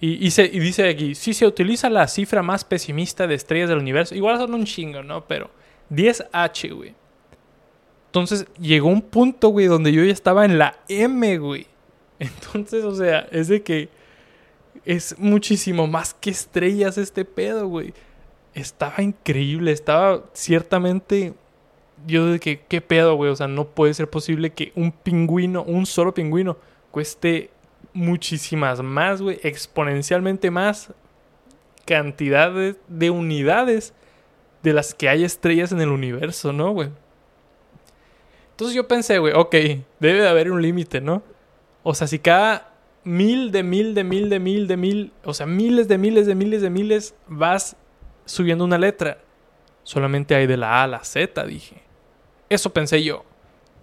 Y, 0.00 0.26
y, 0.26 0.58
dice 0.60 0.88
aquí, 0.88 1.14
si 1.14 1.34
se 1.34 1.46
utiliza 1.46 1.88
la 1.88 2.06
cifra 2.08 2.42
más 2.42 2.64
pesimista 2.64 3.26
de 3.26 3.34
estrellas 3.34 3.68
del 3.68 3.78
universo, 3.78 4.14
igual 4.14 4.38
son 4.38 4.54
un 4.54 4.64
chingo, 4.64 5.02
¿no? 5.02 5.24
Pero 5.26 5.50
10H, 5.90 6.74
güey. 6.74 6.94
Entonces 8.06 8.46
llegó 8.60 8.88
un 8.88 9.02
punto, 9.02 9.48
güey, 9.48 9.66
donde 9.66 9.92
yo 9.92 10.04
ya 10.04 10.12
estaba 10.12 10.44
en 10.44 10.58
la 10.58 10.78
M, 10.88 11.38
güey. 11.38 11.66
Entonces, 12.18 12.84
o 12.84 12.94
sea, 12.94 13.26
es 13.30 13.48
de 13.48 13.62
que 13.62 13.88
Es 14.84 15.18
muchísimo 15.18 15.86
más 15.86 16.14
que 16.14 16.30
estrellas 16.30 16.98
este 16.98 17.24
pedo, 17.24 17.68
güey. 17.68 17.94
Estaba 18.54 19.02
increíble, 19.02 19.72
estaba 19.72 20.24
ciertamente... 20.32 21.34
Yo 22.06 22.26
de 22.26 22.38
que, 22.40 22.60
¿qué 22.60 22.80
pedo, 22.82 23.14
güey? 23.14 23.30
O 23.30 23.36
sea, 23.36 23.48
no 23.48 23.66
puede 23.68 23.94
ser 23.94 24.10
posible 24.10 24.50
que 24.50 24.72
un 24.74 24.92
pingüino, 24.92 25.62
un 25.62 25.86
solo 25.86 26.12
pingüino, 26.12 26.58
cueste 26.90 27.50
muchísimas 27.94 28.82
más, 28.82 29.22
güey. 29.22 29.40
Exponencialmente 29.42 30.50
más 30.50 30.92
cantidades 31.86 32.76
de 32.88 33.10
unidades 33.10 33.94
de 34.62 34.72
las 34.74 34.92
que 34.92 35.08
hay 35.08 35.24
estrellas 35.24 35.72
en 35.72 35.80
el 35.80 35.88
universo, 35.88 36.52
¿no, 36.52 36.72
güey? 36.72 36.90
Entonces 38.50 38.74
yo 38.76 38.86
pensé, 38.86 39.18
güey, 39.18 39.32
ok, 39.34 39.54
debe 40.00 40.20
de 40.20 40.28
haber 40.28 40.50
un 40.50 40.60
límite, 40.60 41.00
¿no? 41.00 41.22
O 41.84 41.94
sea, 41.94 42.08
si 42.08 42.18
cada 42.18 42.72
mil 43.04 43.52
de 43.52 43.62
mil 43.62 43.94
de 43.94 44.02
mil 44.02 44.28
de 44.28 44.40
mil 44.40 44.66
de 44.66 44.76
mil, 44.76 45.12
o 45.22 45.32
sea, 45.32 45.46
miles 45.46 45.86
de 45.86 45.98
miles 45.98 46.26
de 46.26 46.34
miles 46.34 46.62
de 46.62 46.70
miles, 46.70 47.14
vas 47.28 47.76
subiendo 48.24 48.64
una 48.64 48.78
letra, 48.78 49.18
solamente 49.84 50.34
hay 50.34 50.46
de 50.46 50.56
la 50.56 50.80
A 50.80 50.84
a 50.84 50.86
la 50.88 51.04
Z, 51.04 51.44
dije. 51.44 51.82
Eso 52.48 52.72
pensé 52.72 53.04
yo, 53.04 53.24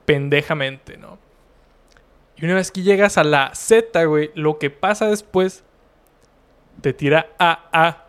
pendejamente, 0.06 0.98
¿no? 0.98 1.20
Y 2.38 2.46
una 2.46 2.56
vez 2.56 2.72
que 2.72 2.82
llegas 2.82 3.18
a 3.20 3.24
la 3.24 3.54
Z, 3.54 4.04
güey, 4.06 4.32
lo 4.34 4.58
que 4.58 4.72
pasa 4.72 5.08
después 5.08 5.64
te 6.82 6.92
tira 6.92 7.30
a 7.38 7.70
A. 7.72 8.06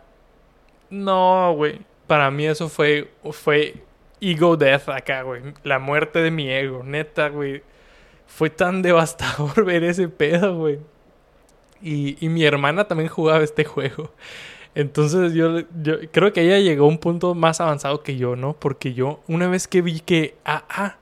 No, 0.89 1.53
güey. 1.55 1.81
Para 2.07 2.31
mí 2.31 2.45
eso 2.47 2.67
fue, 2.67 3.11
fue 3.31 3.83
ego 4.19 4.57
death 4.57 4.89
acá, 4.89 5.21
güey. 5.21 5.41
La 5.63 5.77
muerte 5.77 6.19
de 6.19 6.31
mi 6.31 6.49
ego, 6.49 6.83
neta, 6.83 7.29
güey. 7.29 7.61
Fue 8.27 8.49
tan 8.49 8.81
devastador 8.81 9.65
ver 9.65 9.83
ese 9.83 10.07
pedo, 10.09 10.57
güey. 10.57 10.79
Y, 11.81 12.17
y, 12.25 12.29
mi 12.29 12.45
hermana 12.45 12.85
también 12.85 13.09
jugaba 13.09 13.43
este 13.43 13.65
juego. 13.65 14.11
Entonces 14.75 15.33
yo, 15.33 15.59
yo 15.81 15.97
creo 16.11 16.33
que 16.33 16.41
ella 16.41 16.57
llegó 16.59 16.85
a 16.85 16.87
un 16.87 16.97
punto 16.97 17.35
más 17.35 17.61
avanzado 17.61 18.01
que 18.01 18.15
yo, 18.15 18.35
¿no? 18.35 18.53
Porque 18.53 18.93
yo, 18.93 19.19
una 19.27 19.47
vez 19.47 19.67
que 19.67 19.81
vi 19.81 19.99
que, 19.99 20.35
ah, 20.45 20.63
ah, 20.69 20.97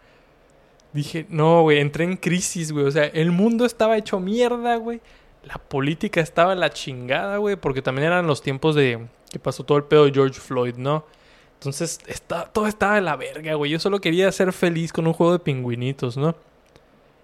dije, 0.93 1.25
no, 1.29 1.61
güey, 1.61 1.79
entré 1.79 2.03
en 2.03 2.17
crisis, 2.17 2.71
güey. 2.71 2.85
O 2.85 2.91
sea, 2.91 3.05
el 3.05 3.31
mundo 3.31 3.65
estaba 3.65 3.97
hecho 3.97 4.19
mierda, 4.19 4.75
güey. 4.75 5.01
La 5.43 5.55
política 5.55 6.21
estaba 6.21 6.55
la 6.55 6.69
chingada, 6.71 7.37
güey. 7.37 7.55
Porque 7.55 7.81
también 7.81 8.07
eran 8.07 8.27
los 8.27 8.41
tiempos 8.41 8.75
de 8.75 9.07
que 9.31 9.39
pasó 9.39 9.63
todo 9.63 9.77
el 9.77 9.85
pedo 9.85 10.05
de 10.05 10.11
George 10.11 10.39
Floyd, 10.39 10.75
¿no? 10.75 11.05
Entonces, 11.53 11.99
está, 12.07 12.45
todo 12.45 12.67
estaba 12.67 12.95
de 12.95 13.01
la 13.01 13.15
verga, 13.15 13.53
güey. 13.53 13.71
Yo 13.71 13.79
solo 13.79 14.01
quería 14.01 14.31
ser 14.31 14.51
feliz 14.51 14.91
con 14.91 15.07
un 15.07 15.13
juego 15.13 15.33
de 15.33 15.39
pingüinitos, 15.39 16.17
¿no? 16.17 16.35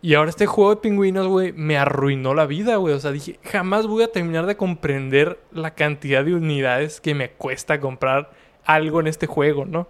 Y 0.02 0.14
ahora 0.14 0.30
este 0.30 0.46
juego 0.46 0.76
de 0.76 0.82
pingüinos, 0.82 1.28
güey, 1.28 1.54
me 1.54 1.78
arruinó 1.78 2.34
la 2.34 2.46
vida, 2.46 2.76
güey. 2.76 2.94
O 2.94 3.00
sea, 3.00 3.12
dije, 3.12 3.40
jamás 3.44 3.88
voy 3.88 4.04
a 4.04 4.12
terminar 4.12 4.46
de 4.46 4.56
comprender 4.56 5.40
la 5.52 5.74
cantidad 5.74 6.24
de 6.24 6.36
unidades 6.36 7.02
que 7.02 7.16
me 7.16 7.32
cuesta 7.32 7.80
comprar 7.80 8.32
algo 8.64 9.00
en 9.00 9.08
este 9.08 9.26
juego, 9.26 9.66
¿no? 9.66 9.88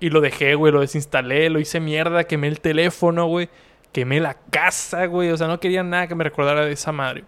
Y 0.00 0.10
lo 0.10 0.20
dejé, 0.20 0.54
güey, 0.54 0.72
lo 0.72 0.80
desinstalé, 0.80 1.50
lo 1.50 1.58
hice 1.58 1.80
mierda, 1.80 2.24
quemé 2.24 2.48
el 2.48 2.60
teléfono, 2.60 3.26
güey. 3.26 3.48
Quemé 3.92 4.20
la 4.20 4.34
casa, 4.50 5.06
güey. 5.06 5.30
O 5.30 5.36
sea, 5.36 5.46
no 5.46 5.58
quería 5.58 5.82
nada 5.82 6.06
que 6.06 6.14
me 6.14 6.24
recordara 6.24 6.64
de 6.64 6.72
esa 6.72 6.92
madre. 6.92 7.24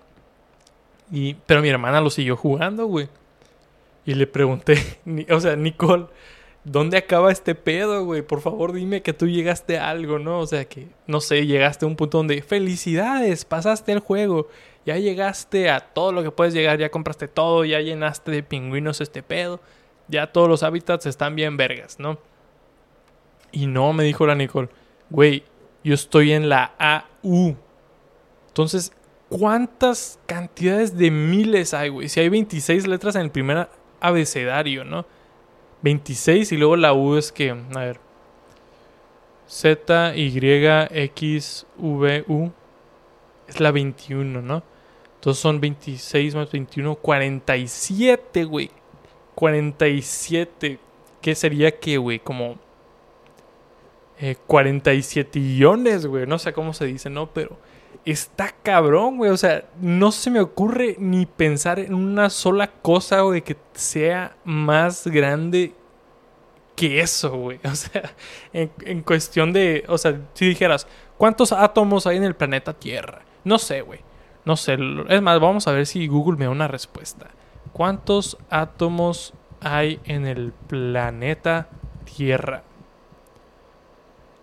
Y, 1.10 1.34
pero 1.46 1.62
mi 1.62 1.68
hermana 1.68 2.00
lo 2.00 2.10
siguió 2.10 2.36
jugando, 2.36 2.86
güey. 2.86 3.08
Y 4.04 4.14
le 4.14 4.26
pregunté, 4.26 4.76
o 5.30 5.40
sea, 5.40 5.56
Nicole, 5.56 6.06
¿dónde 6.64 6.98
acaba 6.98 7.32
este 7.32 7.54
pedo, 7.54 8.04
güey? 8.04 8.22
Por 8.22 8.40
favor, 8.40 8.72
dime 8.72 9.02
que 9.02 9.12
tú 9.12 9.26
llegaste 9.26 9.78
a 9.78 9.90
algo, 9.90 10.18
¿no? 10.18 10.40
O 10.40 10.46
sea, 10.46 10.64
que, 10.64 10.88
no 11.06 11.20
sé, 11.20 11.46
llegaste 11.46 11.84
a 11.84 11.88
un 11.88 11.96
punto 11.96 12.18
donde, 12.18 12.42
felicidades, 12.42 13.44
pasaste 13.44 13.92
el 13.92 14.00
juego, 14.00 14.48
ya 14.84 14.96
llegaste 14.96 15.70
a 15.70 15.80
todo 15.80 16.12
lo 16.12 16.22
que 16.22 16.30
puedes 16.30 16.54
llegar, 16.54 16.78
ya 16.78 16.90
compraste 16.90 17.28
todo, 17.28 17.64
ya 17.64 17.80
llenaste 17.80 18.30
de 18.30 18.42
pingüinos 18.42 19.00
este 19.00 19.22
pedo, 19.22 19.60
ya 20.08 20.32
todos 20.32 20.48
los 20.48 20.62
hábitats 20.62 21.06
están 21.06 21.36
bien 21.36 21.56
vergas, 21.56 21.98
¿no? 21.98 22.18
Y 23.52 23.66
no, 23.66 23.92
me 23.92 24.04
dijo 24.04 24.26
la 24.26 24.34
Nicole, 24.34 24.68
güey, 25.08 25.44
yo 25.82 25.94
estoy 25.94 26.32
en 26.32 26.48
la 26.48 26.72
AU. 26.78 27.56
Entonces, 28.48 28.92
¿cuántas 29.28 30.18
cantidades 30.26 30.96
de 30.96 31.10
miles 31.10 31.74
hay, 31.74 31.88
güey? 31.88 32.08
Si 32.08 32.20
hay 32.20 32.28
26 32.28 32.86
letras 32.86 33.16
en 33.16 33.22
el 33.22 33.30
primer 33.30 33.68
abecedario, 34.00 34.84
¿no? 34.84 35.06
26 35.82 36.52
y 36.52 36.56
luego 36.56 36.76
la 36.76 36.92
U 36.92 37.16
es 37.16 37.32
que, 37.32 37.50
a 37.50 37.78
ver, 37.78 38.00
Z, 39.50 40.14
Y, 40.16 40.38
X, 40.90 41.66
V, 41.76 42.24
U. 42.28 42.52
Es 43.48 43.58
la 43.58 43.72
21, 43.72 44.42
¿no? 44.42 44.62
Entonces 45.16 45.42
son 45.42 45.60
26 45.60 46.36
más 46.36 46.52
21, 46.52 46.94
47, 46.94 48.44
güey. 48.44 48.70
47. 49.34 50.78
¿Qué 51.20 51.34
sería 51.34 51.78
que, 51.78 51.98
güey? 51.98 52.20
Como 52.20 52.58
47 54.46 55.38
eh, 55.38 55.42
millones, 55.42 56.06
güey. 56.06 56.26
No 56.26 56.38
sé 56.38 56.52
cómo 56.52 56.72
se 56.72 56.86
dice, 56.86 57.10
¿no? 57.10 57.30
Pero 57.32 57.58
está 58.04 58.54
cabrón, 58.62 59.16
güey. 59.18 59.30
O 59.30 59.36
sea, 59.36 59.64
no 59.80 60.12
se 60.12 60.30
me 60.30 60.40
ocurre 60.40 60.96
ni 60.98 61.26
pensar 61.26 61.78
en 61.78 61.94
una 61.94 62.30
sola 62.30 62.68
cosa, 62.68 63.20
güey, 63.22 63.42
que 63.42 63.56
sea 63.74 64.36
más 64.44 65.06
grande 65.06 65.74
que 66.76 67.00
eso, 67.00 67.36
güey. 67.36 67.60
O 67.64 67.74
sea, 67.74 68.14
en, 68.52 69.02
cuestión 69.02 69.52
de, 69.52 69.84
o 69.88 69.98
sea, 69.98 70.20
si 70.34 70.46
dijeras, 70.46 70.86
¿cuántos 71.18 71.52
átomos 71.52 72.06
hay 72.06 72.16
en 72.16 72.24
el 72.24 72.34
planeta 72.34 72.72
Tierra? 72.72 73.22
No 73.44 73.58
sé, 73.58 73.82
güey. 73.82 74.00
No 74.44 74.56
sé. 74.56 74.78
Es 75.08 75.22
más, 75.22 75.38
vamos 75.40 75.68
a 75.68 75.72
ver 75.72 75.86
si 75.86 76.06
Google 76.06 76.38
me 76.38 76.46
da 76.46 76.50
una 76.50 76.68
respuesta. 76.68 77.28
¿Cuántos 77.72 78.38
átomos 78.48 79.34
hay 79.60 80.00
en 80.04 80.26
el 80.26 80.52
planeta 80.52 81.68
Tierra? 82.04 82.64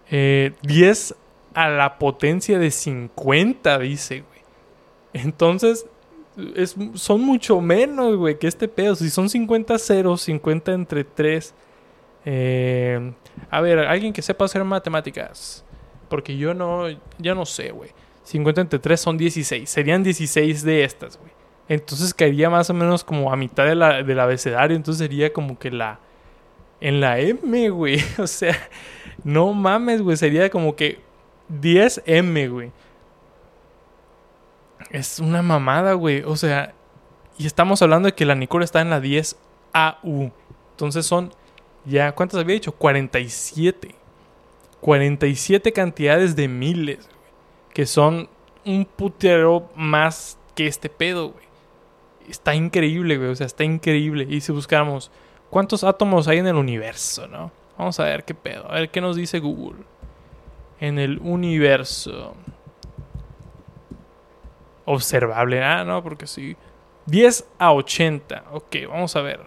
Eh, 0.09 0.53
10 0.61 1.15
a 1.57 1.69
la 1.69 1.97
potencia 1.97 2.59
de 2.59 2.69
50, 2.69 3.79
dice, 3.79 4.21
güey. 4.21 4.41
Entonces, 5.25 5.87
es, 6.55 6.75
son 6.93 7.21
mucho 7.21 7.59
menos, 7.61 8.15
güey, 8.15 8.37
que 8.37 8.45
este 8.45 8.67
pedo. 8.67 8.93
Si 8.95 9.09
son 9.09 9.27
50 9.27 9.79
ceros, 9.79 10.21
50 10.21 10.71
entre 10.73 11.03
3. 11.03 11.55
Eh, 12.25 13.11
a 13.49 13.61
ver, 13.61 13.79
alguien 13.79 14.13
que 14.13 14.21
sepa 14.21 14.45
hacer 14.45 14.63
matemáticas. 14.65 15.65
Porque 16.09 16.37
yo 16.37 16.53
no, 16.53 16.83
ya 17.17 17.33
no 17.33 17.43
sé, 17.47 17.71
güey. 17.71 17.89
50 18.21 18.61
entre 18.61 18.77
3 18.77 19.01
son 19.01 19.17
16. 19.17 19.67
Serían 19.67 20.03
16 20.03 20.61
de 20.61 20.83
estas, 20.83 21.17
güey. 21.17 21.31
Entonces 21.69 22.13
caería 22.13 22.51
más 22.51 22.69
o 22.69 22.75
menos 22.75 23.03
como 23.03 23.33
a 23.33 23.35
mitad 23.35 23.65
de 23.65 23.73
la, 23.73 24.03
del 24.03 24.19
abecedario. 24.19 24.77
Entonces 24.77 25.07
sería 25.07 25.33
como 25.33 25.57
que 25.57 25.71
la... 25.71 26.01
En 26.81 27.01
la 27.01 27.17
M, 27.17 27.69
güey. 27.71 27.99
O 28.19 28.27
sea, 28.27 28.55
no 29.23 29.53
mames, 29.53 30.03
güey. 30.03 30.17
Sería 30.17 30.51
como 30.51 30.75
que 30.75 31.06
10M, 31.49 32.49
güey. 32.51 32.71
Es 34.91 35.19
una 35.19 35.41
mamada, 35.41 35.93
güey. 35.93 36.23
O 36.23 36.35
sea, 36.35 36.73
y 37.37 37.45
estamos 37.45 37.81
hablando 37.81 38.07
de 38.07 38.15
que 38.15 38.25
la 38.25 38.35
Nicole 38.35 38.65
está 38.65 38.81
en 38.81 38.89
la 38.89 39.01
10AU. 39.01 40.31
Entonces 40.71 41.05
son 41.05 41.33
ya, 41.85 42.13
¿cuántas 42.13 42.39
había 42.39 42.55
dicho? 42.55 42.73
47. 42.73 43.95
47 44.81 45.73
cantidades 45.73 46.35
de 46.35 46.47
miles, 46.47 47.07
güey. 47.07 47.31
Que 47.73 47.85
son 47.85 48.29
un 48.65 48.85
putero 48.85 49.69
más 49.75 50.37
que 50.55 50.67
este 50.67 50.89
pedo, 50.89 51.29
güey. 51.29 51.45
Está 52.29 52.55
increíble, 52.55 53.17
güey. 53.17 53.29
O 53.29 53.35
sea, 53.35 53.45
está 53.45 53.63
increíble. 53.63 54.27
Y 54.29 54.41
si 54.41 54.51
buscamos 54.51 55.11
cuántos 55.49 55.83
átomos 55.83 56.27
hay 56.27 56.39
en 56.39 56.47
el 56.47 56.55
universo, 56.55 57.27
¿no? 57.27 57.51
Vamos 57.77 57.99
a 57.99 58.05
ver 58.05 58.23
qué 58.25 58.33
pedo. 58.33 58.69
A 58.69 58.75
ver 58.75 58.89
qué 58.89 58.99
nos 58.99 59.15
dice 59.15 59.39
Google 59.39 59.83
en 60.79 60.99
el 60.99 61.19
universo. 61.19 62.35
Observable, 64.85 65.63
ah, 65.63 65.83
no, 65.83 66.01
porque 66.01 66.27
sí. 66.27 66.55
10 67.07 67.47
a 67.57 67.73
80. 67.73 68.45
Ok, 68.51 68.75
vamos 68.89 69.15
a 69.15 69.21
ver. 69.21 69.41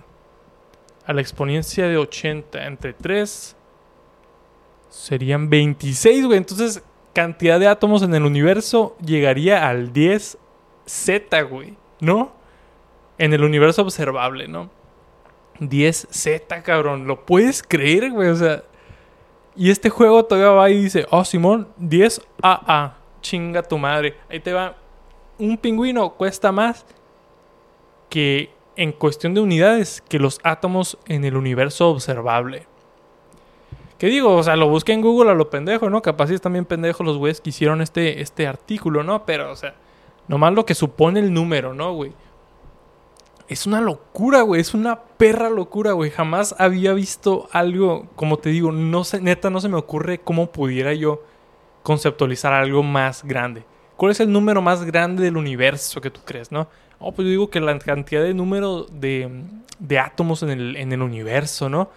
A 1.06 1.12
la 1.12 1.20
exponencia 1.20 1.88
de 1.88 1.96
80 1.96 2.66
entre 2.66 2.92
3 2.92 3.56
serían 4.88 5.48
26, 5.48 6.26
güey. 6.26 6.38
Entonces, 6.38 6.83
cantidad 7.12 7.58
de 7.60 7.68
átomos 7.68 8.02
en 8.02 8.14
el 8.14 8.24
universo 8.24 8.96
llegaría 9.04 9.68
al 9.68 9.92
10Z, 9.92 11.48
güey. 11.48 11.76
¿No? 12.00 12.33
En 13.18 13.35
el 13.35 13.44
universo 13.44 13.83
observable, 13.83 14.48
¿no? 14.48 14.70
10Z, 15.60 16.62
cabrón. 16.62 17.06
¿Lo 17.06 17.26
puedes 17.26 17.62
creer, 17.62 18.10
güey? 18.10 18.28
O 18.28 18.37
sea, 18.37 18.64
y 19.57 19.71
este 19.71 19.90
juego 19.90 20.25
todavía 20.25 20.51
va 20.51 20.71
y 20.71 20.83
dice, 20.83 21.07
oh 21.11 21.25
Simón, 21.25 21.69
10 21.77 22.23
AA, 22.42 22.96
chinga 23.21 23.63
tu 23.63 23.79
madre. 23.79 24.17
Ahí 24.29 24.40
te 24.40 24.53
va. 24.53 24.77
Un 25.38 25.57
pingüino 25.57 26.11
cuesta 26.15 26.53
más 26.53 26.85
que 28.09 28.51
en 28.77 28.92
cuestión 28.92 29.35
de 29.35 29.40
unidades 29.40 30.03
que 30.09 30.19
los 30.19 30.40
átomos 30.42 30.98
en 31.07 31.25
el 31.25 31.37
universo 31.37 31.90
observable. 31.90 32.67
¿Qué 33.98 34.07
digo? 34.07 34.35
O 34.35 34.42
sea, 34.42 34.57
lo 34.57 34.69
busqué 34.69 34.92
en 34.92 35.03
Google 35.03 35.31
a 35.31 35.35
lo 35.35 35.51
pendejo, 35.51 35.90
¿no? 35.90 36.01
Capaz 36.01 36.31
es 36.31 36.40
también 36.40 36.65
pendejo 36.65 37.05
los 37.05 37.19
güeyes 37.19 37.40
que 37.40 37.51
hicieron 37.51 37.83
este, 37.83 38.23
este 38.23 38.46
artículo, 38.46 39.03
¿no? 39.03 39.27
Pero, 39.27 39.53
o 39.53 39.57
sea, 39.57 39.75
nomás 40.27 40.55
lo 40.55 40.65
que 40.65 40.75
supone 40.75 41.21
el 41.21 41.35
número, 41.35 41.75
¿no, 41.75 41.92
güey? 41.92 42.13
Es 43.51 43.67
una 43.67 43.81
locura, 43.81 44.42
güey. 44.42 44.61
Es 44.61 44.75
una 44.75 45.01
perra 45.01 45.51
locura, 45.51 45.92
güey. 45.92 46.11
Jamás 46.11 46.55
había 46.57 46.92
visto 46.92 47.48
algo, 47.51 48.07
como 48.15 48.38
te 48.38 48.51
digo, 48.51 48.71
no 48.71 49.03
sé, 49.03 49.21
neta, 49.21 49.51
no 49.51 49.61
se 49.61 49.69
me 49.69 49.77
ocurre 49.77 50.21
cómo 50.21 50.53
pudiera 50.53 50.94
yo 50.94 51.25
conceptualizar 51.83 52.53
algo 52.53 52.85
más 52.85 53.25
grande. 53.25 53.65
¿Cuál 53.96 54.13
es 54.13 54.21
el 54.21 54.31
número 54.31 54.63
más 54.63 54.85
grande 54.85 55.25
del 55.25 55.37
universo 55.37 56.01
que 56.01 56.11
tú 56.11 56.21
crees, 56.25 56.53
no? 56.53 56.69
Oh, 57.01 57.13
pues 57.13 57.27
yo 57.27 57.31
digo 57.31 57.51
que 57.51 57.61
la 57.61 57.77
cantidad 57.81 58.23
de 58.23 58.35
número 58.35 58.85
de, 58.85 59.29
de 59.81 59.98
átomos 59.98 60.44
en 60.44 60.51
el, 60.51 60.77
en 60.77 60.92
el 60.92 61.03
universo, 61.03 61.69
¿no? 61.69 61.90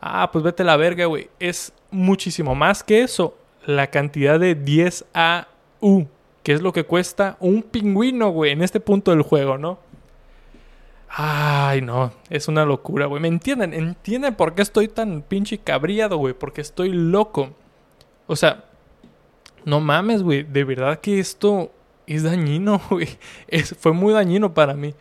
Ah, 0.00 0.30
pues 0.32 0.44
vete 0.44 0.62
a 0.62 0.66
la 0.66 0.76
verga, 0.76 1.06
güey. 1.06 1.28
Es 1.40 1.72
muchísimo 1.90 2.54
más 2.54 2.84
que 2.84 3.02
eso. 3.02 3.36
La 3.66 3.88
cantidad 3.88 4.38
de 4.38 4.56
10AU, 4.56 6.06
que 6.44 6.52
es 6.52 6.62
lo 6.62 6.72
que 6.72 6.84
cuesta 6.84 7.36
un 7.40 7.62
pingüino, 7.62 8.30
güey, 8.30 8.52
en 8.52 8.62
este 8.62 8.78
punto 8.78 9.10
del 9.10 9.22
juego, 9.22 9.58
¿no? 9.58 9.89
Ay, 11.12 11.82
no, 11.82 12.12
es 12.28 12.46
una 12.46 12.64
locura, 12.64 13.06
güey. 13.06 13.20
¿Me 13.20 13.28
entienden? 13.28 13.74
¿Entienden 13.74 14.36
por 14.36 14.54
qué 14.54 14.62
estoy 14.62 14.86
tan 14.86 15.22
pinche 15.22 15.58
cabriado, 15.58 16.16
güey? 16.18 16.34
Porque 16.34 16.60
estoy 16.60 16.90
loco. 16.92 17.50
O 18.28 18.36
sea, 18.36 18.64
no 19.64 19.80
mames, 19.80 20.22
güey. 20.22 20.44
De 20.44 20.62
verdad 20.62 21.00
que 21.00 21.18
esto 21.18 21.72
es 22.06 22.22
dañino, 22.22 22.80
güey. 22.90 23.08
fue 23.78 23.92
muy 23.92 24.12
dañino 24.12 24.54
para 24.54 24.74
mí. 24.74 24.94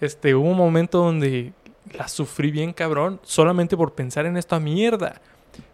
Este, 0.00 0.34
hubo 0.34 0.50
un 0.50 0.56
momento 0.56 0.98
donde 0.98 1.54
la 1.96 2.08
sufrí 2.08 2.50
bien 2.50 2.74
cabrón 2.74 3.20
solamente 3.22 3.76
por 3.76 3.94
pensar 3.94 4.26
en 4.26 4.36
esta 4.36 4.60
mierda. 4.60 5.22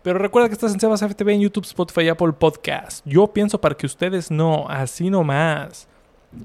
Pero 0.03 0.21
recuerda 0.21 0.49
que 0.49 0.55
estás 0.55 0.73
en 0.73 0.79
Sebas 0.79 1.03
FTV 1.03 1.31
en 1.31 1.41
YouTube, 1.41 1.65
Spotify, 1.65 2.09
Apple 2.09 2.33
Podcast. 2.33 3.05
Yo 3.05 3.27
pienso 3.27 3.61
para 3.61 3.77
que 3.77 3.87
ustedes 3.87 4.31
no, 4.31 4.67
así 4.69 5.11
nomás. 5.11 5.89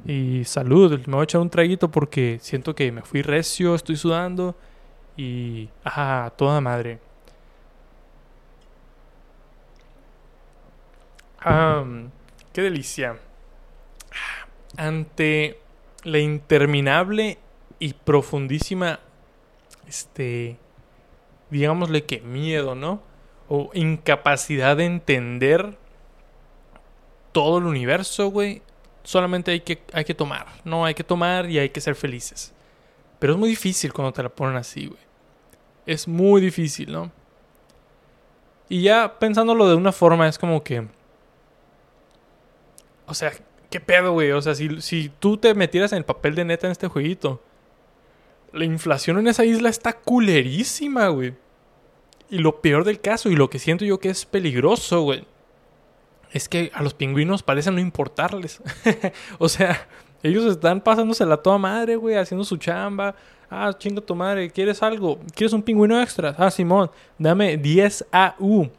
Y 0.05 0.43
salud, 0.45 0.99
me 1.05 1.13
voy 1.13 1.21
a 1.21 1.23
echar 1.25 1.41
un 1.41 1.49
traguito 1.49 1.91
porque 1.91 2.39
siento 2.41 2.73
que 2.73 2.91
me 2.91 3.03
fui 3.03 3.21
recio, 3.21 3.75
estoy 3.75 3.95
sudando 3.97 4.55
y... 5.15 5.69
Ajá, 5.83 6.33
toda 6.35 6.59
madre. 6.59 6.99
¡Qué 12.51 12.61
delicia! 12.61 13.19
Ante 14.77 15.59
la 16.03 16.17
interminable 16.17 17.37
y 17.77 17.93
profundísima, 17.93 18.99
este, 19.87 20.57
digámosle 21.51 22.05
que 22.05 22.21
miedo, 22.21 22.73
¿no? 22.73 23.03
O 23.47 23.69
incapacidad 23.73 24.77
de 24.77 24.85
entender 24.85 25.77
todo 27.31 27.59
el 27.59 27.65
universo, 27.65 28.29
güey 28.29 28.63
solamente 29.05 29.51
hay 29.51 29.61
que, 29.61 29.81
hay 29.93 30.03
que 30.03 30.13
tomar. 30.13 30.47
No, 30.65 30.83
hay 30.83 30.93
que 30.93 31.03
tomar 31.03 31.49
y 31.49 31.59
hay 31.59 31.69
que 31.69 31.79
ser 31.79 31.95
felices. 31.95 32.53
Pero 33.19 33.33
es 33.33 33.39
muy 33.39 33.49
difícil 33.49 33.93
cuando 33.93 34.11
te 34.11 34.21
la 34.21 34.29
ponen 34.29 34.57
así, 34.57 34.87
güey. 34.87 34.99
Es 35.85 36.07
muy 36.07 36.41
difícil, 36.41 36.91
¿no? 36.91 37.11
Y 38.67 38.81
ya 38.81 39.17
pensándolo 39.19 39.69
de 39.69 39.75
una 39.75 39.91
forma, 39.91 40.27
es 40.27 40.37
como 40.37 40.63
que. 40.63 40.87
O 43.05 43.13
sea, 43.13 43.31
¿qué 43.69 43.79
pedo, 43.79 44.13
güey? 44.13 44.31
O 44.31 44.41
sea, 44.41 44.55
si, 44.55 44.81
si 44.81 45.09
tú 45.19 45.37
te 45.37 45.53
metieras 45.53 45.91
en 45.91 45.99
el 45.99 46.05
papel 46.05 46.33
de 46.35 46.43
neta 46.43 46.67
en 46.67 46.71
este 46.71 46.87
jueguito, 46.87 47.41
la 48.51 48.65
inflación 48.65 49.19
en 49.19 49.27
esa 49.27 49.45
isla 49.45 49.69
está 49.69 49.93
culerísima, 49.93 51.07
güey. 51.09 51.35
Y 52.29 52.39
lo 52.39 52.61
peor 52.61 52.83
del 52.83 52.99
caso, 52.99 53.29
y 53.29 53.35
lo 53.35 53.51
que 53.51 53.59
siento 53.59 53.85
yo 53.85 53.99
que 53.99 54.09
es 54.09 54.25
peligroso, 54.25 55.03
güey, 55.03 55.25
es 56.31 56.49
que 56.49 56.71
a 56.73 56.83
los 56.83 56.93
pingüinos 56.93 57.43
parece 57.43 57.71
no 57.71 57.79
importarles. 57.79 58.61
o 59.39 59.49
sea, 59.49 59.87
ellos 60.23 60.45
están 60.45 60.81
pasándosela 60.81 61.37
toda 61.37 61.57
madre, 61.57 61.95
güey, 61.95 62.15
haciendo 62.15 62.43
su 62.43 62.57
chamba. 62.57 63.15
Ah, 63.49 63.71
chinga 63.77 64.01
tu 64.01 64.15
madre, 64.15 64.49
¿quieres 64.49 64.81
algo? 64.81 65.19
¿Quieres 65.35 65.53
un 65.53 65.61
pingüino 65.61 66.01
extra? 66.01 66.35
Ah, 66.37 66.49
Simón, 66.49 66.89
dame 67.17 67.57
10 67.57 68.07
AU. 68.11 68.69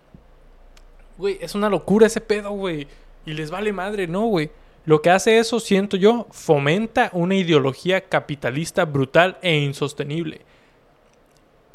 Güey, 1.18 1.38
es 1.40 1.55
una 1.55 1.70
locura 1.70 2.07
ese 2.07 2.20
pedo, 2.20 2.51
güey. 2.51 2.88
Y 3.24 3.32
les 3.32 3.51
vale 3.51 3.72
madre, 3.72 4.07
¿no, 4.07 4.26
güey? 4.26 4.51
Lo 4.84 5.03
que 5.03 5.11
hace 5.11 5.38
eso, 5.38 5.59
siento 5.59 5.97
yo, 5.97 6.26
fomenta 6.30 7.11
una 7.12 7.34
ideología 7.34 8.03
capitalista 8.03 8.84
brutal 8.84 9.38
e 9.42 9.57
insostenible. 9.59 10.42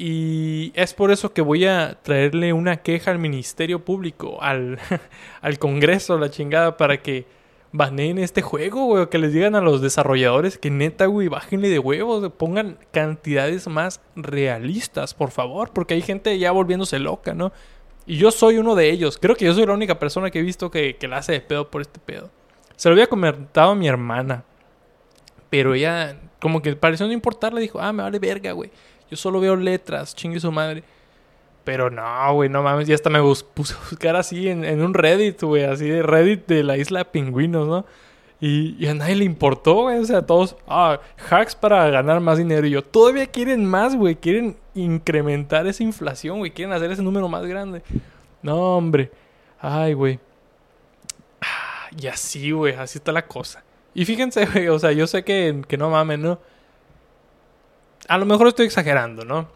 Y 0.04 0.72
es 0.74 0.96
por 0.96 1.12
eso 1.12 1.32
que 1.32 1.44
voy 1.44 1.66
a 1.66 2.00
traerle 2.02 2.54
una 2.54 2.78
queja 2.78 3.12
al 3.12 3.20
Ministerio 3.20 3.86
Público, 3.86 4.42
al, 4.42 4.80
al 5.42 5.60
Congreso, 5.60 6.18
la 6.18 6.32
chingada, 6.32 6.76
para 6.76 7.04
que 7.04 7.28
baneen 7.72 8.18
este 8.18 8.42
juego, 8.42 8.86
güey. 8.86 9.10
Que 9.10 9.20
les 9.20 9.32
digan 9.32 9.54
a 9.54 9.62
los 9.62 9.80
desarrolladores 9.80 10.58
que 10.58 10.72
neta, 10.72 11.06
güey, 11.06 11.28
bájenle 11.28 11.70
de 11.70 11.78
huevos, 11.78 12.32
pongan 12.32 12.80
cantidades 12.90 13.68
más 13.68 14.02
realistas, 14.16 15.14
por 15.14 15.30
favor. 15.30 15.70
Porque 15.72 15.94
hay 15.94 16.02
gente 16.02 16.40
ya 16.40 16.52
volviéndose 16.52 16.98
loca, 16.98 17.36
¿no? 17.36 17.52
Y 18.08 18.18
yo 18.18 18.32
soy 18.32 18.58
uno 18.58 18.74
de 18.74 18.90
ellos. 18.90 19.20
Creo 19.22 19.36
que 19.36 19.46
yo 19.46 19.54
soy 19.54 19.68
la 19.68 19.74
única 19.74 20.00
persona 20.00 20.32
que 20.32 20.40
he 20.40 20.42
visto 20.42 20.72
que, 20.72 20.98
la 21.08 21.18
hace 21.18 21.34
de 21.34 21.42
pedo 21.42 21.70
por 21.70 21.80
este 21.80 22.00
pedo. 22.00 22.32
Se 22.76 22.90
lo 22.90 22.94
había 22.94 23.06
comentado 23.06 23.70
a 23.70 23.76
mi 23.76 23.88
hermana. 23.88 24.46
Pero 25.52 25.76
ella, 25.76 26.18
como 26.40 26.64
que 26.64 26.76
pareció 26.76 27.06
no 27.06 27.14
importarle, 27.14 27.62
dijo, 27.62 27.80
ah, 27.80 27.94
me 27.94 28.02
vale 28.02 28.18
verga, 28.18 28.54
güey. 28.54 28.72
Yo 29.12 29.18
solo 29.18 29.42
veo 29.42 29.58
letras, 29.58 30.16
chingue 30.16 30.40
su 30.40 30.52
madre. 30.54 30.84
Pero 31.66 31.90
no, 31.90 32.34
güey, 32.34 32.50
no 32.50 32.64
mames, 32.64 32.88
ya 32.88 32.96
hasta 32.96 33.10
me 33.10 33.20
puse 33.22 33.74
a 33.74 33.90
buscar 33.90 34.16
así 34.16 34.48
en, 34.48 34.82
un 34.82 34.94
Reddit, 34.94 35.44
güey, 35.44 35.66
así 35.66 35.88
de 35.88 36.02
Reddit 36.02 36.48
de 36.48 36.64
la 36.64 36.78
isla 36.78 37.00
de 37.00 37.06
pingüinos, 37.06 37.68
¿no? 37.68 37.86
Y, 38.40 38.88
a 38.88 38.96
nadie 38.96 39.16
le 39.18 39.26
importó, 39.26 39.84
güey, 39.84 40.00
o 40.00 40.06
sea, 40.06 40.26
todos, 40.26 40.56
ah, 40.68 41.00
hacks 41.30 41.54
para 41.54 41.88
ganar 41.92 42.22
más 42.22 42.40
dinero. 42.40 42.66
Y 42.66 42.72
yo, 42.72 42.82
todavía 42.82 43.28
quieren 43.28 43.64
más, 43.66 43.96
güey, 43.96 44.16
quieren 44.16 44.58
incrementar 44.74 45.68
esa 45.68 45.84
inflación, 45.84 46.40
güey, 46.40 46.50
quieren 46.50 46.74
hacer 46.74 46.90
ese 46.92 47.04
número 47.04 47.28
más 47.28 47.46
grande. 47.46 47.84
No, 48.42 48.78
hombre, 48.78 49.12
ay, 49.60 49.94
güey. 49.94 50.20
y 52.02 52.08
así, 52.08 52.50
güey, 52.52 52.74
así 52.74 52.98
está 52.98 53.12
la 53.12 53.28
cosa. 53.28 53.64
Y 53.94 54.06
fíjense, 54.06 54.46
güey, 54.48 54.70
o 54.70 54.80
sea, 54.80 54.94
yo 54.94 55.06
sé 55.06 55.24
que, 55.24 55.62
que 55.68 55.78
no 55.78 55.92
mames, 55.92 56.18
¿no? 56.18 56.40
A 58.08 58.18
lo 58.18 58.26
mejor 58.26 58.48
estoy 58.48 58.66
exagerando, 58.66 59.26
¿no? 59.26 59.48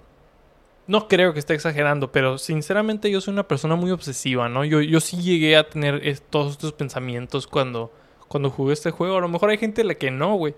No 0.88 1.08
creo 1.08 1.34
que 1.34 1.39
esté 1.39 1.56
exagerando, 1.56 2.12
pero 2.12 2.38
sinceramente 2.38 3.10
yo 3.10 3.20
soy 3.20 3.34
una 3.34 3.48
persona 3.48 3.76
muy 3.76 3.91
obsesiva, 3.91 4.50
¿no? 4.50 4.64
Yo, 4.64 4.82
yo 4.82 5.00
sí 5.00 5.18
llegué 5.18 5.58
a 5.58 5.68
tener 5.68 6.20
todos 6.30 6.52
estos 6.52 6.74
pensamientos 6.74 7.48
cuando, 7.48 7.91
cuando 8.28 8.52
jugué 8.52 8.74
este 8.74 8.91
juego. 8.91 9.18
A 9.18 9.22
lo 9.22 9.28
mejor 9.28 9.50
hay 9.50 9.58
gente 9.58 9.82
a 9.82 9.86
la 9.86 9.96
que 9.96 10.12
no, 10.12 10.36
güey. 10.36 10.54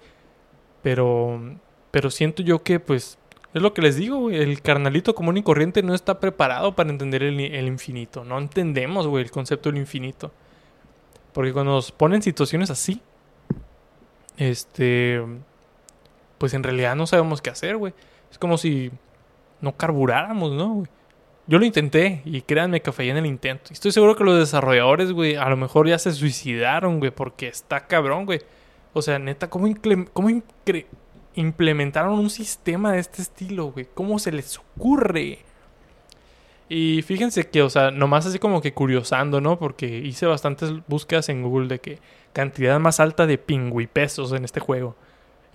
Pero, 0.84 1.40
pero 1.92 2.12
siento 2.12 2.44
yo 2.44 2.62
que, 2.62 2.82
pues, 2.82 3.18
es 3.54 3.62
lo 3.62 3.74
que 3.74 3.82
les 3.82 3.96
digo, 3.96 4.18
güey. 4.18 4.38
El 4.38 4.62
carnalito 4.62 5.16
común 5.16 5.38
y 5.38 5.44
corriente 5.44 5.82
no 5.82 5.96
está 5.96 6.20
preparado 6.20 6.76
para 6.76 6.90
entender 6.90 7.24
el, 7.24 7.40
el 7.40 7.68
infinito. 7.68 8.26
No 8.26 8.38
entendemos, 8.38 9.08
güey, 9.08 9.24
el 9.24 9.32
concepto 9.32 9.70
del 9.70 9.80
infinito. 9.80 10.34
Porque 11.32 11.54
cuando 11.54 11.72
nos 11.72 11.94
ponen 11.94 12.22
situaciones 12.22 12.70
así, 12.70 13.02
este 14.38 15.22
pues 16.38 16.54
en 16.54 16.64
realidad 16.64 16.96
no 16.96 17.08
sabemos 17.08 17.42
qué 17.42 17.50
hacer, 17.50 17.78
güey. 17.78 17.94
Es 18.32 18.38
como 18.38 18.58
si 18.58 18.92
no 19.62 19.76
carburáramos, 19.76 20.52
¿no, 20.52 20.74
güey? 20.76 20.88
Yo 21.50 21.60
lo 21.60 21.66
intenté 21.66 22.22
y 22.26 22.42
créanme 22.42 22.82
que 22.82 22.92
fallé 22.92 23.12
en 23.12 23.18
el 23.18 23.26
intento. 23.26 23.72
Estoy 23.72 23.94
seguro 23.94 24.18
que 24.18 24.26
los 24.26 24.38
desarrolladores, 24.38 25.14
güey, 25.14 25.38
a 25.38 25.48
lo 25.48 25.56
mejor 25.56 25.88
ya 25.88 25.98
se 25.98 26.12
suicidaron, 26.12 27.00
güey, 27.00 27.12
porque 27.12 27.48
está 27.48 27.88
cabrón, 27.88 28.26
güey. 28.26 28.42
O 28.92 29.02
sea, 29.02 29.18
neta, 29.18 29.50
¿cómo, 29.50 29.74
cómo 30.12 30.42
implementaron 31.36 32.20
un 32.20 32.30
sistema 32.30 32.92
de 32.92 33.00
este 33.00 33.22
estilo, 33.22 33.72
güey? 33.72 33.88
¿Cómo 33.94 34.20
se 34.20 34.34
les 34.34 34.58
ocurre? 34.58 35.40
Y 36.68 37.02
fíjense 37.04 37.50
que, 37.50 37.62
o 37.62 37.70
sea, 37.70 37.92
nomás 37.92 38.26
así 38.26 38.40
como 38.40 38.62
que 38.62 38.74
curiosando, 38.74 39.40
¿no? 39.40 39.58
Porque 39.58 39.86
hice 40.00 40.26
bastantes 40.26 40.74
búsquedas 40.88 41.30
en 41.30 41.44
Google 41.44 41.70
de 41.70 41.80
que 41.80 42.00
cantidad 42.34 42.78
más 42.80 43.00
alta 43.00 43.26
de 43.26 43.38
pingüipesos 43.38 44.34
en 44.34 44.44
este 44.44 44.60
juego. 44.60 44.98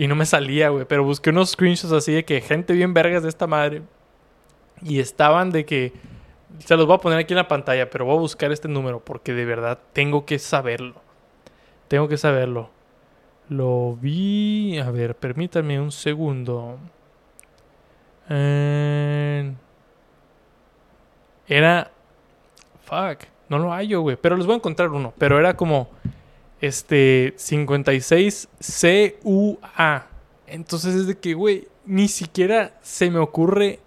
Y 0.02 0.08
no 0.08 0.16
me 0.16 0.26
salía, 0.26 0.68
güey. 0.70 0.84
Pero 0.84 1.04
busqué 1.04 1.30
unos 1.30 1.50
screenshots 1.50 1.92
así 1.92 2.12
de 2.12 2.24
que 2.24 2.40
gente 2.40 2.72
bien 2.72 2.92
vergas 2.92 3.22
de 3.22 3.28
esta 3.28 3.46
madre. 3.46 3.82
Y 4.82 4.98
estaban 4.98 5.50
de 5.50 5.64
que. 5.64 5.92
Se 6.58 6.76
los 6.76 6.86
voy 6.86 6.96
a 6.96 6.98
poner 6.98 7.20
aquí 7.20 7.34
en 7.34 7.36
la 7.36 7.46
pantalla, 7.46 7.88
pero 7.88 8.04
voy 8.06 8.16
a 8.16 8.18
buscar 8.18 8.50
este 8.50 8.66
número 8.66 8.98
porque 8.98 9.32
de 9.32 9.44
verdad 9.44 9.78
tengo 9.92 10.26
que 10.26 10.40
saberlo. 10.40 10.96
Tengo 11.86 12.08
que 12.08 12.16
saberlo. 12.16 12.70
Lo 13.48 13.94
vi. 13.94 14.76
A 14.80 14.90
ver, 14.90 15.14
permítanme 15.14 15.78
un 15.78 15.92
segundo. 15.92 16.80
Era. 21.46 21.92
Fuck. 22.80 23.28
No 23.48 23.60
lo 23.60 23.70
hallo, 23.70 24.00
güey. 24.00 24.16
Pero 24.16 24.36
les 24.36 24.46
voy 24.46 24.54
a 24.54 24.56
encontrar 24.56 24.88
uno. 24.88 25.14
Pero 25.16 25.38
era 25.38 25.56
como 25.56 25.90
este 26.62 27.34
56 27.36 28.48
CUA. 29.22 30.06
Entonces 30.46 30.94
es 30.94 31.06
de 31.06 31.18
que, 31.18 31.34
güey, 31.34 31.68
ni 31.84 32.08
siquiera 32.08 32.78
se 32.82 33.10
me 33.10 33.18
ocurre. 33.18 33.80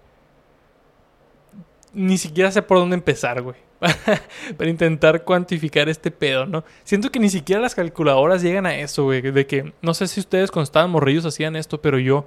Ni 1.93 2.17
siquiera 2.17 2.51
sé 2.51 2.61
por 2.61 2.78
dónde 2.78 2.95
empezar, 2.95 3.41
güey. 3.41 3.55
para 4.57 4.69
intentar 4.69 5.23
cuantificar 5.23 5.88
este 5.88 6.11
pedo, 6.11 6.45
¿no? 6.45 6.63
Siento 6.84 7.11
que 7.11 7.19
ni 7.19 7.30
siquiera 7.30 7.61
las 7.61 7.76
calculadoras 7.76 8.41
llegan 8.41 8.65
a 8.65 8.78
eso, 8.78 9.05
güey. 9.05 9.21
De 9.21 9.47
que, 9.47 9.73
no 9.82 9.93
sé 9.93 10.07
si 10.07 10.19
ustedes 10.19 10.51
cuando 10.51 10.65
estaban 10.65 10.91
morrillos 10.91 11.26
hacían 11.26 11.55
esto, 11.55 11.82
pero 11.82 11.97
yo 11.97 12.26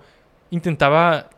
intentaba 0.51 1.29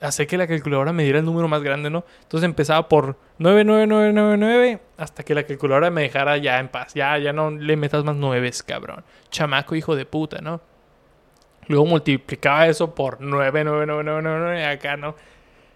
hacer 0.00 0.26
que 0.26 0.38
la 0.38 0.46
calculadora 0.46 0.92
me 0.92 1.04
diera 1.04 1.18
el 1.18 1.24
número 1.24 1.48
más 1.48 1.62
grande, 1.62 1.90
¿no? 1.90 2.04
Entonces 2.22 2.44
empezaba 2.44 2.88
por 2.88 3.16
99999 3.38 4.80
hasta 4.96 5.22
que 5.22 5.34
la 5.34 5.44
calculadora 5.44 5.90
me 5.90 6.02
dejara 6.02 6.36
ya 6.38 6.58
en 6.58 6.68
paz. 6.68 6.94
Ya, 6.94 7.16
ya 7.18 7.32
no 7.32 7.50
le 7.50 7.76
metas 7.76 8.04
más 8.04 8.16
nueves, 8.16 8.62
cabrón. 8.62 9.04
Chamaco 9.30 9.74
hijo 9.76 9.96
de 9.96 10.06
puta, 10.06 10.40
¿no? 10.40 10.60
Luego 11.66 11.86
multiplicaba 11.86 12.66
eso 12.66 12.94
por 12.94 13.20
99999 13.20 14.66
acá, 14.66 14.96
¿no? 14.96 15.14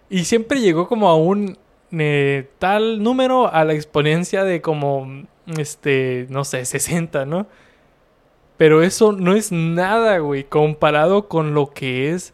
Y 0.09 0.25
siempre 0.25 0.59
llegó 0.59 0.87
como 0.87 1.09
a 1.09 1.15
un 1.15 1.57
eh, 1.91 2.49
tal 2.59 3.01
número 3.01 3.51
a 3.51 3.63
la 3.63 3.73
exponencia 3.73 4.43
de 4.43 4.61
como, 4.61 5.25
este, 5.57 6.27
no 6.29 6.43
sé, 6.43 6.65
60, 6.65 7.25
¿no? 7.25 7.47
Pero 8.57 8.83
eso 8.83 9.11
no 9.11 9.35
es 9.35 9.51
nada, 9.51 10.17
güey, 10.19 10.45
comparado 10.45 11.27
con 11.27 11.53
lo 11.53 11.71
que 11.71 12.11
es 12.11 12.33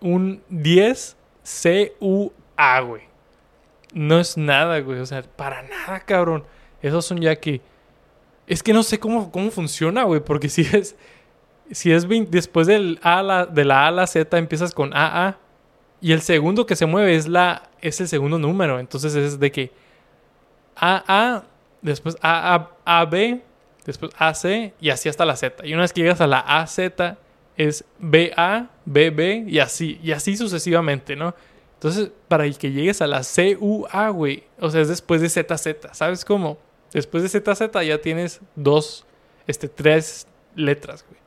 un 0.00 0.42
10 0.48 1.16
CUA, 1.98 2.80
güey. 2.80 3.02
No 3.92 4.20
es 4.20 4.36
nada, 4.36 4.80
güey. 4.80 5.00
O 5.00 5.06
sea, 5.06 5.22
para 5.22 5.62
nada, 5.62 6.00
cabrón. 6.00 6.44
Esos 6.82 7.04
son 7.04 7.20
ya 7.20 7.36
que... 7.36 7.60
Es 8.46 8.62
que 8.62 8.72
no 8.72 8.82
sé 8.82 8.98
cómo, 8.98 9.30
cómo 9.30 9.50
funciona, 9.50 10.04
güey. 10.04 10.20
Porque 10.20 10.48
si 10.48 10.62
es... 10.62 10.96
Si 11.72 11.92
es 11.92 12.08
después 12.28 12.66
del 12.66 12.98
a 13.00 13.46
de 13.48 13.64
la 13.64 13.84
A 13.84 13.86
a 13.88 13.90
la 13.92 14.06
Z 14.08 14.36
empiezas 14.36 14.74
con 14.74 14.92
AA. 14.92 15.38
Y 16.00 16.12
el 16.12 16.20
segundo 16.20 16.66
que 16.66 16.74
se 16.74 16.86
mueve 16.86 17.14
es, 17.14 17.28
la, 17.28 17.70
es 17.80 18.00
el 18.00 18.08
segundo 18.08 18.38
número. 18.38 18.80
Entonces 18.80 19.14
es 19.14 19.38
de 19.38 19.52
que 19.52 19.70
AA, 20.74 21.44
después 21.80 22.16
AAB, 22.22 23.40
después 23.84 24.10
AC 24.18 24.72
y 24.80 24.90
así 24.90 25.08
hasta 25.08 25.24
la 25.24 25.36
Z. 25.36 25.64
Y 25.64 25.74
una 25.74 25.82
vez 25.82 25.92
que 25.92 26.00
llegas 26.00 26.20
a 26.20 26.26
la 26.26 26.40
AZ 26.40 26.78
es 27.68 27.84
BA, 27.98 28.70
BB 28.86 29.48
y 29.48 29.58
así, 29.58 30.00
y 30.02 30.12
así 30.12 30.34
sucesivamente, 30.34 31.14
¿no? 31.14 31.34
Entonces, 31.74 32.10
para 32.26 32.50
que 32.50 32.72
llegues 32.72 33.02
a 33.02 33.06
la 33.06 33.20
CUA, 33.22 34.08
güey, 34.08 34.44
o 34.58 34.70
sea, 34.70 34.80
es 34.80 34.88
después 34.88 35.20
de 35.20 35.28
ZZ, 35.28 35.92
¿sabes 35.92 36.24
cómo? 36.24 36.58
Después 36.92 37.22
de 37.22 37.28
ZZ 37.28 37.70
ya 37.86 38.00
tienes 38.00 38.40
dos, 38.56 39.04
este, 39.46 39.68
tres 39.68 40.26
letras, 40.54 41.04
güey. 41.06 41.20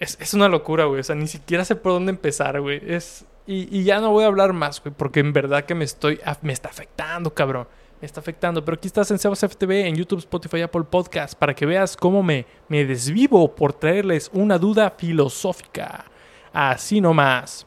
Es, 0.00 0.18
es 0.20 0.34
una 0.34 0.48
locura, 0.48 0.84
güey, 0.86 1.00
o 1.00 1.04
sea, 1.04 1.14
ni 1.14 1.28
siquiera 1.28 1.64
sé 1.64 1.76
por 1.76 1.92
dónde 1.92 2.10
empezar, 2.10 2.60
güey. 2.60 2.82
Es, 2.84 3.24
y, 3.46 3.68
y 3.76 3.84
ya 3.84 4.00
no 4.00 4.10
voy 4.10 4.24
a 4.24 4.26
hablar 4.26 4.52
más, 4.52 4.82
güey, 4.82 4.92
porque 4.96 5.20
en 5.20 5.32
verdad 5.32 5.64
que 5.64 5.76
me 5.76 5.84
estoy, 5.84 6.18
me 6.42 6.52
está 6.52 6.70
afectando, 6.70 7.32
cabrón 7.32 7.68
me 8.00 8.06
está 8.06 8.20
afectando. 8.20 8.64
Pero 8.64 8.76
aquí 8.76 8.86
estás 8.88 9.10
en 9.10 9.18
Sebas 9.18 9.40
FTV, 9.40 9.86
en 9.86 9.96
YouTube, 9.96 10.18
Spotify, 10.18 10.62
Apple 10.62 10.84
Podcast, 10.90 11.38
para 11.38 11.54
que 11.54 11.66
veas 11.66 11.96
cómo 11.96 12.22
me, 12.22 12.46
me 12.68 12.84
desvivo 12.84 13.54
por 13.54 13.72
traerles 13.72 14.30
una 14.32 14.58
duda 14.58 14.94
filosófica. 14.96 16.04
Así 16.52 17.00
nomás. 17.00 17.66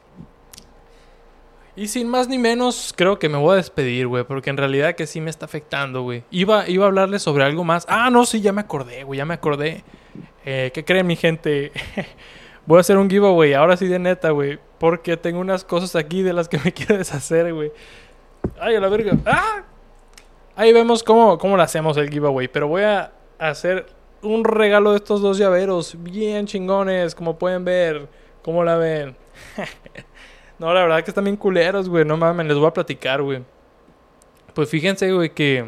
Y 1.76 1.88
sin 1.88 2.08
más 2.08 2.28
ni 2.28 2.36
menos, 2.36 2.92
creo 2.96 3.18
que 3.18 3.28
me 3.28 3.38
voy 3.38 3.54
a 3.54 3.56
despedir, 3.56 4.06
güey, 4.06 4.24
porque 4.24 4.50
en 4.50 4.56
realidad 4.56 4.96
que 4.96 5.06
sí 5.06 5.20
me 5.20 5.30
está 5.30 5.46
afectando, 5.46 6.02
güey. 6.02 6.24
Iba, 6.30 6.68
iba 6.68 6.84
a 6.84 6.88
hablarles 6.88 7.22
sobre 7.22 7.44
algo 7.44 7.64
más. 7.64 7.86
Ah, 7.88 8.10
no, 8.10 8.26
sí, 8.26 8.40
ya 8.40 8.52
me 8.52 8.60
acordé, 8.60 9.04
güey, 9.04 9.18
ya 9.18 9.24
me 9.24 9.34
acordé. 9.34 9.84
Eh, 10.44 10.72
¿Qué 10.74 10.84
creen, 10.84 11.06
mi 11.06 11.16
gente? 11.16 11.72
voy 12.66 12.78
a 12.78 12.80
hacer 12.80 12.98
un 12.98 13.08
giveaway, 13.08 13.54
ahora 13.54 13.76
sí 13.76 13.86
de 13.86 13.98
neta, 13.98 14.30
güey. 14.30 14.58
Porque 14.78 15.16
tengo 15.16 15.40
unas 15.40 15.64
cosas 15.64 15.96
aquí 15.96 16.22
de 16.22 16.32
las 16.32 16.48
que 16.48 16.58
me 16.58 16.72
quiero 16.74 16.98
deshacer, 16.98 17.54
güey. 17.54 17.72
Ay, 18.58 18.74
a 18.74 18.80
la 18.80 18.88
verga. 18.88 19.16
¡Ah! 19.24 19.64
Ahí 20.60 20.74
vemos 20.74 21.02
cómo, 21.02 21.38
cómo 21.38 21.56
lo 21.56 21.62
hacemos 21.62 21.96
el 21.96 22.10
giveaway. 22.10 22.46
Pero 22.46 22.68
voy 22.68 22.82
a 22.82 23.10
hacer 23.38 23.86
un 24.20 24.44
regalo 24.44 24.90
de 24.90 24.98
estos 24.98 25.22
dos 25.22 25.38
llaveros. 25.38 25.96
Bien 25.98 26.46
chingones, 26.46 27.14
como 27.14 27.38
pueden 27.38 27.64
ver. 27.64 28.06
¿Cómo 28.42 28.62
la 28.62 28.76
ven? 28.76 29.16
no, 30.58 30.74
la 30.74 30.82
verdad 30.82 31.02
que 31.02 31.12
están 31.12 31.24
bien 31.24 31.38
culeros, 31.38 31.88
güey. 31.88 32.04
No 32.04 32.18
mames, 32.18 32.46
les 32.46 32.58
voy 32.58 32.66
a 32.66 32.74
platicar, 32.74 33.22
güey. 33.22 33.42
Pues 34.52 34.68
fíjense, 34.68 35.10
güey, 35.10 35.30
que, 35.30 35.64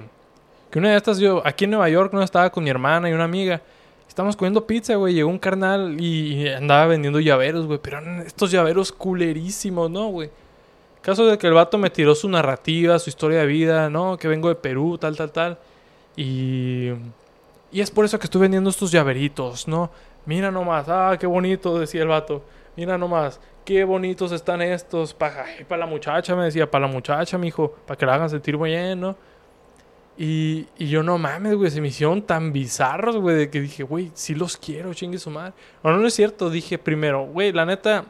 que 0.71 0.79
una 0.79 0.91
de 0.91 0.99
estas 0.99 1.19
yo, 1.19 1.41
aquí 1.43 1.65
en 1.65 1.71
Nueva 1.71 1.89
York, 1.89 2.13
no 2.13 2.23
estaba 2.23 2.51
con 2.51 2.63
mi 2.63 2.69
hermana 2.69 3.09
y 3.09 3.15
una 3.15 3.25
amiga. 3.25 3.63
Estamos 4.07 4.37
comiendo 4.37 4.67
pizza, 4.67 4.97
güey. 4.97 5.15
Llegó 5.15 5.31
un 5.31 5.39
carnal 5.39 5.99
y 5.99 6.47
andaba 6.49 6.85
vendiendo 6.85 7.19
llaveros, 7.19 7.67
güey. 7.67 7.79
Pero 7.83 7.99
estos 8.27 8.51
llaveros 8.51 8.93
culerísimos, 8.93 9.91
¿no, 9.91 10.09
güey? 10.09 10.29
Caso 11.03 11.27
de 11.27 11.37
que 11.37 11.49
el 11.49 11.53
vato 11.53 11.79
me 11.79 11.91
tiró 11.91 12.15
su 12.15 12.29
narrativa, 12.29 12.99
su 12.99 13.11
historia 13.11 13.41
de 13.41 13.47
vida, 13.47 13.91
¿no? 13.91 14.17
Que 14.17 14.29
vengo 14.29 14.49
de 14.49 14.55
Perú, 14.55 14.99
tal, 14.99 15.17
tal, 15.17 15.33
tal. 15.33 15.59
Y. 16.17 16.91
Y 17.73 17.81
es 17.81 17.91
por 17.91 18.05
eso 18.05 18.19
que 18.19 18.27
estoy 18.27 18.43
vendiendo 18.43 18.71
estos 18.71 18.93
llaveritos, 18.93 19.67
¿no? 19.67 19.91
Mira 20.27 20.51
nomás, 20.51 20.89
ah, 20.89 21.17
qué 21.19 21.27
bonito, 21.27 21.79
decía 21.79 22.03
el 22.03 22.09
vato. 22.09 22.45
Mira 22.77 22.97
nomás, 22.99 23.41
qué 23.65 23.83
bonitos 23.85 24.31
están 24.31 24.63
estos. 24.63 25.15
Para, 25.15 25.47
para 25.67 25.81
la 25.81 25.87
muchacha, 25.87 26.37
me 26.37 26.45
decía, 26.45 26.71
para 26.71 26.87
la 26.87 26.93
muchacha, 26.93 27.39
mijo, 27.39 27.73
para 27.87 27.99
que 27.99 28.07
la 28.07 28.15
hagan 28.15 28.31
sentir 28.31 28.57
bien, 28.57 29.01
¿no? 29.01 29.17
Y, 30.19 30.67
y 30.79 30.89
yo 30.89 31.03
no 31.03 31.17
mames, 31.17 31.55
güey, 31.55 31.71
se 31.71 31.81
me 31.81 31.89
hicieron 31.89 32.23
tan 32.23 32.53
bizarros, 32.53 33.17
güey, 33.17 33.35
de 33.37 33.51
que 33.51 33.61
dije, 33.61 33.83
güey, 33.83 34.11
sí 34.15 34.35
los 34.35 34.57
quiero, 34.59 34.93
chingue 34.93 35.19
su 35.19 35.31
madre. 35.31 35.55
No, 35.83 35.97
no 35.97 36.07
es 36.07 36.15
cierto, 36.15 36.51
dije 36.51 36.79
primero, 36.79 37.25
güey, 37.25 37.53
la 37.53 37.65
neta, 37.65 38.05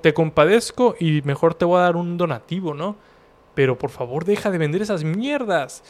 te 0.00 0.14
compadezco 0.14 0.94
y 0.98 1.22
mejor 1.22 1.54
te 1.54 1.64
voy 1.64 1.78
a 1.78 1.82
dar 1.82 1.96
un 1.96 2.16
donativo, 2.16 2.74
¿no? 2.74 2.96
Pero 3.54 3.76
por 3.78 3.90
favor 3.90 4.24
deja 4.24 4.50
de 4.50 4.58
vender 4.58 4.82
esas 4.82 5.04
mierdas. 5.04 5.82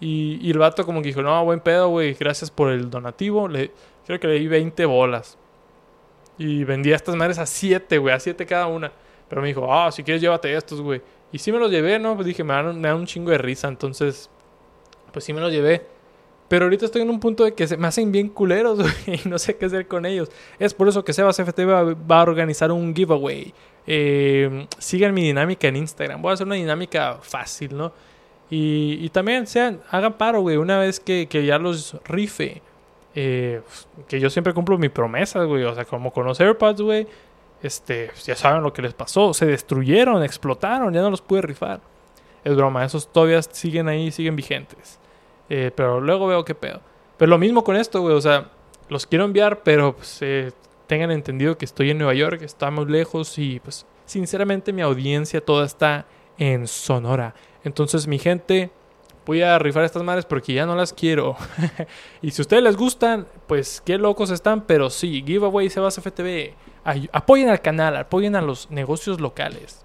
Y, 0.00 0.50
el 0.50 0.58
vato 0.58 0.84
como 0.84 1.00
que 1.00 1.08
dijo, 1.08 1.22
no, 1.22 1.44
buen 1.44 1.60
pedo, 1.60 1.88
güey, 1.88 2.14
gracias 2.14 2.50
por 2.50 2.70
el 2.70 2.90
donativo. 2.90 3.48
Le, 3.48 3.70
creo 4.06 4.18
que 4.20 4.26
le 4.26 4.38
di 4.38 4.48
20 4.48 4.84
bolas. 4.86 5.38
Y 6.38 6.64
vendía 6.64 6.96
estas 6.96 7.14
madres 7.14 7.38
a 7.38 7.46
7, 7.46 7.98
güey, 7.98 8.14
a 8.14 8.20
7 8.20 8.44
cada 8.46 8.66
una. 8.66 8.92
Pero 9.28 9.40
me 9.40 9.48
dijo, 9.48 9.72
ah, 9.72 9.90
si 9.92 10.02
quieres 10.02 10.20
llévate 10.20 10.54
estos, 10.54 10.80
güey. 10.80 11.00
Y 11.32 11.38
sí 11.38 11.52
me 11.52 11.58
los 11.58 11.70
llevé, 11.70 11.98
¿no? 11.98 12.14
Pues 12.14 12.26
dije, 12.26 12.44
me 12.44 12.52
dan, 12.52 12.80
me 12.80 12.88
dan 12.88 12.98
un 12.98 13.06
chingo 13.06 13.30
de 13.30 13.38
risa. 13.38 13.68
Entonces, 13.68 14.28
pues 15.12 15.24
sí 15.24 15.32
me 15.32 15.40
los 15.40 15.52
llevé. 15.52 15.86
Pero 16.52 16.66
ahorita 16.66 16.84
estoy 16.84 17.00
en 17.00 17.08
un 17.08 17.18
punto 17.18 17.44
de 17.44 17.54
que 17.54 17.66
se 17.66 17.78
me 17.78 17.86
hacen 17.86 18.12
bien 18.12 18.28
culeros, 18.28 18.78
y 19.06 19.26
no 19.26 19.38
sé 19.38 19.56
qué 19.56 19.64
hacer 19.64 19.88
con 19.88 20.04
ellos. 20.04 20.30
Es 20.58 20.74
por 20.74 20.86
eso 20.86 21.02
que 21.02 21.14
Sebas 21.14 21.38
FT 21.38 21.64
va, 21.64 22.18
a 22.18 22.22
organizar 22.22 22.70
un 22.70 22.94
giveaway. 22.94 23.54
Eh, 23.86 24.66
sigan 24.76 25.14
mi 25.14 25.22
dinámica 25.22 25.68
en 25.68 25.76
Instagram. 25.76 26.20
Voy 26.20 26.28
a 26.30 26.34
hacer 26.34 26.46
una 26.46 26.56
dinámica 26.56 27.16
fácil, 27.22 27.74
¿no? 27.74 27.94
Y, 28.50 29.08
también 29.08 29.46
sean, 29.46 29.80
hagan 29.88 30.18
paro, 30.18 30.42
güey, 30.42 30.58
una 30.58 30.78
vez 30.78 31.00
que, 31.00 31.26
ya 31.26 31.56
los 31.56 31.96
rife. 32.04 32.60
Eh, 33.14 33.62
que 34.06 34.20
yo 34.20 34.28
siempre 34.28 34.52
cumplo 34.52 34.76
mi 34.76 34.90
promesa, 34.90 35.44
güey. 35.44 35.64
O 35.64 35.74
sea, 35.74 35.86
como 35.86 36.12
con 36.12 36.26
los 36.26 36.38
AirPods, 36.38 36.82
güey. 36.82 37.06
Este, 37.62 38.10
ya 38.26 38.36
saben 38.36 38.62
lo 38.62 38.74
que 38.74 38.82
les 38.82 38.92
pasó. 38.92 39.32
Se 39.32 39.46
destruyeron, 39.46 40.22
explotaron, 40.22 40.92
ya 40.92 41.00
no 41.00 41.08
los 41.08 41.22
pude 41.22 41.40
rifar. 41.40 41.80
Es 42.44 42.54
broma, 42.54 42.84
esos 42.84 43.10
todavía 43.10 43.40
siguen 43.40 43.88
ahí, 43.88 44.10
siguen 44.10 44.36
vigentes. 44.36 44.98
Eh, 45.54 45.70
pero 45.76 46.00
luego 46.00 46.26
veo 46.26 46.46
qué 46.46 46.54
pedo. 46.54 46.80
Pero 47.18 47.28
lo 47.28 47.36
mismo 47.36 47.62
con 47.62 47.76
esto, 47.76 48.00
güey. 48.00 48.14
O 48.14 48.20
sea, 48.22 48.48
los 48.88 49.04
quiero 49.04 49.26
enviar, 49.26 49.62
pero 49.62 49.94
pues, 49.94 50.16
eh, 50.22 50.50
tengan 50.86 51.10
entendido 51.10 51.58
que 51.58 51.66
estoy 51.66 51.90
en 51.90 51.98
Nueva 51.98 52.14
York, 52.14 52.40
estamos 52.40 52.88
lejos 52.88 53.38
y 53.38 53.60
pues 53.60 53.84
sinceramente 54.06 54.72
mi 54.72 54.80
audiencia 54.80 55.44
toda 55.44 55.66
está 55.66 56.06
en 56.38 56.66
Sonora. 56.66 57.34
Entonces, 57.64 58.06
mi 58.06 58.18
gente, 58.18 58.70
voy 59.26 59.42
a 59.42 59.58
rifar 59.58 59.84
estas 59.84 60.02
madres 60.02 60.24
porque 60.24 60.54
ya 60.54 60.64
no 60.64 60.74
las 60.74 60.94
quiero. 60.94 61.36
y 62.22 62.30
si 62.30 62.40
a 62.40 62.44
ustedes 62.44 62.62
les 62.62 62.78
gustan, 62.78 63.26
pues 63.46 63.82
qué 63.84 63.98
locos 63.98 64.30
están, 64.30 64.62
pero 64.62 64.88
sí, 64.88 65.22
giveaway 65.26 65.68
Sebas 65.68 66.00
FTV. 66.00 66.54
apoyen 67.12 67.50
al 67.50 67.60
canal, 67.60 67.94
apoyen 67.98 68.36
a 68.36 68.40
los 68.40 68.70
negocios 68.70 69.20
locales. 69.20 69.84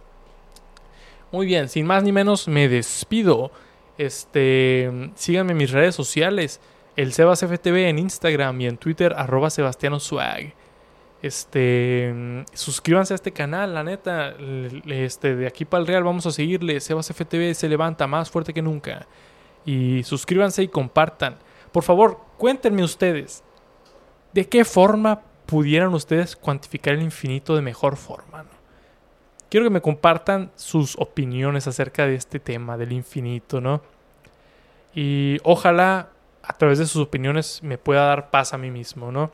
Muy 1.30 1.46
bien, 1.46 1.68
sin 1.68 1.86
más 1.86 2.04
ni 2.04 2.14
menos, 2.14 2.48
me 2.48 2.70
despido. 2.70 3.52
Este, 3.98 5.12
síganme 5.16 5.52
en 5.54 5.58
mis 5.58 5.72
redes 5.72 5.96
sociales, 5.96 6.62
el 6.96 7.14
Sebas 7.14 7.40
FTV 7.42 7.90
en 7.90 8.00
Instagram 8.00 8.60
y 8.62 8.68
en 8.68 8.78
Twitter, 8.78 9.14
arroba. 9.16 9.50
Este, 11.22 12.46
suscríbanse 12.54 13.14
a 13.14 13.16
este 13.16 13.32
canal, 13.32 13.74
la 13.74 13.84
neta. 13.84 14.36
Este, 14.88 15.36
de 15.36 15.48
aquí 15.48 15.66
para 15.66 15.82
el 15.82 15.88
Real 15.88 16.04
vamos 16.04 16.26
a 16.26 16.32
seguirle. 16.32 16.80
Sebas 16.80 17.12
FTV 17.12 17.54
se 17.54 17.70
levanta 17.70 18.08
más 18.08 18.30
fuerte 18.30 18.54
que 18.54 18.62
nunca. 18.62 19.08
Y 19.66 20.04
suscríbanse 20.04 20.64
y 20.64 20.68
compartan. 20.68 21.38
Por 21.72 21.84
favor, 21.84 22.20
cuéntenme 22.38 22.84
ustedes. 22.84 23.44
¿De 24.34 24.48
qué 24.48 24.66
forma 24.66 25.22
pudieran 25.46 25.94
ustedes 25.94 26.36
cuantificar 26.36 26.94
el 26.94 27.02
infinito 27.02 27.56
de 27.56 27.62
mejor 27.62 27.96
forma? 27.98 28.46
Quiero 29.50 29.66
que 29.66 29.70
me 29.70 29.82
compartan 29.82 30.52
sus 30.56 30.96
opiniones 30.98 31.68
acerca 31.68 32.06
de 32.06 32.16
este 32.16 32.40
tema 32.40 32.78
del 32.78 32.92
infinito, 32.92 33.62
¿no? 33.62 33.82
Y 34.94 35.38
ojalá 35.44 36.10
a 36.42 36.54
través 36.54 36.80
de 36.80 36.86
sus 36.86 37.02
opiniones 37.04 37.62
me 37.62 37.78
pueda 37.78 38.06
dar 38.06 38.30
paz 38.30 38.54
a 38.54 38.58
mí 38.58 38.72
mismo, 38.72 39.12
¿no? 39.12 39.32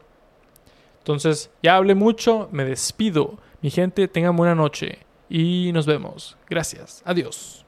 Entonces, 1.00 1.52
ya 1.62 1.76
hablé 1.76 1.96
mucho, 1.96 2.50
me 2.52 2.66
despido. 2.66 3.38
Mi 3.62 3.70
gente, 3.70 4.08
tengan 4.08 4.36
buena 4.36 4.56
noche 4.56 5.00
y 5.30 5.72
nos 5.74 5.86
vemos. 5.86 6.38
Gracias. 6.50 7.02
Adiós. 7.06 7.66